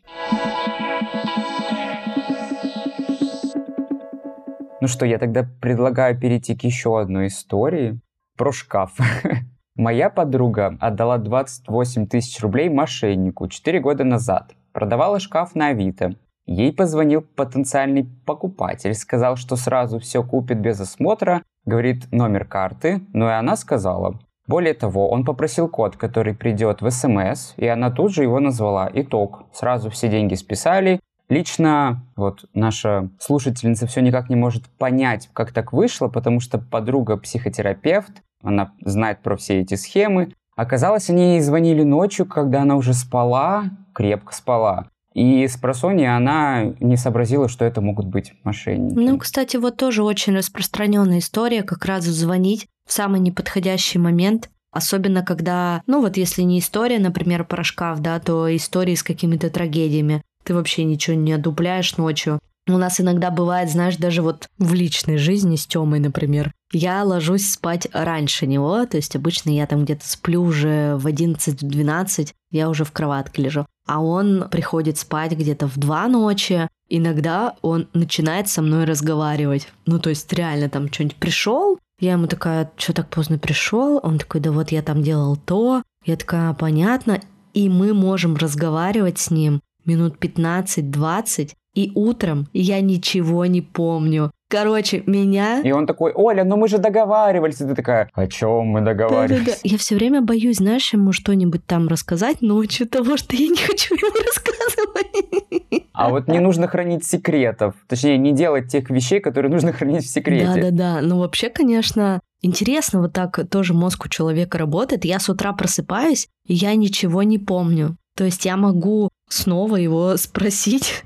Ну 4.87 4.89
что, 4.89 5.05
я 5.05 5.19
тогда 5.19 5.45
предлагаю 5.61 6.17
перейти 6.17 6.55
к 6.55 6.63
еще 6.63 7.01
одной 7.01 7.27
истории 7.27 7.99
про 8.37 8.53
шкаф. 8.53 8.93
Моя 9.75 10.11
подруга 10.11 10.77
отдала 10.79 11.19
28 11.19 12.07
тысяч 12.07 12.41
рублей 12.41 12.69
мошеннику 12.69 13.49
4 13.49 13.81
года 13.81 14.05
назад. 14.05 14.55
Продавала 14.73 15.19
шкаф 15.19 15.57
на 15.57 15.71
Авито. 15.71 16.15
Ей 16.47 16.73
позвонил 16.73 17.23
потенциальный 17.23 18.09
покупатель, 18.25 18.95
сказал, 18.95 19.35
что 19.35 19.57
сразу 19.57 19.99
все 19.99 20.23
купит 20.23 20.61
без 20.61 20.81
осмотра, 20.81 21.43
говорит 21.65 22.07
номер 22.13 22.45
карты, 22.45 23.01
но 23.13 23.29
и 23.29 23.33
она 23.33 23.57
сказала. 23.57 24.21
Более 24.47 24.75
того, 24.75 25.11
он 25.11 25.25
попросил 25.25 25.69
код, 25.69 25.97
который 25.97 26.33
придет 26.33 26.81
в 26.81 26.89
СМС, 26.89 27.55
и 27.57 27.67
она 27.67 27.91
тут 27.91 28.15
же 28.15 28.23
его 28.23 28.39
назвала. 28.39 28.89
Итог. 28.95 29.47
Сразу 29.53 29.91
все 29.91 30.09
деньги 30.09 30.37
списали, 30.37 31.01
Лично 31.29 32.05
вот 32.15 32.45
наша 32.55 33.11
слушательница 33.19 33.87
все 33.87 34.01
никак 34.01 34.31
не 34.31 34.37
может 34.37 34.69
понять, 34.79 35.29
как 35.33 35.53
так 35.53 35.73
вышло, 35.73 36.09
потому 36.09 36.41
что 36.41 36.59
подруга 36.59 37.17
психотерапевт, 37.17 38.23
она 38.43 38.73
знает 38.85 39.21
про 39.23 39.37
все 39.37 39.61
эти 39.61 39.75
схемы. 39.75 40.33
Оказалось, 40.55 41.11
они 41.11 41.33
ей 41.35 41.41
звонили 41.41 41.83
ночью, 41.83 42.27
когда 42.27 42.63
она 42.63 42.77
уже 42.77 42.95
спала, 42.95 43.65
крепко 43.93 44.35
спала. 44.35 44.89
И 45.15 45.47
с 45.49 45.57
просони 45.57 46.05
она 46.05 46.75
не 46.79 46.97
сообразила, 46.97 47.49
что 47.49 47.65
это 47.65 47.81
могут 47.81 48.07
быть 48.07 48.35
мошенники. 48.45 48.95
Ну, 48.95 49.19
кстати, 49.19 49.57
вот 49.57 49.77
тоже 49.79 50.03
очень 50.03 50.37
распространенная 50.37 51.19
история, 51.19 51.63
как 51.63 51.87
раз 51.87 52.05
звонить 52.05 52.67
в 52.87 52.93
самый 52.93 53.21
неподходящий 53.21 53.99
момент, 53.99 54.51
Особенно 54.73 55.25
когда, 55.25 55.83
ну 55.87 56.03
вот 56.03 56.19
если 56.19 56.43
не 56.43 56.59
история, 56.59 56.99
например, 56.99 57.45
про 57.45 57.65
шкаф, 57.65 58.01
да, 58.01 58.21
то 58.21 58.55
истории 58.55 58.95
с 58.95 59.03
какими-то 59.03 59.49
трагедиями 59.49 60.21
ты 60.47 60.55
вообще 60.55 60.85
ничего 60.85 61.17
не 61.17 61.33
одупляешь 61.33 61.97
ночью. 61.97 62.39
У 62.69 62.79
нас 62.79 63.01
иногда 63.01 63.31
бывает, 63.31 63.71
знаешь, 63.71 63.97
даже 63.97 64.23
вот 64.23 64.49
в 64.59 64.75
личной 64.75 65.19
жизни 65.19 65.57
с 65.57 65.67
Тёмой, 65.67 66.01
например, 66.01 66.53
я 66.73 67.05
ложусь 67.05 67.49
спать 67.49 67.87
раньше 67.93 68.47
него, 68.47 68.85
то 68.87 68.97
есть 68.97 69.15
обычно 69.15 69.51
я 69.51 69.67
там 69.67 69.85
где-то 69.85 70.09
сплю 70.09 70.43
уже 70.43 70.97
в 70.97 71.07
11-12, 71.07 72.33
я 72.51 72.69
уже 72.69 72.85
в 72.85 72.91
кроватке 72.91 73.43
лежу. 73.43 73.67
А 73.87 74.03
он 74.03 74.49
приходит 74.51 74.99
спать 74.99 75.33
где-то 75.33 75.69
в 75.69 75.77
2 75.77 76.09
ночи, 76.09 76.69
иногда 76.89 77.55
он 77.63 77.89
начинает 77.93 78.49
со 78.49 78.63
мной 78.63 78.85
разговаривать. 78.85 79.69
Ну, 79.87 80.01
то 80.01 80.11
есть 80.11 80.33
реально 80.33 80.69
там 80.69 80.93
что-нибудь 80.93 81.17
пришел, 81.17 81.79
я 81.99 82.13
ему 82.13 82.27
такая, 82.27 82.71
что 82.77 82.93
так 82.93 83.09
поздно 83.09 83.39
пришел? 83.39 84.01
Он 84.03 84.19
такой, 84.19 84.41
да 84.41 84.53
вот 84.53 84.71
я 84.71 84.83
там 84.83 85.03
делал 85.03 85.37
то. 85.37 85.83
Я 86.05 86.17
такая, 86.17 86.53
понятно. 86.53 87.21
И 87.55 87.71
мы 87.71 87.95
можем 87.95 88.37
разговаривать 88.37 89.19
с 89.19 89.31
ним 89.31 89.61
минут 89.87 90.17
15-20, 90.19 91.51
и 91.75 91.93
утром 91.95 92.49
я 92.53 92.81
ничего 92.81 93.45
не 93.47 93.61
помню. 93.61 94.31
Короче, 94.49 95.03
меня... 95.07 95.61
И 95.61 95.73
он 95.73 95.87
такой, 95.87 96.13
Оля, 96.15 96.45
ну 96.45 96.57
мы 96.57 96.69
же 96.69 96.79
договаривались. 96.79 97.61
И 97.61 97.65
ты 97.65 97.75
такая, 97.75 98.09
о 98.15 98.27
чем 98.29 98.67
мы 98.67 98.81
договаривались? 98.81 99.45
Да, 99.45 99.53
да, 99.53 99.59
да. 99.63 99.69
Я 99.69 99.77
все 99.77 99.97
время 99.97 100.23
боюсь, 100.23 100.57
знаешь, 100.57 100.93
ему 100.93 101.13
что-нибудь 101.13 101.67
там 101.67 101.89
рассказать 101.89 102.43
ночью 102.43 102.87
того, 102.89 103.17
что 103.17 103.35
я 103.37 103.49
не 103.49 103.57
хочу 103.57 103.95
ему 103.95 104.09
рассказывать. 104.25 105.85
А 105.93 106.11
вот 106.11 106.29
не 106.29 106.39
нужно 106.39 106.69
хранить 106.69 107.05
секретов. 107.05 107.75
Точнее, 107.89 108.19
не 108.19 108.33
делать 108.33 108.69
тех 108.69 108.89
вещей, 108.89 109.19
которые 109.19 109.51
нужно 109.51 109.73
хранить 109.73 110.05
в 110.05 110.11
секрете. 110.11 110.47
Да-да-да. 110.47 111.01
Ну, 111.03 111.19
вообще, 111.19 111.51
конечно, 111.51 112.21
интересно, 112.41 113.01
вот 113.01 113.13
так 113.13 113.49
тоже 113.51 113.75
мозг 113.75 114.05
у 114.07 114.09
человека 114.09 114.59
работает. 114.59 115.05
Я 115.05 115.19
с 115.19 115.29
утра 115.29 115.53
просыпаюсь, 115.53 116.29
и 116.47 116.55
я 116.55 116.75
ничего 116.77 117.23
не 117.25 117.39
помню. 117.39 117.97
То 118.17 118.25
есть 118.25 118.45
я 118.47 118.57
могу 118.57 119.11
снова 119.29 119.77
его 119.77 120.17
спросить 120.17 121.05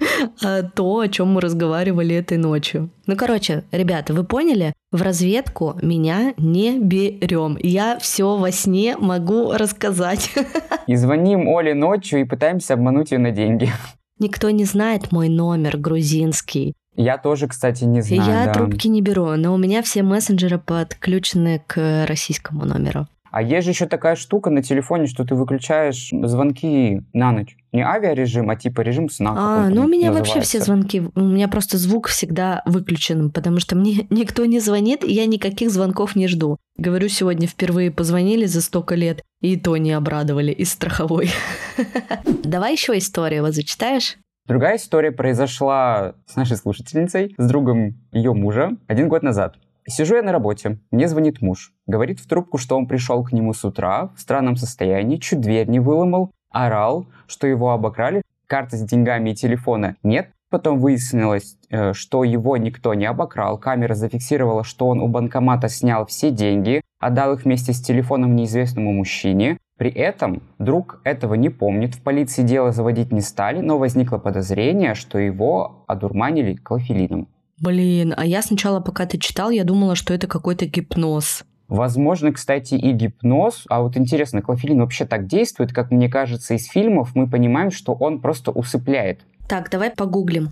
то, 0.75 0.99
о 1.01 1.09
чем 1.09 1.35
мы 1.35 1.41
разговаривали 1.41 2.15
этой 2.15 2.39
ночью. 2.39 2.91
Ну, 3.07 3.17
короче, 3.17 3.65
ребята, 3.73 4.15
вы 4.15 4.25
поняли? 4.25 4.73
В 4.93 5.03
разведку 5.03 5.77
меня 5.83 6.35
не 6.37 6.79
берем. 6.79 7.59
Я 7.61 7.99
все 7.99 8.37
во 8.37 8.51
сне 8.53 8.97
могу 8.97 9.53
рассказать. 9.53 10.31
И 10.87 10.97
звоним 10.97 11.49
Оле 11.49 11.75
ночью 11.75 12.21
и 12.21 12.25
пытаемся 12.25 12.75
обмануть 12.75 13.13
ее 13.13 13.19
на 13.19 13.31
деньги. 13.31 13.71
Никто 14.19 14.51
не 14.51 14.65
знает 14.65 15.13
мой 15.13 15.29
номер 15.29 15.79
грузинский. 15.79 16.75
Я 16.97 17.17
тоже, 17.17 17.49
кстати, 17.49 17.85
не 17.85 18.03
знаю. 18.03 18.23
Я 18.23 18.45
да. 18.47 18.53
трубки 18.53 18.89
не 18.89 19.01
беру, 19.01 19.27
но 19.37 19.55
у 19.55 19.57
меня 19.57 19.83
все 19.83 20.03
мессенджеры 20.03 20.59
подключены 20.59 21.63
к 21.67 22.05
российскому 22.07 22.65
номеру. 22.65 23.07
А 23.31 23.43
есть 23.43 23.65
же 23.65 23.71
еще 23.71 23.87
такая 23.87 24.17
штука 24.17 24.51
на 24.51 24.63
телефоне, 24.63 25.07
что 25.07 25.25
ты 25.25 25.35
выключаешь 25.35 26.11
звонки 26.11 27.03
на 27.13 27.33
ночь. 27.33 27.57
Не 27.73 27.83
авиарежим, 27.83 28.51
а 28.51 28.57
типа 28.57 28.81
режим 28.81 29.09
сна. 29.09 29.35
А, 29.37 29.69
ну 29.69 29.85
у 29.85 29.89
меня 29.89 30.09
называется. 30.09 30.35
вообще 30.35 30.41
все 30.41 30.61
звонки, 30.61 31.03
у 31.15 31.21
меня 31.21 31.47
просто 31.49 31.79
звук 31.79 32.09
всегда 32.09 32.63
выключен, 32.67 33.31
потому 33.31 33.61
что 33.61 33.77
мне 33.77 34.07
никто 34.11 34.45
не 34.47 34.59
звонит, 34.59 35.05
и 35.05 35.13
я 35.13 35.27
никаких 35.27 35.71
звонков 35.71 36.17
не 36.17 36.27
жду. 36.27 36.57
Говорю, 36.77 37.09
сегодня 37.09 37.47
впервые 37.47 37.91
позвонили 37.91 38.47
за 38.47 38.61
столько 38.61 38.95
лет, 38.95 39.23
и 39.41 39.57
то 39.57 39.77
не 39.77 39.93
обрадовали 39.93 40.51
из 40.51 40.73
страховой. 40.73 41.31
Давай 42.45 42.73
еще 42.73 42.97
историю 42.99 43.43
вот 43.43 43.55
зачитаешь? 43.55 44.17
Другая 44.47 44.77
история 44.79 45.13
произошла 45.13 46.15
с 46.27 46.35
нашей 46.35 46.57
слушательницей, 46.57 47.35
с 47.39 47.47
другом 47.47 48.01
ее 48.11 48.35
мужа, 48.35 48.77
один 48.89 49.09
год 49.09 49.23
назад. 49.23 49.57
Сижу 49.91 50.15
я 50.15 50.23
на 50.23 50.31
работе, 50.31 50.79
мне 50.93 51.09
звонит 51.09 51.43
муж. 51.43 51.73
Говорит 51.87 52.21
в 52.21 52.29
трубку, 52.29 52.59
что 52.59 52.77
он 52.77 52.87
пришел 52.87 53.25
к 53.25 53.33
нему 53.33 53.53
с 53.53 53.65
утра 53.65 54.11
в 54.17 54.21
странном 54.21 54.55
состоянии, 54.55 55.17
чуть 55.17 55.41
дверь 55.41 55.69
не 55.69 55.81
выломал, 55.81 56.31
орал, 56.49 57.07
что 57.27 57.49
его 57.49 57.73
обокрали, 57.73 58.23
карты 58.47 58.77
с 58.77 58.83
деньгами 58.83 59.31
и 59.31 59.35
телефона 59.35 59.97
нет. 60.05 60.31
Потом 60.49 60.79
выяснилось, 60.79 61.57
э, 61.71 61.93
что 61.93 62.25
его 62.25 62.57
никто 62.57 62.95
не 62.95 63.05
обокрал. 63.05 63.59
Камера 63.59 63.95
зафиксировала, 63.95 64.65
что 64.65 64.89
он 64.89 65.01
у 65.01 65.09
банкомата 65.09 65.69
снял 65.69 66.07
все 66.07 66.31
деньги, 66.31 66.83
отдал 67.01 67.35
их 67.35 67.45
вместе 67.45 67.73
с 67.73 67.81
телефоном 67.81 68.37
неизвестному 68.37 68.93
мужчине. 68.93 69.59
При 69.77 69.91
этом 69.91 70.43
друг 70.59 71.01
этого 71.05 71.35
не 71.35 71.49
помнит, 71.49 71.95
в 71.95 72.03
полиции 72.03 72.43
дело 72.43 72.71
заводить 72.71 73.13
не 73.13 73.23
стали, 73.23 73.61
но 73.61 73.79
возникло 73.79 74.19
подозрение, 74.19 74.95
что 74.95 75.19
его 75.19 75.85
одурманили 75.89 76.55
клофелином. 76.55 77.29
Блин, 77.61 78.15
а 78.17 78.25
я 78.25 78.43
сначала, 78.43 78.81
пока 78.81 79.07
ты 79.07 79.19
читал, 79.19 79.51
я 79.51 79.65
думала, 79.65 79.95
что 79.95 80.15
это 80.15 80.27
какой-то 80.27 80.67
гипноз. 80.67 81.45
Возможно, 81.69 82.33
кстати, 82.33 82.75
и 82.75 82.91
гипноз. 82.93 83.65
А 83.69 83.83
вот 83.83 83.97
интересно, 83.97 84.43
клофелин 84.43 84.81
вообще 84.81 85.05
так 85.05 85.27
действует, 85.27 85.73
как 85.73 85.91
мне 85.91 86.09
кажется, 86.09 86.55
из 86.55 86.67
фильмов 86.67 87.11
мы 87.15 87.29
понимаем, 87.29 87.71
что 87.71 87.93
он 87.93 88.21
просто 88.21 88.51
усыпляет. 88.51 89.21
Так, 89.49 89.71
давай 89.71 89.91
погуглим. 89.91 90.51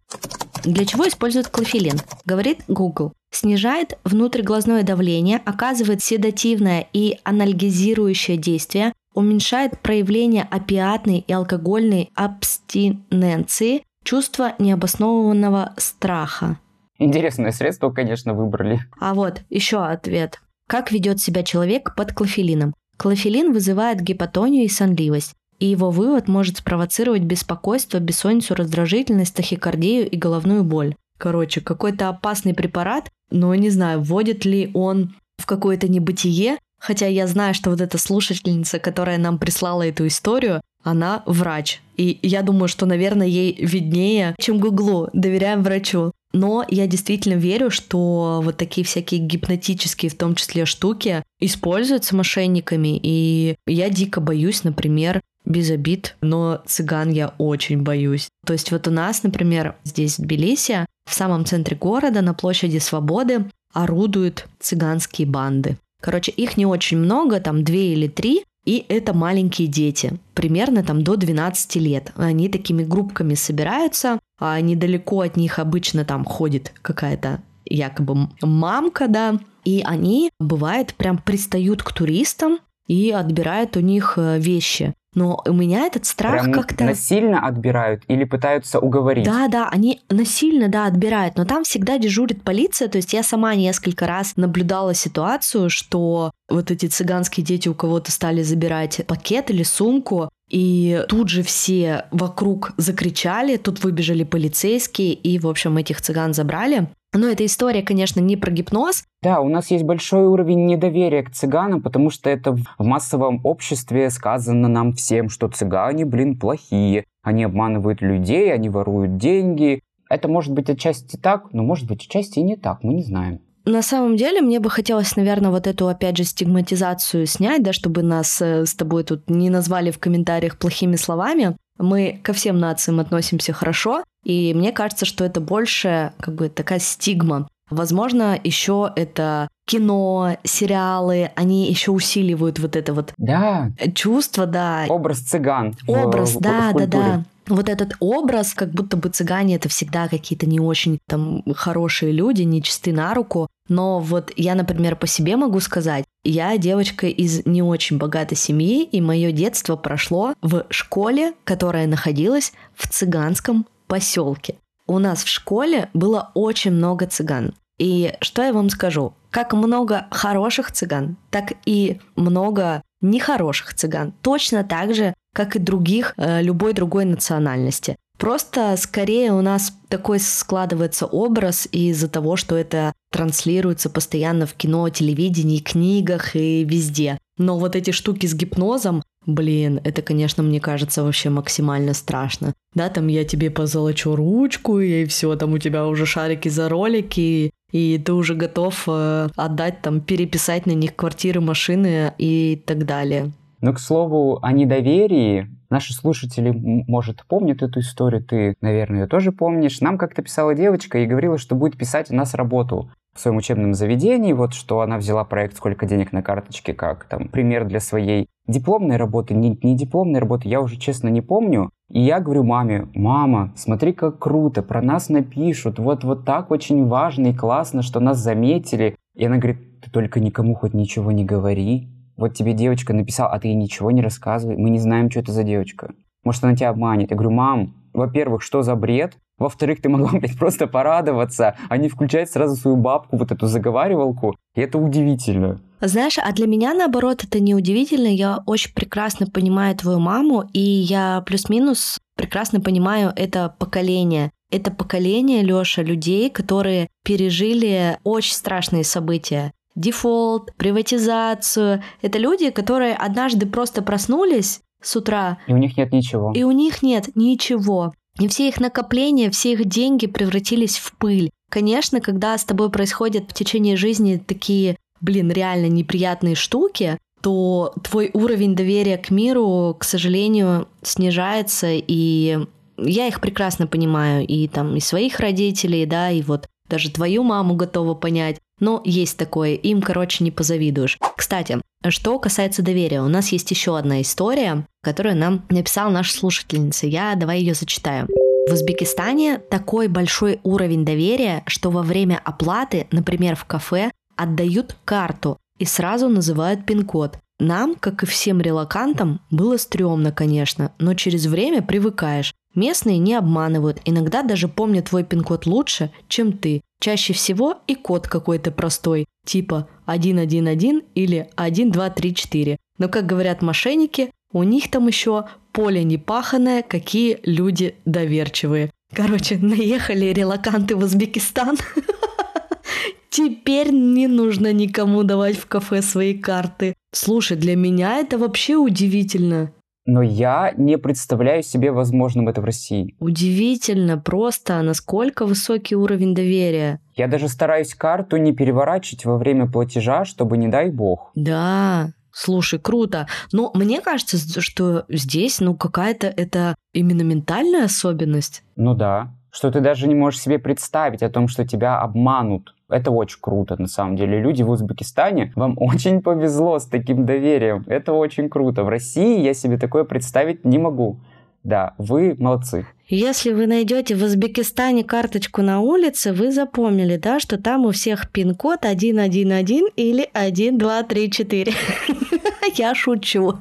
Для 0.65 0.85
чего 0.85 1.09
используют 1.09 1.49
клофелин? 1.49 1.99
Говорит 2.25 2.61
Google. 2.69 3.13
Снижает 3.31 3.99
внутриглазное 4.05 4.83
давление, 4.83 5.41
оказывает 5.45 6.03
седативное 6.03 6.87
и 6.93 7.19
анальгезирующее 7.25 8.37
действие, 8.37 8.93
уменьшает 9.15 9.81
проявление 9.81 10.47
опиатной 10.51 11.25
и 11.27 11.33
алкогольной 11.33 12.11
абстиненции, 12.15 13.83
чувство 14.05 14.55
необоснованного 14.59 15.75
страха. 15.79 16.59
Интересное 16.99 17.53
средство, 17.53 17.91
конечно, 17.91 18.35
выбрали. 18.35 18.81
А 19.01 19.15
вот 19.15 19.43
еще 19.51 19.85
ответ. 19.85 20.41
Как 20.67 20.93
ведет 20.93 21.21
себя 21.21 21.43
человек 21.43 21.95
под 21.97 22.13
клофелином? 22.13 22.75
Клофелин 22.97 23.53
вызывает 23.53 24.01
гипотонию 24.01 24.65
и 24.65 24.69
сонливость, 24.69 25.35
и 25.61 25.67
его 25.67 25.91
вывод 25.91 26.29
может 26.29 26.59
спровоцировать 26.59 27.23
беспокойство, 27.23 27.99
бессонницу, 27.99 28.55
раздражительность, 28.55 29.35
тахикардию 29.35 30.09
и 30.11 30.17
головную 30.17 30.65
боль. 30.65 30.95
Короче, 31.19 31.61
какой-то 31.61 32.09
опасный 32.09 32.55
препарат, 32.55 33.09
но 33.31 33.55
не 33.55 33.71
знаю, 33.71 34.01
вводит 34.01 34.45
ли 34.45 34.71
он 34.75 35.15
в 35.37 35.47
какое-то 35.47 35.89
небытие, 35.89 36.59
хотя 36.81 37.07
я 37.07 37.27
знаю, 37.27 37.55
что 37.55 37.71
вот 37.71 37.81
эта 37.81 37.99
слушательница, 37.99 38.79
которая 38.79 39.19
нам 39.19 39.39
прислала 39.39 39.87
эту 39.87 40.07
историю, 40.07 40.61
она 40.83 41.23
врач. 41.27 41.81
И 41.97 42.19
я 42.23 42.43
думаю, 42.43 42.69
что, 42.69 42.87
наверное, 42.87 43.27
ей 43.27 43.57
виднее, 43.59 44.35
чем 44.39 44.59
Гуглу. 44.59 45.09
Доверяем 45.13 45.63
врачу. 45.63 46.13
Но 46.33 46.65
я 46.69 46.87
действительно 46.87 47.35
верю, 47.35 47.71
что 47.71 48.41
вот 48.45 48.57
такие 48.57 48.85
всякие 48.85 49.21
гипнотические, 49.21 50.11
в 50.11 50.17
том 50.17 50.35
числе, 50.35 50.67
штуки 50.67 51.23
используются 51.41 52.15
мошенниками. 52.15 52.99
И 53.03 53.57
я 53.67 53.89
дико 53.89 54.21
боюсь, 54.21 54.65
например, 54.65 55.23
без 55.45 55.71
обид, 55.71 56.17
но 56.21 56.63
цыган 56.67 57.11
я 57.11 57.35
очень 57.39 57.83
боюсь. 57.83 58.29
То 58.45 58.53
есть 58.53 58.71
вот 58.71 58.87
у 58.87 58.91
нас, 58.91 59.23
например, 59.23 59.77
здесь 59.85 60.19
в 60.19 60.23
Тбилиси, 60.23 60.87
в 61.09 61.15
самом 61.15 61.47
центре 61.47 61.77
города, 61.77 62.21
на 62.21 62.35
площади 62.35 62.79
Свободы, 62.79 63.47
орудуют 63.73 64.47
цыганские 64.61 65.27
банды. 65.27 65.79
Короче, 66.01 66.31
их 66.33 66.57
не 66.57 66.67
очень 66.67 66.99
много, 66.99 67.41
там 67.41 67.65
две 67.65 67.93
или 67.93 68.09
три, 68.09 68.45
и 68.65 68.85
это 68.89 69.15
маленькие 69.15 69.67
дети, 69.67 70.19
примерно 70.35 70.85
там 70.85 71.03
до 71.03 71.17
12 71.17 71.77
лет. 71.77 72.13
Они 72.17 72.49
такими 72.49 72.85
группками 72.85 73.35
собираются, 73.35 74.19
а 74.39 74.61
недалеко 74.61 75.21
от 75.21 75.37
них 75.37 75.59
обычно 75.59 76.05
там 76.05 76.25
ходит 76.25 76.73
какая-то 76.83 77.41
якобы 77.65 78.29
мамка, 78.43 79.09
да, 79.09 79.39
и 79.65 79.83
они, 79.85 80.31
бывает, 80.41 80.95
прям 80.95 81.19
пристают 81.19 81.83
к 81.83 81.93
туристам 81.93 82.59
и 82.87 83.11
отбирают 83.11 83.77
у 83.77 83.81
них 83.81 84.15
э, 84.17 84.39
вещи. 84.39 84.95
Но 85.15 85.43
у 85.47 85.53
меня 85.53 85.87
этот 85.87 86.07
страх 86.07 86.51
как-то... 86.53 86.85
насильно 86.85 87.47
отбирают 87.47 88.05
или 88.09 88.25
пытаются 88.25 88.79
уговорить? 88.79 89.25
Да, 89.25 89.49
да, 89.49 89.69
они 89.69 90.01
насильно, 90.11 90.69
да, 90.69 90.87
отбирают, 90.87 91.37
но 91.37 91.45
там 91.45 91.65
всегда 91.65 91.99
дежурит 91.99 92.43
полиция, 92.43 92.89
то 92.89 92.97
есть 92.97 93.13
я 93.13 93.23
сама 93.23 93.55
несколько 93.55 94.07
раз 94.07 94.37
наблюдала 94.37 94.95
ситуацию, 94.95 95.71
что 95.71 96.31
вот 96.49 96.71
эти 96.71 96.87
цыганские 96.87 97.45
дети 97.45 97.69
у 97.69 97.75
кого-то 97.75 98.13
стали 98.13 98.43
забирать 98.43 99.05
пакет 99.07 99.51
или 99.51 99.63
сумку, 99.63 100.31
и 100.49 101.05
тут 101.09 101.29
же 101.29 101.43
все 101.43 102.07
вокруг 102.11 102.73
закричали, 102.77 103.57
тут 103.57 103.83
выбежали 103.85 104.25
полицейские, 104.25 105.13
и, 105.13 105.39
в 105.39 105.47
общем, 105.47 105.77
этих 105.77 106.01
цыган 106.01 106.35
забрали. 106.35 106.89
Но 107.15 107.27
эта 107.27 107.47
история, 107.47 107.83
конечно, 107.83 108.21
не 108.21 108.37
про 108.37 108.51
гипноз. 108.51 109.05
Да, 109.23 109.41
у 109.41 109.49
нас 109.49 109.71
есть 109.71 109.85
большой 109.85 110.27
уровень 110.27 110.67
недоверия 110.67 111.23
к 111.23 111.31
цыганам, 111.31 111.83
потому 111.83 112.11
что 112.11 112.29
это 112.29 112.53
в 112.53 112.85
массовом 112.85 113.41
обществе 113.45 114.11
сказано 114.11 114.69
нам 114.69 114.93
всем, 114.93 115.31
что 115.31 115.49
цыгане, 115.49 116.05
блин, 116.05 116.39
плохие. 116.39 117.05
Они 117.23 117.45
обманывают 117.45 118.03
людей, 118.03 118.53
они 118.53 118.69
воруют 118.69 119.17
деньги. 119.17 119.81
Это 120.11 120.29
может 120.29 120.53
быть 120.53 120.69
отчасти 120.71 121.17
так, 121.17 121.53
но 121.53 121.63
может 121.63 121.87
быть 121.87 122.05
отчасти 122.05 122.41
и 122.41 122.43
не 122.43 122.57
так, 122.57 122.83
мы 122.83 122.95
не 122.95 123.03
знаем. 123.03 123.41
На 123.69 123.83
самом 123.83 124.17
деле, 124.17 124.41
мне 124.41 124.61
бы 124.61 124.71
хотелось, 124.71 125.15
наверное, 125.17 125.51
вот 125.51 125.67
эту, 125.67 125.89
опять 125.89 126.17
же, 126.17 126.25
стигматизацию 126.25 127.27
снять, 127.27 127.63
да, 127.63 127.75
чтобы 127.75 128.03
нас 128.03 128.41
э, 128.41 128.65
с 128.65 128.75
тобой 128.75 129.05
тут 129.05 129.29
не 129.29 129.51
назвали 129.51 129.91
в 129.91 129.99
комментариях 129.99 130.57
плохими 130.57 130.97
словами. 130.97 131.55
Мы 131.79 132.19
ко 132.23 132.33
всем 132.33 132.59
нациям 132.59 132.99
относимся 132.99 133.53
хорошо, 133.53 134.05
и 134.25 134.55
мне 134.55 134.73
кажется, 134.73 135.05
что 135.05 135.23
это 135.23 135.43
больше 135.43 136.13
как 136.19 136.35
бы 136.35 136.49
такая 136.49 136.79
стигма. 136.79 137.47
Возможно, 137.69 138.41
еще 138.43 138.91
это 138.97 139.49
кино, 139.67 140.39
сериалы, 140.45 141.31
они 141.37 141.69
еще 141.69 141.91
усиливают 141.91 142.59
вот 142.59 142.75
это 142.75 142.95
вот 142.95 143.13
да. 143.19 143.71
чувство, 143.95 144.47
да. 144.47 144.87
Образ 144.89 145.19
цыган. 145.19 145.75
Образ, 145.87 146.37
в, 146.37 146.41
да, 146.41 146.71
в 146.73 146.77
да, 146.79 146.87
да 146.87 147.25
вот 147.49 147.69
этот 147.69 147.95
образ, 148.01 148.55
как 148.55 148.71
будто 148.71 148.97
бы 148.97 149.09
цыгане 149.09 149.57
это 149.57 149.69
всегда 149.69 150.09
какие-то 150.09 150.47
не 150.47 150.61
очень 150.61 150.99
там 151.07 151.43
хорошие 151.55 152.13
люди, 152.13 152.43
не 152.43 152.63
чисты 152.63 152.93
на 152.93 153.15
руку. 153.15 153.49
Но 153.69 154.01
вот 154.01 154.33
я, 154.37 154.55
например, 154.55 154.97
по 154.97 155.07
себе 155.07 155.37
могу 155.37 155.61
сказать, 155.61 156.05
я 156.25 156.57
девочка 156.57 157.07
из 157.07 157.45
не 157.47 157.63
очень 157.63 157.99
богатой 157.99 158.37
семьи, 158.37 158.85
и 158.85 159.01
мое 159.01 159.33
детство 159.33 159.77
прошло 159.77 160.35
в 160.43 160.67
школе, 160.71 161.35
которая 161.45 161.87
находилась 161.87 162.53
в 162.75 162.89
цыганском 162.89 163.67
поселке. 163.87 164.57
У 164.87 164.99
нас 164.99 165.23
в 165.23 165.29
школе 165.29 165.91
было 165.93 166.31
очень 166.35 166.73
много 166.73 167.07
цыган. 167.07 167.55
И 167.79 168.15
что 168.21 168.43
я 168.43 168.53
вам 168.53 168.71
скажу? 168.71 169.15
Как 169.31 169.53
много 169.53 170.07
хороших 170.11 170.73
цыган, 170.73 171.17
так 171.31 171.53
и 171.65 172.01
много 172.17 172.83
нехороших 173.01 173.75
цыган. 173.75 174.13
Точно 174.23 174.65
так 174.65 174.95
же, 174.95 175.15
как 175.39 175.55
и 175.55 175.61
других, 175.61 176.15
э, 176.17 176.43
любой 176.43 176.73
другой 176.73 177.05
национальности. 177.05 177.95
Просто 178.19 178.75
скорее 178.77 179.33
у 179.33 179.41
нас 179.41 179.73
такой 179.89 180.19
складывается 180.19 181.07
образ 181.07 181.69
из-за 181.71 182.09
того, 182.09 182.35
что 182.35 182.57
это 182.57 182.93
транслируется 183.13 183.89
постоянно 183.89 184.47
в 184.47 184.55
кино, 184.55 184.89
телевидении, 184.89 185.61
книгах 185.61 186.35
и 186.35 186.65
везде. 186.65 187.19
Но 187.39 187.57
вот 187.57 187.77
эти 187.77 187.93
штуки 187.93 188.27
с 188.27 188.35
гипнозом, 188.35 189.05
блин, 189.27 189.81
это, 189.85 190.03
конечно, 190.03 190.43
мне 190.43 190.61
кажется 190.61 191.05
вообще 191.05 191.31
максимально 191.31 191.95
страшно. 191.95 192.53
Да, 192.75 192.89
там 192.89 193.07
я 193.07 193.25
тебе 193.25 193.49
позолочу 193.49 194.17
ручку, 194.17 194.81
и 194.81 195.05
все, 195.05 195.37
там 195.37 195.53
у 195.53 195.59
тебя 195.59 195.87
уже 195.87 196.05
шарики 196.05 196.49
за 196.49 196.69
ролики, 196.69 197.53
и 197.71 198.03
ты 198.05 198.13
уже 198.13 198.35
готов 198.35 198.83
э, 198.89 199.29
отдать, 199.37 199.83
там, 199.83 200.01
переписать 200.01 200.67
на 200.67 200.73
них 200.73 200.97
квартиры, 200.97 201.41
машины 201.41 202.13
и 202.19 202.61
так 202.67 202.85
далее. 202.85 203.31
Ну, 203.61 203.73
к 203.73 203.81
слову, 203.81 204.39
о 204.41 204.53
недоверии. 204.53 205.49
Наши 205.69 205.93
слушатели, 205.93 206.51
может, 206.51 207.25
помнят 207.27 207.63
эту 207.63 207.81
историю, 207.81 208.23
ты, 208.23 208.55
наверное, 208.61 209.01
ее 209.01 209.07
тоже 209.07 209.33
помнишь. 209.33 209.81
Нам 209.81 209.99
как-то 209.99 210.23
писала 210.23 210.55
девочка 210.55 210.99
и 210.99 211.07
говорила, 211.07 211.39
что 211.39 211.57
будет 211.57 211.77
писать 211.77 212.11
у 212.11 212.15
нас 212.15 212.35
работу 212.35 212.91
в 213.15 213.21
своем 213.21 213.39
учебном 213.39 213.75
заведении, 213.75 214.33
вот 214.33 214.55
что 214.55 214.81
она 214.81 214.97
взяла 214.97 215.25
проект 215.25 215.57
«Сколько 215.57 215.87
денег 215.87 216.13
на 216.13 216.23
карточке», 216.23 216.73
как 216.73 217.05
там 217.05 217.29
пример 217.29 217.65
для 217.65 217.81
своей 217.81 218.29
дипломной 218.47 218.97
работы, 218.97 219.35
не, 219.35 219.59
не 219.61 219.77
дипломной 219.77 220.21
работы, 220.21 220.49
я 220.49 220.61
уже 220.61 220.77
честно 220.77 221.09
не 221.09 221.21
помню. 221.21 221.71
И 221.91 222.01
я 222.01 222.21
говорю 222.21 222.45
маме, 222.45 222.87
мама, 222.95 223.53
смотри, 223.57 223.93
как 223.93 224.21
круто, 224.21 224.63
про 224.63 224.81
нас 224.83 225.09
напишут, 225.09 225.81
вот, 225.81 226.05
вот 226.05 226.25
так 226.25 226.53
очень 226.53 226.87
важно 226.87 227.29
и 227.29 227.35
классно, 227.35 227.83
что 227.83 227.99
нас 227.99 228.19
заметили. 228.19 228.95
И 229.17 229.25
она 229.25 229.39
говорит, 229.39 229.81
ты 229.81 229.91
только 229.91 230.21
никому 230.21 230.55
хоть 230.55 230.75
ничего 230.75 231.11
не 231.11 231.25
говори, 231.25 231.89
вот 232.19 232.35
тебе 232.35 232.53
девочка 232.53 232.93
написала, 232.93 233.31
а 233.31 233.39
ты 233.39 233.49
ей 233.49 233.55
ничего 233.55 233.91
не 233.91 234.03
рассказывай, 234.03 234.57
мы 234.57 234.71
не 234.71 234.81
знаем, 234.81 235.11
что 235.11 235.21
это 235.21 235.33
за 235.33 235.45
девочка. 235.45 235.95
Может, 236.25 236.45
она 236.45 236.57
тебя 236.57 236.71
обманет. 236.71 237.11
Я 237.11 237.17
говорю, 237.17 237.31
мам, 237.31 237.75
во-первых, 237.95 238.43
что 238.43 238.63
за 238.63 238.75
бред? 238.75 239.17
Во-вторых, 239.39 239.81
ты 239.81 239.89
могла, 239.89 240.11
блядь, 240.13 240.37
просто 240.37 240.67
порадоваться, 240.67 241.57
а 241.69 241.77
не 241.77 241.89
включать 241.89 242.29
сразу 242.29 242.57
свою 242.57 242.77
бабку, 242.77 243.17
вот 243.17 243.31
эту 243.31 243.47
заговаривалку. 243.47 244.37
И 244.57 244.61
это 244.61 244.79
удивительно. 244.79 245.61
Знаешь, 245.81 246.19
а 246.19 246.33
для 246.33 246.49
меня, 246.49 246.75
наоборот, 246.75 247.23
это 247.23 247.39
не 247.39 247.55
удивительно. 247.55 248.09
Я 248.09 248.43
очень 248.47 248.75
прекрасно 248.75 249.27
понимаю 249.27 249.77
твою 249.77 250.01
маму, 250.01 250.45
и 250.53 250.61
я 250.61 251.23
плюс-минус 251.25 251.99
прекрасно 252.17 252.61
понимаю 252.61 253.13
это 253.15 253.55
поколение. 253.61 254.33
Это 254.51 254.73
поколение, 254.73 255.43
Лёша, 255.43 255.83
людей, 255.83 256.31
которые 256.31 256.89
пережили 257.05 257.99
очень 258.03 258.35
страшные 258.35 258.83
события 258.83 259.53
дефолт, 259.79 260.55
приватизацию. 260.57 261.83
Это 262.03 262.19
люди, 262.19 262.51
которые 262.51 262.95
однажды 262.95 263.47
просто 263.47 263.83
проснулись 263.83 264.61
с 264.83 264.97
утра. 264.97 265.39
И 265.47 265.53
у 265.53 265.57
них 265.57 265.77
нет 265.77 265.93
ничего. 265.93 266.33
И 266.33 266.43
у 266.43 266.51
них 266.51 266.83
нет 266.83 267.11
ничего. 267.15 267.93
И 268.21 268.29
все 268.29 268.49
их 268.49 268.61
накопления, 268.61 269.31
все 269.31 269.53
их 269.53 269.65
деньги 269.65 270.07
превратились 270.07 270.77
в 270.77 270.97
пыль. 270.97 271.31
Конечно, 271.51 272.01
когда 272.01 272.37
с 272.37 272.45
тобой 272.45 272.71
происходят 272.71 273.31
в 273.31 273.35
течение 273.35 273.77
жизни 273.77 274.23
такие, 274.25 274.77
блин, 275.01 275.31
реально 275.31 275.67
неприятные 275.67 276.35
штуки, 276.35 276.99
то 277.23 277.73
твой 277.83 278.11
уровень 278.13 278.55
доверия 278.55 278.97
к 278.99 279.11
миру, 279.11 279.77
к 279.79 279.85
сожалению, 279.85 280.69
снижается, 280.83 281.69
и 281.71 282.39
я 282.77 283.07
их 283.07 283.21
прекрасно 283.21 283.67
понимаю, 283.67 284.27
и 284.27 284.47
там 284.49 284.77
и 284.77 284.81
своих 284.81 285.21
родителей, 285.21 285.87
да, 285.87 286.11
и 286.11 286.23
вот 286.23 286.47
даже 286.69 286.91
твою 286.91 287.23
маму 287.23 287.55
готова 287.55 287.95
понять. 287.95 288.39
Но 288.61 288.83
есть 288.85 289.17
такое, 289.17 289.55
им, 289.55 289.83
короче, 289.83 290.25
не 290.25 290.31
позавидуешь. 290.31 290.99
Кстати, 291.17 291.61
что 291.89 292.19
касается 292.19 292.63
доверия, 292.63 293.03
у 293.03 293.09
нас 293.09 293.29
есть 293.29 293.51
еще 293.51 293.79
одна 293.79 294.01
история, 294.03 294.67
которую 294.83 295.17
нам 295.17 295.45
написала 295.49 295.91
наша 295.91 296.13
слушательница. 296.13 296.87
Я 296.87 297.15
давай 297.15 297.41
ее 297.41 297.55
зачитаю. 297.55 298.09
В 298.49 298.53
Узбекистане 298.53 299.39
такой 299.39 299.89
большой 299.89 300.41
уровень 300.43 300.85
доверия, 300.85 301.43
что 301.47 301.71
во 301.71 301.83
время 301.83 302.21
оплаты, 302.25 302.87
например, 302.91 303.37
в 303.37 303.45
кафе, 303.45 303.91
отдают 304.17 304.75
карту 304.85 305.39
и 305.59 305.65
сразу 305.65 306.09
называют 306.09 306.65
пин-код. 306.65 307.19
Нам, 307.39 307.77
как 307.77 308.03
и 308.03 308.07
всем 308.07 308.41
релакантам, 308.41 309.21
было 309.31 309.57
стрёмно, 309.59 310.11
конечно, 310.11 310.73
но 310.79 310.95
через 310.95 311.27
время 311.27 311.63
привыкаешь. 311.63 312.35
Местные 312.55 312.99
не 312.99 313.15
обманывают, 313.15 313.81
иногда 313.85 314.23
даже 314.23 314.49
помнят 314.49 314.89
твой 314.89 315.05
пин-код 315.05 315.47
лучше, 315.47 315.93
чем 316.09 316.33
ты. 316.33 316.63
Чаще 316.81 317.13
всего 317.13 317.59
и 317.69 317.77
код 317.77 318.09
какой-то 318.09 318.51
простой, 318.51 319.07
типа 319.25 319.69
111 319.85 320.85
или 320.95 321.29
1234. 321.37 322.57
Но, 322.79 322.89
как 322.89 323.07
говорят 323.07 323.43
мошенники, 323.43 324.11
у 324.33 324.43
них 324.43 324.71
там 324.71 324.89
еще 324.89 325.27
поле 325.53 325.85
непаханное, 325.85 326.63
какие 326.63 327.21
люди 327.23 327.77
доверчивые. 327.85 328.71
Короче, 328.95 329.39
наехали 329.39 330.07
релаканты 330.07 330.77
в 330.77 330.81
Узбекистан. 330.81 331.57
Теперь 333.11 333.71
не 333.71 334.07
нужно 334.07 334.53
никому 334.53 335.03
давать 335.03 335.37
в 335.37 335.47
кафе 335.47 335.83
свои 335.83 336.15
карты. 336.15 336.75
Слушай, 336.93 337.37
для 337.37 337.57
меня 337.57 337.99
это 337.99 338.19
вообще 338.19 338.57
удивительно 338.57 339.53
но 339.89 340.03
я 340.03 340.53
не 340.55 340.77
представляю 340.77 341.43
себе 341.43 341.73
возможным 341.73 342.29
это 342.29 342.43
в 342.43 342.45
России. 342.45 342.95
Удивительно 343.01 343.97
просто, 343.97 344.61
насколько 344.61 345.25
высокий 345.25 345.77
уровень 345.77 346.15
доверия. 346.15 346.81
Я 346.95 347.09
даже 347.09 347.29
стараюсь 347.29 347.75
карту 347.75 348.19
не 348.19 348.35
переворачивать 348.35 349.07
во 349.07 349.17
время 349.17 349.51
платежа, 349.51 350.05
чтобы 350.05 350.37
не 350.37 350.49
дай 350.49 350.71
бог. 350.71 351.11
Да, 351.15 351.95
Слушай, 352.19 352.59
круто. 352.59 353.07
Но 353.31 353.53
мне 353.55 353.81
кажется, 353.81 354.41
что 354.41 354.85
здесь, 354.89 355.39
ну, 355.39 355.55
какая-то 355.55 356.09
это 356.09 356.57
именно 356.73 357.03
ментальная 357.03 357.67
особенность. 357.67 358.43
Ну 358.57 358.75
да. 358.75 359.15
Что 359.31 359.53
ты 359.53 359.61
даже 359.61 359.87
не 359.87 359.95
можешь 359.95 360.21
себе 360.21 360.41
представить 360.41 361.05
о 361.05 361.11
том, 361.11 361.29
что 361.29 361.47
тебя 361.47 361.79
обманут. 361.79 362.57
Это 362.69 362.91
очень 362.91 363.19
круто, 363.21 363.55
на 363.57 363.69
самом 363.69 363.95
деле. 363.95 364.19
Люди 364.19 364.43
в 364.43 364.51
Узбекистане, 364.51 365.33
вам 365.37 365.55
очень 365.61 366.03
повезло 366.03 366.59
с 366.59 366.67
таким 366.67 367.07
доверием. 367.07 367.65
Это 367.69 367.93
очень 367.93 368.29
круто. 368.29 368.65
В 368.65 368.69
России 368.69 369.21
я 369.21 369.33
себе 369.33 369.57
такое 369.57 369.85
представить 369.85 370.45
не 370.45 370.59
могу. 370.59 370.99
Да, 371.45 371.75
вы 371.79 372.17
молодцы. 372.19 372.67
Если 372.89 373.33
вы 373.33 373.47
найдете 373.47 373.95
в 373.95 374.03
Узбекистане 374.03 374.83
карточку 374.83 375.43
на 375.43 375.61
улице, 375.61 376.13
вы 376.13 376.33
запомнили, 376.33 376.97
да, 376.97 377.21
что 377.21 377.41
там 377.41 377.65
у 377.65 377.71
всех 377.71 378.11
пин-код 378.11 378.59
111 378.65 379.73
или 379.77 380.11
1234. 380.13 381.53
Я 382.57 382.75
шучу. 382.75 383.35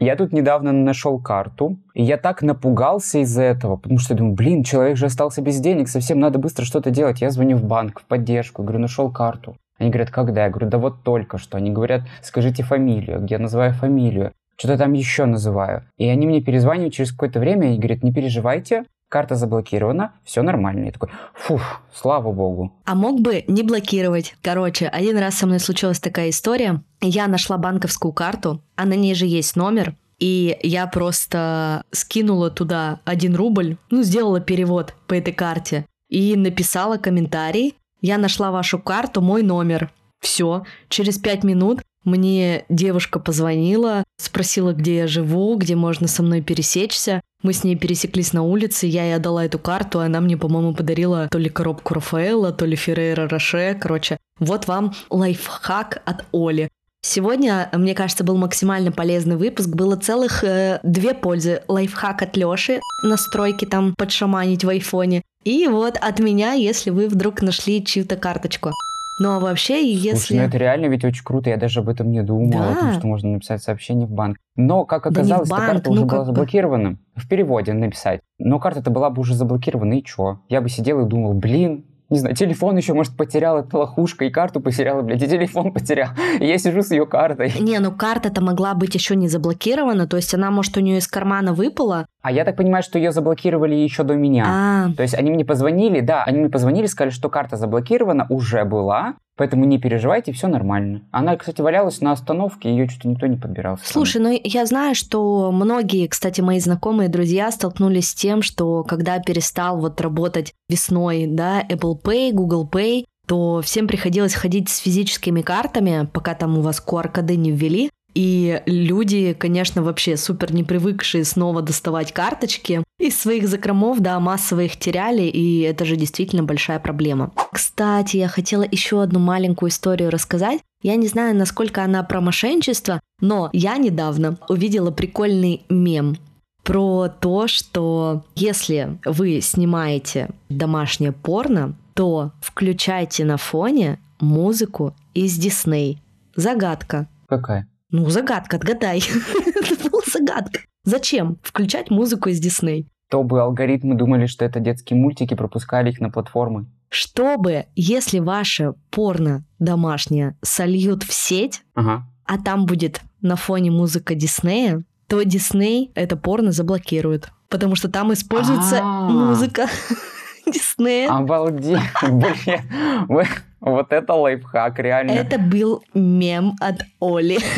Я 0.00 0.16
тут 0.16 0.32
недавно 0.32 0.72
нашел 0.72 1.18
карту, 1.18 1.78
и 1.94 2.02
я 2.02 2.18
так 2.18 2.42
напугался 2.42 3.18
из-за 3.20 3.42
этого, 3.42 3.76
потому 3.76 3.98
что 3.98 4.14
думаю, 4.14 4.34
блин, 4.34 4.62
человек 4.62 4.96
же 4.96 5.06
остался 5.06 5.40
без 5.40 5.60
денег, 5.60 5.88
совсем 5.88 6.20
надо 6.20 6.38
быстро 6.38 6.64
что-то 6.64 6.90
делать. 6.90 7.22
Я 7.22 7.30
звоню 7.30 7.56
в 7.56 7.64
банк, 7.64 8.00
в 8.00 8.04
поддержку, 8.04 8.62
говорю, 8.62 8.80
нашел 8.80 9.10
карту. 9.10 9.56
Они 9.78 9.90
говорят, 9.90 10.10
когда? 10.10 10.44
Я 10.44 10.50
говорю, 10.50 10.68
да 10.68 10.78
вот 10.78 11.02
только 11.04 11.38
что. 11.38 11.56
Они 11.56 11.70
говорят, 11.70 12.02
скажите 12.22 12.62
фамилию. 12.62 13.26
Я 13.30 13.38
называю 13.38 13.72
фамилию 13.72 14.32
что-то 14.56 14.78
там 14.78 14.92
еще 14.92 15.24
называю. 15.24 15.84
И 15.98 16.08
они 16.08 16.26
мне 16.26 16.40
перезванивают 16.40 16.94
через 16.94 17.12
какое-то 17.12 17.40
время 17.40 17.74
и 17.74 17.78
говорят, 17.78 18.02
не 18.02 18.12
переживайте, 18.12 18.84
карта 19.08 19.36
заблокирована, 19.36 20.12
все 20.24 20.42
нормально. 20.42 20.86
Я 20.86 20.92
такой, 20.92 21.10
фух, 21.34 21.80
слава 21.92 22.32
богу. 22.32 22.72
А 22.84 22.94
мог 22.94 23.20
бы 23.20 23.44
не 23.48 23.62
блокировать. 23.62 24.34
Короче, 24.42 24.88
один 24.88 25.18
раз 25.18 25.34
со 25.34 25.46
мной 25.46 25.60
случилась 25.60 26.00
такая 26.00 26.30
история. 26.30 26.82
Я 27.00 27.28
нашла 27.28 27.58
банковскую 27.58 28.12
карту, 28.12 28.62
а 28.76 28.86
на 28.86 28.94
ней 28.94 29.14
же 29.14 29.26
есть 29.26 29.56
номер, 29.56 29.94
и 30.18 30.58
я 30.62 30.86
просто 30.86 31.84
скинула 31.90 32.50
туда 32.50 33.00
один 33.04 33.34
рубль, 33.34 33.76
ну, 33.90 34.02
сделала 34.02 34.40
перевод 34.40 34.94
по 35.06 35.14
этой 35.14 35.32
карте 35.32 35.86
и 36.08 36.36
написала 36.36 36.96
комментарий. 36.96 37.74
Я 38.00 38.18
нашла 38.18 38.50
вашу 38.50 38.78
карту, 38.78 39.20
мой 39.20 39.42
номер. 39.42 39.90
Все, 40.20 40.64
через 40.88 41.18
пять 41.18 41.44
минут 41.44 41.82
мне 42.04 42.64
девушка 42.68 43.18
позвонила, 43.18 44.04
спросила, 44.18 44.72
где 44.72 44.98
я 44.98 45.06
живу, 45.06 45.56
где 45.56 45.74
можно 45.76 46.08
со 46.08 46.22
мной 46.22 46.42
пересечься. 46.42 47.20
Мы 47.42 47.52
с 47.52 47.64
ней 47.64 47.76
пересеклись 47.76 48.32
на 48.32 48.42
улице, 48.42 48.86
я 48.86 49.04
ей 49.04 49.16
отдала 49.16 49.44
эту 49.44 49.58
карту, 49.58 50.00
она 50.00 50.20
мне, 50.20 50.36
по-моему, 50.36 50.74
подарила 50.74 51.28
то 51.30 51.38
ли 51.38 51.50
коробку 51.50 51.94
Рафаэла, 51.94 52.52
то 52.52 52.64
ли 52.64 52.76
Феррейра 52.76 53.28
Роше. 53.28 53.76
Короче, 53.80 54.16
вот 54.38 54.66
вам 54.66 54.94
лайфхак 55.10 56.02
от 56.04 56.24
Оли. 56.32 56.70
Сегодня, 57.06 57.68
мне 57.74 57.94
кажется, 57.94 58.24
был 58.24 58.38
максимально 58.38 58.90
полезный 58.90 59.36
выпуск. 59.36 59.68
Было 59.68 59.96
целых 59.96 60.42
э, 60.42 60.80
две 60.82 61.12
пользы. 61.12 61.62
Лайфхак 61.68 62.22
от 62.22 62.34
Лёши, 62.34 62.80
настройки 63.02 63.66
там 63.66 63.94
подшаманить 63.94 64.64
в 64.64 64.70
айфоне. 64.70 65.22
И 65.44 65.66
вот 65.68 65.98
от 65.98 66.18
меня, 66.18 66.54
если 66.54 66.88
вы 66.88 67.08
вдруг 67.08 67.42
нашли 67.42 67.84
чью-то 67.84 68.16
карточку. 68.16 68.70
Ну 69.18 69.30
а 69.30 69.38
вообще, 69.38 69.92
если... 69.92 70.16
Слушай, 70.16 70.36
ну 70.38 70.42
это 70.44 70.58
реально 70.58 70.86
ведь 70.86 71.04
очень 71.04 71.24
круто, 71.24 71.50
я 71.50 71.56
даже 71.56 71.80
об 71.80 71.88
этом 71.88 72.10
не 72.10 72.22
думал, 72.22 72.50
да. 72.50 72.72
о 72.72 72.74
том, 72.74 72.92
что 72.92 73.06
можно 73.06 73.30
написать 73.30 73.62
сообщение 73.62 74.06
в 74.06 74.10
банк. 74.10 74.38
Но, 74.56 74.84
как 74.84 75.06
оказалось, 75.06 75.48
да 75.48 75.56
банк, 75.56 75.64
эта 75.64 75.72
карта 75.72 75.90
ну, 75.90 75.96
уже 75.96 76.04
была 76.04 76.24
заблокирована. 76.24 76.98
В 77.14 77.28
переводе 77.28 77.72
написать. 77.72 78.20
Но 78.38 78.58
карта-то 78.58 78.90
была 78.90 79.10
бы 79.10 79.20
уже 79.20 79.34
заблокирована, 79.34 79.94
и 79.94 80.02
чё? 80.02 80.40
Я 80.48 80.60
бы 80.60 80.68
сидел 80.68 81.04
и 81.06 81.08
думал, 81.08 81.34
блин, 81.34 81.84
не 82.10 82.18
знаю, 82.18 82.34
телефон 82.36 82.76
еще, 82.76 82.92
может, 82.92 83.16
потерял, 83.16 83.58
это 83.58 83.78
лохушка, 83.78 84.24
и 84.24 84.30
карту 84.30 84.60
потеряла, 84.60 85.02
блядь, 85.02 85.22
и 85.22 85.26
телефон 85.26 85.72
потерял. 85.74 86.10
И 86.38 86.46
я 86.46 86.58
сижу 86.58 86.82
с 86.82 86.90
ее 86.90 87.06
картой. 87.06 87.52
Не, 87.60 87.78
ну 87.78 87.92
карта-то 87.92 88.42
могла 88.42 88.74
быть 88.74 88.94
еще 88.94 89.16
не 89.16 89.28
заблокирована, 89.28 90.06
то 90.06 90.16
есть 90.16 90.34
она, 90.34 90.50
может, 90.50 90.76
у 90.76 90.80
нее 90.80 90.98
из 90.98 91.08
кармана 91.08 91.54
выпала. 91.54 92.06
А 92.22 92.30
я 92.30 92.44
так 92.44 92.56
понимаю, 92.56 92.82
что 92.82 92.98
ее 92.98 93.12
заблокировали 93.12 93.74
еще 93.74 94.02
до 94.02 94.14
меня. 94.14 94.44
А. 94.46 94.92
То 94.96 95.02
есть 95.02 95.14
они 95.14 95.30
мне 95.30 95.44
позвонили, 95.44 96.00
да, 96.00 96.24
они 96.24 96.40
мне 96.40 96.48
позвонили, 96.48 96.86
сказали, 96.86 97.10
что 97.10 97.28
карта 97.28 97.56
заблокирована, 97.56 98.26
уже 98.28 98.64
была, 98.64 99.14
Поэтому 99.36 99.64
не 99.64 99.78
переживайте, 99.78 100.32
все 100.32 100.46
нормально. 100.46 101.02
Она, 101.10 101.36
кстати, 101.36 101.60
валялась 101.60 102.00
на 102.00 102.12
остановке, 102.12 102.70
ее 102.70 102.88
что-то 102.88 103.08
никто 103.08 103.26
не 103.26 103.36
подбирал. 103.36 103.78
Слушай, 103.82 104.20
ну 104.22 104.40
я 104.42 104.64
знаю, 104.64 104.94
что 104.94 105.50
многие, 105.50 106.06
кстати, 106.06 106.40
мои 106.40 106.60
знакомые 106.60 107.08
друзья 107.08 107.50
столкнулись 107.50 108.10
с 108.10 108.14
тем, 108.14 108.42
что 108.42 108.84
когда 108.84 109.18
перестал 109.18 109.80
вот 109.80 110.00
работать 110.00 110.54
весной, 110.68 111.26
да, 111.26 111.62
Apple 111.62 112.00
Pay, 112.00 112.32
Google 112.32 112.68
Pay, 112.70 113.04
то 113.26 113.60
всем 113.62 113.88
приходилось 113.88 114.34
ходить 114.34 114.68
с 114.68 114.78
физическими 114.78 115.42
картами, 115.42 116.08
пока 116.12 116.34
там 116.34 116.58
у 116.58 116.60
вас 116.60 116.82
QR-коды 116.86 117.36
не 117.36 117.50
ввели. 117.50 117.90
И 118.14 118.62
люди, 118.66 119.34
конечно, 119.38 119.82
вообще 119.82 120.16
супер 120.16 120.52
не 120.52 120.62
привыкшие 120.62 121.24
снова 121.24 121.62
доставать 121.62 122.12
карточки 122.12 122.84
из 122.98 123.18
своих 123.18 123.48
закромов, 123.48 124.00
да, 124.00 124.20
массово 124.20 124.60
их 124.60 124.76
теряли, 124.76 125.22
и 125.22 125.60
это 125.62 125.84
же 125.84 125.96
действительно 125.96 126.44
большая 126.44 126.78
проблема. 126.78 127.32
Кстати, 127.52 128.16
я 128.16 128.28
хотела 128.28 128.64
еще 128.70 129.02
одну 129.02 129.18
маленькую 129.18 129.70
историю 129.70 130.10
рассказать. 130.10 130.60
Я 130.82 130.96
не 130.96 131.08
знаю, 131.08 131.34
насколько 131.34 131.82
она 131.82 132.02
про 132.04 132.20
мошенничество, 132.20 133.00
но 133.20 133.50
я 133.52 133.78
недавно 133.78 134.38
увидела 134.48 134.90
прикольный 134.90 135.62
мем 135.68 136.16
про 136.62 137.08
то, 137.08 137.46
что 137.48 138.24
если 138.34 138.98
вы 139.04 139.40
снимаете 139.40 140.30
домашнее 140.48 141.12
порно, 141.12 141.74
то 141.94 142.32
включайте 142.40 143.24
на 143.24 143.36
фоне 143.36 143.98
музыку 144.20 144.94
из 145.14 145.36
Дисней. 145.36 146.00
Загадка. 146.36 147.06
Какая? 147.28 147.68
Ну, 147.94 148.10
загадка, 148.10 148.56
отгадай. 148.56 148.98
Это 149.46 149.88
была 149.88 150.02
загадка. 150.12 150.58
Зачем 150.82 151.38
включать 151.44 151.90
музыку 151.90 152.28
из 152.28 152.40
Дисней? 152.40 152.88
Чтобы 153.08 153.40
алгоритмы 153.40 153.94
думали, 153.94 154.26
что 154.26 154.44
это 154.44 154.58
детские 154.58 154.98
мультики, 154.98 155.34
пропускали 155.34 155.90
их 155.90 156.00
на 156.00 156.10
платформы. 156.10 156.66
Чтобы, 156.88 157.66
если 157.76 158.18
ваше 158.18 158.74
порно 158.90 159.44
домашнее 159.60 160.36
сольют 160.42 161.04
в 161.04 161.12
сеть, 161.12 161.62
ага. 161.76 162.04
а 162.24 162.38
там 162.38 162.66
будет 162.66 163.00
на 163.20 163.36
фоне 163.36 163.70
музыка 163.70 164.16
Диснея, 164.16 164.82
то 165.06 165.22
Дисней 165.22 165.92
это 165.94 166.16
порно 166.16 166.50
заблокирует. 166.50 167.28
Потому 167.48 167.76
что 167.76 167.88
там 167.88 168.12
используется 168.12 168.80
А-а-а. 168.80 169.08
музыка 169.08 169.68
Диснея. 170.52 171.12
Обалдеть. 171.12 171.78
Вот 173.64 173.94
это 173.94 174.12
лайфхак, 174.12 174.78
реально. 174.78 175.12
Это 175.12 175.38
был 175.38 175.82
мем 175.94 176.52
от 176.60 176.82
Оли. 177.00 177.38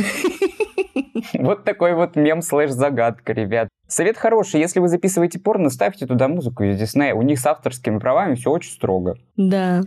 Вот 1.33 1.65
такой 1.65 1.95
вот 1.95 2.15
мем 2.15 2.41
слэш-загадка, 2.41 3.33
ребят. 3.33 3.69
Совет 3.89 4.17
хороший. 4.17 4.61
Если 4.61 4.79
вы 4.79 4.89
записываете 4.89 5.41
порно, 5.41 5.71
ставьте 5.71 6.07
туда 6.07 6.29
музыку 6.29 6.63
из 6.63 6.79
Диснея. 6.79 7.15
У 7.15 7.23
них 7.23 7.41
с 7.41 7.47
авторскими 7.47 7.99
правами 7.99 8.35
все 8.37 8.51
очень 8.51 8.71
строго. 8.71 9.17
Да. 9.37 9.83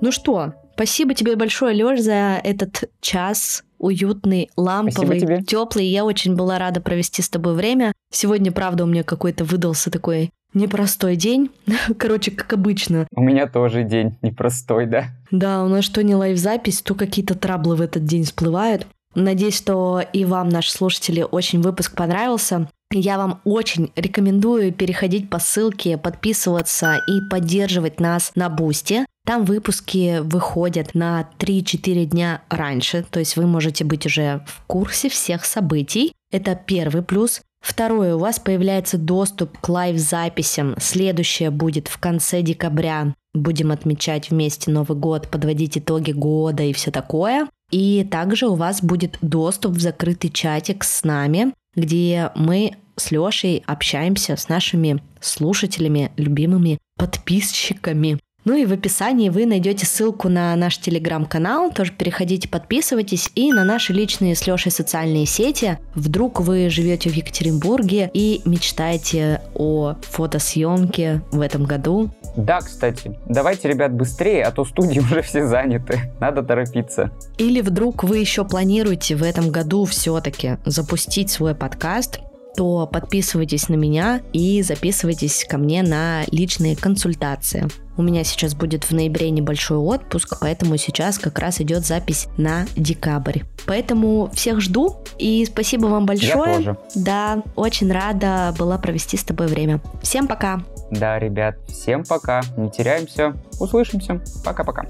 Ну 0.00 0.12
что, 0.12 0.54
спасибо 0.74 1.12
тебе 1.14 1.36
большое, 1.36 1.74
Лёш, 1.74 2.00
за 2.00 2.40
этот 2.42 2.90
час 3.00 3.64
уютный, 3.78 4.48
ламповый, 4.56 5.42
теплый. 5.44 5.86
Я 5.86 6.04
очень 6.04 6.36
была 6.36 6.58
рада 6.58 6.80
провести 6.80 7.20
с 7.20 7.28
тобой 7.28 7.54
время. 7.54 7.92
Сегодня, 8.10 8.52
правда, 8.52 8.84
у 8.84 8.86
меня 8.86 9.02
какой-то 9.02 9.44
выдался 9.44 9.90
такой 9.90 10.30
непростой 10.54 11.16
день. 11.16 11.50
Короче, 11.98 12.30
как 12.30 12.52
обычно. 12.52 13.06
У 13.14 13.22
меня 13.22 13.46
тоже 13.46 13.84
день 13.84 14.16
непростой, 14.22 14.86
да? 14.86 15.06
Да, 15.30 15.64
у 15.64 15.68
нас 15.68 15.84
что 15.84 16.02
не 16.02 16.14
лайв-запись, 16.14 16.82
то 16.82 16.94
какие-то 16.94 17.34
траблы 17.34 17.76
в 17.76 17.80
этот 17.80 18.04
день 18.04 18.24
всплывают. 18.24 18.86
Надеюсь, 19.14 19.56
что 19.56 20.00
и 20.12 20.24
вам, 20.24 20.48
наши 20.48 20.70
слушатели, 20.70 21.26
очень 21.28 21.60
выпуск 21.60 21.96
понравился. 21.96 22.68
Я 22.92 23.18
вам 23.18 23.40
очень 23.44 23.92
рекомендую 23.94 24.72
переходить 24.72 25.30
по 25.30 25.38
ссылке, 25.38 25.96
подписываться 25.96 27.00
и 27.06 27.20
поддерживать 27.28 28.00
нас 28.00 28.32
на 28.34 28.48
Бусте. 28.48 29.06
Там 29.24 29.44
выпуски 29.44 30.20
выходят 30.20 30.94
на 30.94 31.28
3-4 31.38 32.04
дня 32.06 32.42
раньше, 32.48 33.04
то 33.08 33.20
есть 33.20 33.36
вы 33.36 33.46
можете 33.46 33.84
быть 33.84 34.06
уже 34.06 34.44
в 34.46 34.62
курсе 34.66 35.08
всех 35.08 35.44
событий. 35.44 36.12
Это 36.32 36.56
первый 36.56 37.02
плюс. 37.02 37.42
Второе, 37.60 38.16
у 38.16 38.18
вас 38.18 38.38
появляется 38.38 38.98
доступ 38.98 39.58
к 39.58 39.68
лайв-записям. 39.68 40.74
Следующее 40.78 41.50
будет 41.50 41.88
в 41.88 41.98
конце 41.98 42.42
декабря. 42.42 43.14
Будем 43.34 43.70
отмечать 43.70 44.30
вместе 44.30 44.70
Новый 44.70 44.98
год, 44.98 45.28
подводить 45.28 45.78
итоги 45.78 46.12
года 46.12 46.62
и 46.62 46.72
все 46.72 46.90
такое. 46.90 47.48
И 47.70 48.06
также 48.10 48.48
у 48.48 48.54
вас 48.54 48.82
будет 48.82 49.18
доступ 49.22 49.72
в 49.72 49.80
закрытый 49.80 50.30
чатик 50.30 50.82
с 50.82 51.04
нами, 51.04 51.52
где 51.76 52.32
мы 52.34 52.76
с 52.96 53.10
Лешей 53.10 53.62
общаемся 53.66 54.36
с 54.36 54.48
нашими 54.48 55.02
слушателями, 55.20 56.12
любимыми 56.16 56.78
подписчиками. 56.96 58.18
Ну 58.44 58.56
и 58.56 58.64
в 58.64 58.72
описании 58.72 59.28
вы 59.28 59.44
найдете 59.44 59.84
ссылку 59.84 60.28
на 60.28 60.56
наш 60.56 60.78
телеграм-канал. 60.78 61.72
Тоже 61.72 61.92
переходите, 61.92 62.48
подписывайтесь. 62.48 63.30
И 63.34 63.52
на 63.52 63.64
наши 63.64 63.92
личные 63.92 64.34
с 64.34 64.46
Лешей 64.46 64.72
социальные 64.72 65.26
сети. 65.26 65.78
Вдруг 65.94 66.40
вы 66.40 66.70
живете 66.70 67.10
в 67.10 67.12
Екатеринбурге 67.12 68.10
и 68.14 68.40
мечтаете 68.46 69.42
о 69.54 69.94
фотосъемке 70.02 71.22
в 71.30 71.40
этом 71.40 71.64
году. 71.64 72.10
Да, 72.36 72.60
кстати. 72.60 73.18
Давайте, 73.26 73.68
ребят, 73.68 73.92
быстрее, 73.92 74.44
а 74.44 74.52
то 74.52 74.64
студии 74.64 75.00
уже 75.10 75.20
все 75.22 75.46
заняты. 75.46 76.12
Надо 76.18 76.42
торопиться. 76.42 77.10
Или 77.36 77.60
вдруг 77.60 78.04
вы 78.04 78.18
еще 78.18 78.44
планируете 78.44 79.16
в 79.16 79.22
этом 79.22 79.50
году 79.50 79.84
все-таки 79.84 80.56
запустить 80.64 81.30
свой 81.30 81.54
подкаст, 81.54 82.20
то 82.56 82.86
подписывайтесь 82.86 83.68
на 83.68 83.74
меня 83.74 84.20
и 84.32 84.62
записывайтесь 84.62 85.44
ко 85.48 85.58
мне 85.58 85.82
на 85.82 86.22
личные 86.30 86.76
консультации. 86.76 87.68
У 87.96 88.02
меня 88.02 88.24
сейчас 88.24 88.54
будет 88.54 88.84
в 88.84 88.92
ноябре 88.92 89.30
небольшой 89.30 89.76
отпуск, 89.76 90.38
поэтому 90.40 90.76
сейчас 90.78 91.18
как 91.18 91.38
раз 91.38 91.60
идет 91.60 91.84
запись 91.84 92.28
на 92.36 92.66
декабрь. 92.76 93.40
Поэтому 93.66 94.30
всех 94.32 94.60
жду 94.60 94.96
и 95.18 95.44
спасибо 95.44 95.86
вам 95.86 96.06
большое. 96.06 96.50
Я 96.50 96.56
тоже. 96.56 96.76
Да, 96.94 97.42
очень 97.56 97.92
рада 97.92 98.54
была 98.58 98.78
провести 98.78 99.16
с 99.16 99.24
тобой 99.24 99.48
время. 99.48 99.80
Всем 100.02 100.26
пока. 100.26 100.62
Да, 100.90 101.18
ребят, 101.18 101.56
всем 101.68 102.04
пока. 102.04 102.40
Не 102.56 102.70
теряемся. 102.70 103.34
Услышимся. 103.58 104.20
Пока-пока. 104.44 104.86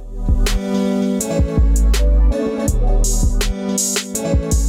thank 4.23 4.55
you 4.55 4.60